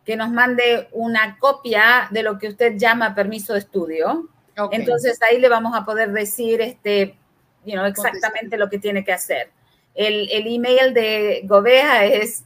que 0.06 0.16
nos 0.16 0.32
mande 0.32 0.88
una 0.94 1.38
copia 1.40 2.08
de 2.10 2.24
lo 2.24 2.40
que 2.40 2.48
usted 2.48 2.78
llama 2.78 3.14
permiso 3.14 3.52
de 3.52 3.60
estudio. 3.60 4.30
Entonces 4.72 5.22
ahí 5.22 5.42
le 5.42 5.50
vamos 5.50 5.76
a 5.76 5.84
poder 5.84 6.14
decir 6.14 6.62
este, 6.62 7.18
you 7.66 7.78
exactamente 7.82 8.58
lo 8.58 8.70
que 8.70 8.80
tiene 8.80 9.04
que 9.04 9.12
hacer. 9.12 9.52
El, 9.96 10.30
el 10.32 10.54
email 10.54 10.94
de 10.94 11.42
Gobea 11.46 12.06
es 12.06 12.44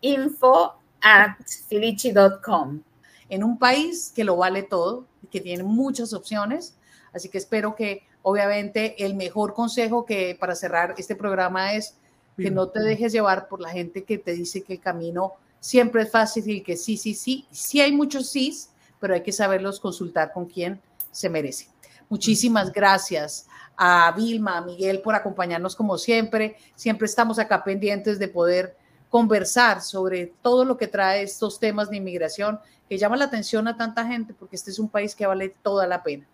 info 0.00 0.74
at 1.00 1.36
filici.com. 1.68 2.82
En 3.28 3.44
un 3.44 3.58
país 3.58 4.12
que 4.14 4.24
lo 4.24 4.36
vale 4.36 4.62
todo, 4.62 5.06
que 5.30 5.40
tiene 5.40 5.62
muchas 5.62 6.12
opciones, 6.12 6.76
así 7.12 7.28
que 7.28 7.38
espero 7.38 7.74
que 7.74 8.02
obviamente 8.22 9.04
el 9.04 9.14
mejor 9.14 9.54
consejo 9.54 10.04
que 10.04 10.36
para 10.38 10.54
cerrar 10.54 10.94
este 10.98 11.14
programa 11.14 11.74
es 11.74 11.94
que 12.36 12.50
no 12.50 12.68
te 12.68 12.80
dejes 12.80 13.12
llevar 13.12 13.48
por 13.48 13.60
la 13.60 13.68
gente 13.68 14.04
que 14.04 14.16
te 14.16 14.32
dice 14.32 14.62
que 14.62 14.74
el 14.74 14.80
camino 14.80 15.34
siempre 15.60 16.02
es 16.02 16.10
fácil 16.10 16.48
y 16.48 16.62
que 16.62 16.76
sí, 16.76 16.96
sí, 16.96 17.14
sí, 17.14 17.46
sí 17.50 17.80
hay 17.80 17.92
muchos 17.92 18.30
sís, 18.30 18.70
pero 18.98 19.14
hay 19.14 19.22
que 19.22 19.32
saberlos 19.32 19.78
consultar 19.78 20.32
con 20.32 20.46
quien 20.46 20.80
se 21.10 21.28
merece. 21.28 21.68
Muchísimas 22.08 22.72
gracias 22.72 23.46
a 23.82 24.12
Vilma, 24.12 24.58
a 24.58 24.60
Miguel 24.60 25.00
por 25.00 25.14
acompañarnos 25.14 25.74
como 25.74 25.96
siempre. 25.96 26.58
Siempre 26.74 27.06
estamos 27.06 27.38
acá 27.38 27.64
pendientes 27.64 28.18
de 28.18 28.28
poder 28.28 28.76
conversar 29.08 29.80
sobre 29.80 30.34
todo 30.42 30.66
lo 30.66 30.76
que 30.76 30.86
trae 30.86 31.22
estos 31.22 31.58
temas 31.58 31.88
de 31.88 31.96
inmigración 31.96 32.60
que 32.90 32.98
llama 32.98 33.16
la 33.16 33.24
atención 33.24 33.66
a 33.68 33.78
tanta 33.78 34.06
gente 34.06 34.34
porque 34.34 34.56
este 34.56 34.70
es 34.70 34.78
un 34.78 34.90
país 34.90 35.14
que 35.14 35.26
vale 35.26 35.54
toda 35.62 35.86
la 35.86 36.02
pena. 36.02 36.26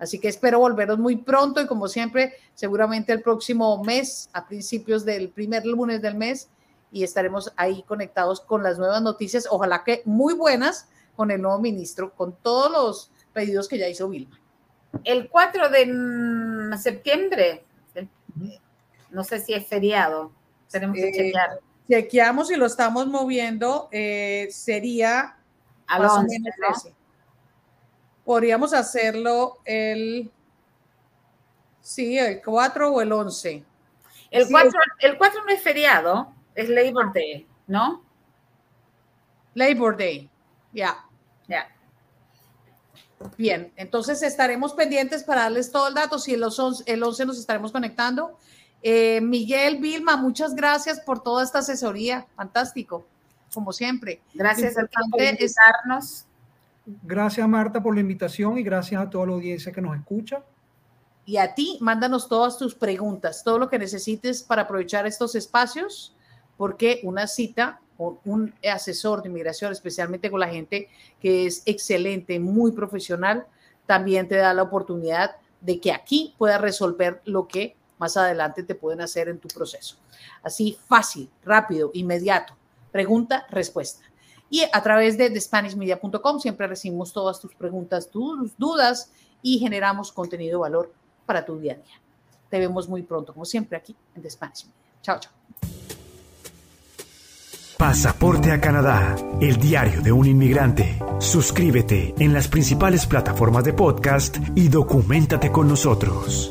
Así 0.00 0.18
que 0.18 0.26
espero 0.26 0.58
volveros 0.58 0.98
muy 0.98 1.14
pronto 1.16 1.60
y 1.60 1.68
como 1.68 1.86
siempre, 1.86 2.34
seguramente 2.54 3.12
el 3.12 3.22
próximo 3.22 3.82
mes, 3.84 4.28
a 4.32 4.48
principios 4.48 5.04
del 5.04 5.28
primer 5.28 5.64
lunes 5.66 6.02
del 6.02 6.16
mes, 6.16 6.48
y 6.90 7.04
estaremos 7.04 7.52
ahí 7.56 7.84
conectados 7.84 8.40
con 8.40 8.64
las 8.64 8.78
nuevas 8.78 9.02
noticias, 9.02 9.46
ojalá 9.50 9.84
que 9.84 10.02
muy 10.04 10.34
buenas 10.34 10.88
con 11.14 11.30
el 11.30 11.42
nuevo 11.42 11.60
ministro, 11.60 12.12
con 12.14 12.34
todos 12.34 12.72
los 12.72 13.10
pedidos 13.32 13.68
que 13.68 13.78
ya 13.78 13.88
hizo 13.88 14.08
Vilma 14.08 14.40
el 15.04 15.28
4 15.28 15.68
de 15.68 16.76
septiembre, 16.78 17.64
no 19.10 19.24
sé 19.24 19.40
si 19.40 19.54
es 19.54 19.66
feriado, 19.66 20.32
tenemos 20.70 20.96
que 20.96 21.08
eh, 21.08 21.12
chequear. 21.12 21.60
Chequeamos 21.88 22.50
y 22.50 22.56
lo 22.56 22.66
estamos 22.66 23.06
moviendo, 23.06 23.88
eh, 23.90 24.48
sería 24.50 25.36
al 25.86 26.04
11, 26.04 26.94
Podríamos 28.24 28.74
hacerlo 28.74 29.58
el, 29.64 30.30
sí, 31.80 32.18
el 32.18 32.42
4 32.42 32.92
o 32.92 33.00
el 33.00 33.10
11. 33.10 33.64
El, 34.30 34.46
4, 34.50 34.70
el 35.00 35.16
4 35.16 35.44
no 35.44 35.50
es 35.50 35.62
feriado, 35.62 36.34
es 36.54 36.68
Labor 36.68 37.10
Day, 37.14 37.46
¿no? 37.66 38.04
Labor 39.54 39.96
Day, 39.96 40.28
ya. 40.72 41.04
Ya. 41.48 41.66
Bien, 43.36 43.72
entonces 43.76 44.22
estaremos 44.22 44.74
pendientes 44.74 45.24
para 45.24 45.42
darles 45.42 45.70
todo 45.72 45.88
el 45.88 45.94
dato. 45.94 46.18
Si 46.18 46.34
el 46.34 46.42
11, 46.42 46.84
el 46.86 47.02
11 47.02 47.26
nos 47.26 47.38
estaremos 47.38 47.72
conectando. 47.72 48.38
Eh, 48.82 49.20
Miguel, 49.20 49.78
Vilma, 49.78 50.16
muchas 50.16 50.54
gracias 50.54 51.00
por 51.00 51.22
toda 51.22 51.42
esta 51.42 51.58
asesoría. 51.58 52.26
Fantástico, 52.36 53.06
como 53.52 53.72
siempre. 53.72 54.22
Gracias 54.34 54.74
por 54.74 55.22
invitarnos. 55.22 56.26
Gracias, 57.02 57.46
Marta, 57.48 57.82
por 57.82 57.94
la 57.94 58.00
invitación 58.00 58.56
y 58.56 58.62
gracias 58.62 59.02
a 59.02 59.10
toda 59.10 59.26
la 59.26 59.32
audiencia 59.32 59.72
que 59.72 59.82
nos 59.82 59.96
escucha. 59.96 60.42
Y 61.26 61.36
a 61.36 61.54
ti, 61.54 61.76
mándanos 61.80 62.28
todas 62.28 62.56
tus 62.56 62.74
preguntas, 62.74 63.42
todo 63.44 63.58
lo 63.58 63.68
que 63.68 63.78
necesites 63.78 64.42
para 64.42 64.62
aprovechar 64.62 65.06
estos 65.06 65.34
espacios, 65.34 66.16
porque 66.56 67.00
una 67.02 67.26
cita 67.26 67.80
un 67.98 68.54
asesor 68.70 69.22
de 69.22 69.28
inmigración, 69.28 69.72
especialmente 69.72 70.30
con 70.30 70.40
la 70.40 70.48
gente 70.48 70.88
que 71.20 71.46
es 71.46 71.62
excelente, 71.66 72.38
muy 72.38 72.72
profesional, 72.72 73.46
también 73.86 74.28
te 74.28 74.36
da 74.36 74.54
la 74.54 74.62
oportunidad 74.62 75.36
de 75.60 75.80
que 75.80 75.92
aquí 75.92 76.34
puedas 76.38 76.60
resolver 76.60 77.20
lo 77.24 77.48
que 77.48 77.76
más 77.98 78.16
adelante 78.16 78.62
te 78.62 78.74
pueden 78.74 79.00
hacer 79.00 79.28
en 79.28 79.38
tu 79.38 79.48
proceso. 79.48 79.96
Así 80.42 80.78
fácil, 80.86 81.28
rápido, 81.44 81.90
inmediato. 81.94 82.54
Pregunta, 82.92 83.46
respuesta. 83.50 84.04
Y 84.50 84.62
a 84.72 84.82
través 84.82 85.18
de 85.18 85.30
thespanishmedia.com 85.30 86.40
siempre 86.40 86.66
recibimos 86.66 87.12
todas 87.12 87.40
tus 87.40 87.54
preguntas, 87.54 88.08
tus 88.08 88.56
dudas 88.56 89.10
y 89.42 89.58
generamos 89.58 90.12
contenido 90.12 90.58
de 90.58 90.62
valor 90.62 90.92
para 91.26 91.44
tu 91.44 91.58
día 91.58 91.72
a 91.72 91.76
día. 91.76 92.00
Te 92.48 92.58
vemos 92.58 92.88
muy 92.88 93.02
pronto, 93.02 93.34
como 93.34 93.44
siempre, 93.44 93.76
aquí 93.76 93.94
en 94.14 94.22
The 94.22 94.30
Spanish 94.30 94.64
Media. 94.64 94.78
Chao, 95.02 95.20
chao. 95.20 95.97
Pasaporte 97.78 98.50
a 98.50 98.60
Canadá, 98.60 99.14
el 99.40 99.56
diario 99.58 100.02
de 100.02 100.10
un 100.10 100.26
inmigrante. 100.26 100.98
Suscríbete 101.20 102.12
en 102.18 102.32
las 102.32 102.48
principales 102.48 103.06
plataformas 103.06 103.62
de 103.62 103.72
podcast 103.72 104.36
y 104.56 104.66
documentate 104.66 105.52
con 105.52 105.68
nosotros. 105.68 106.50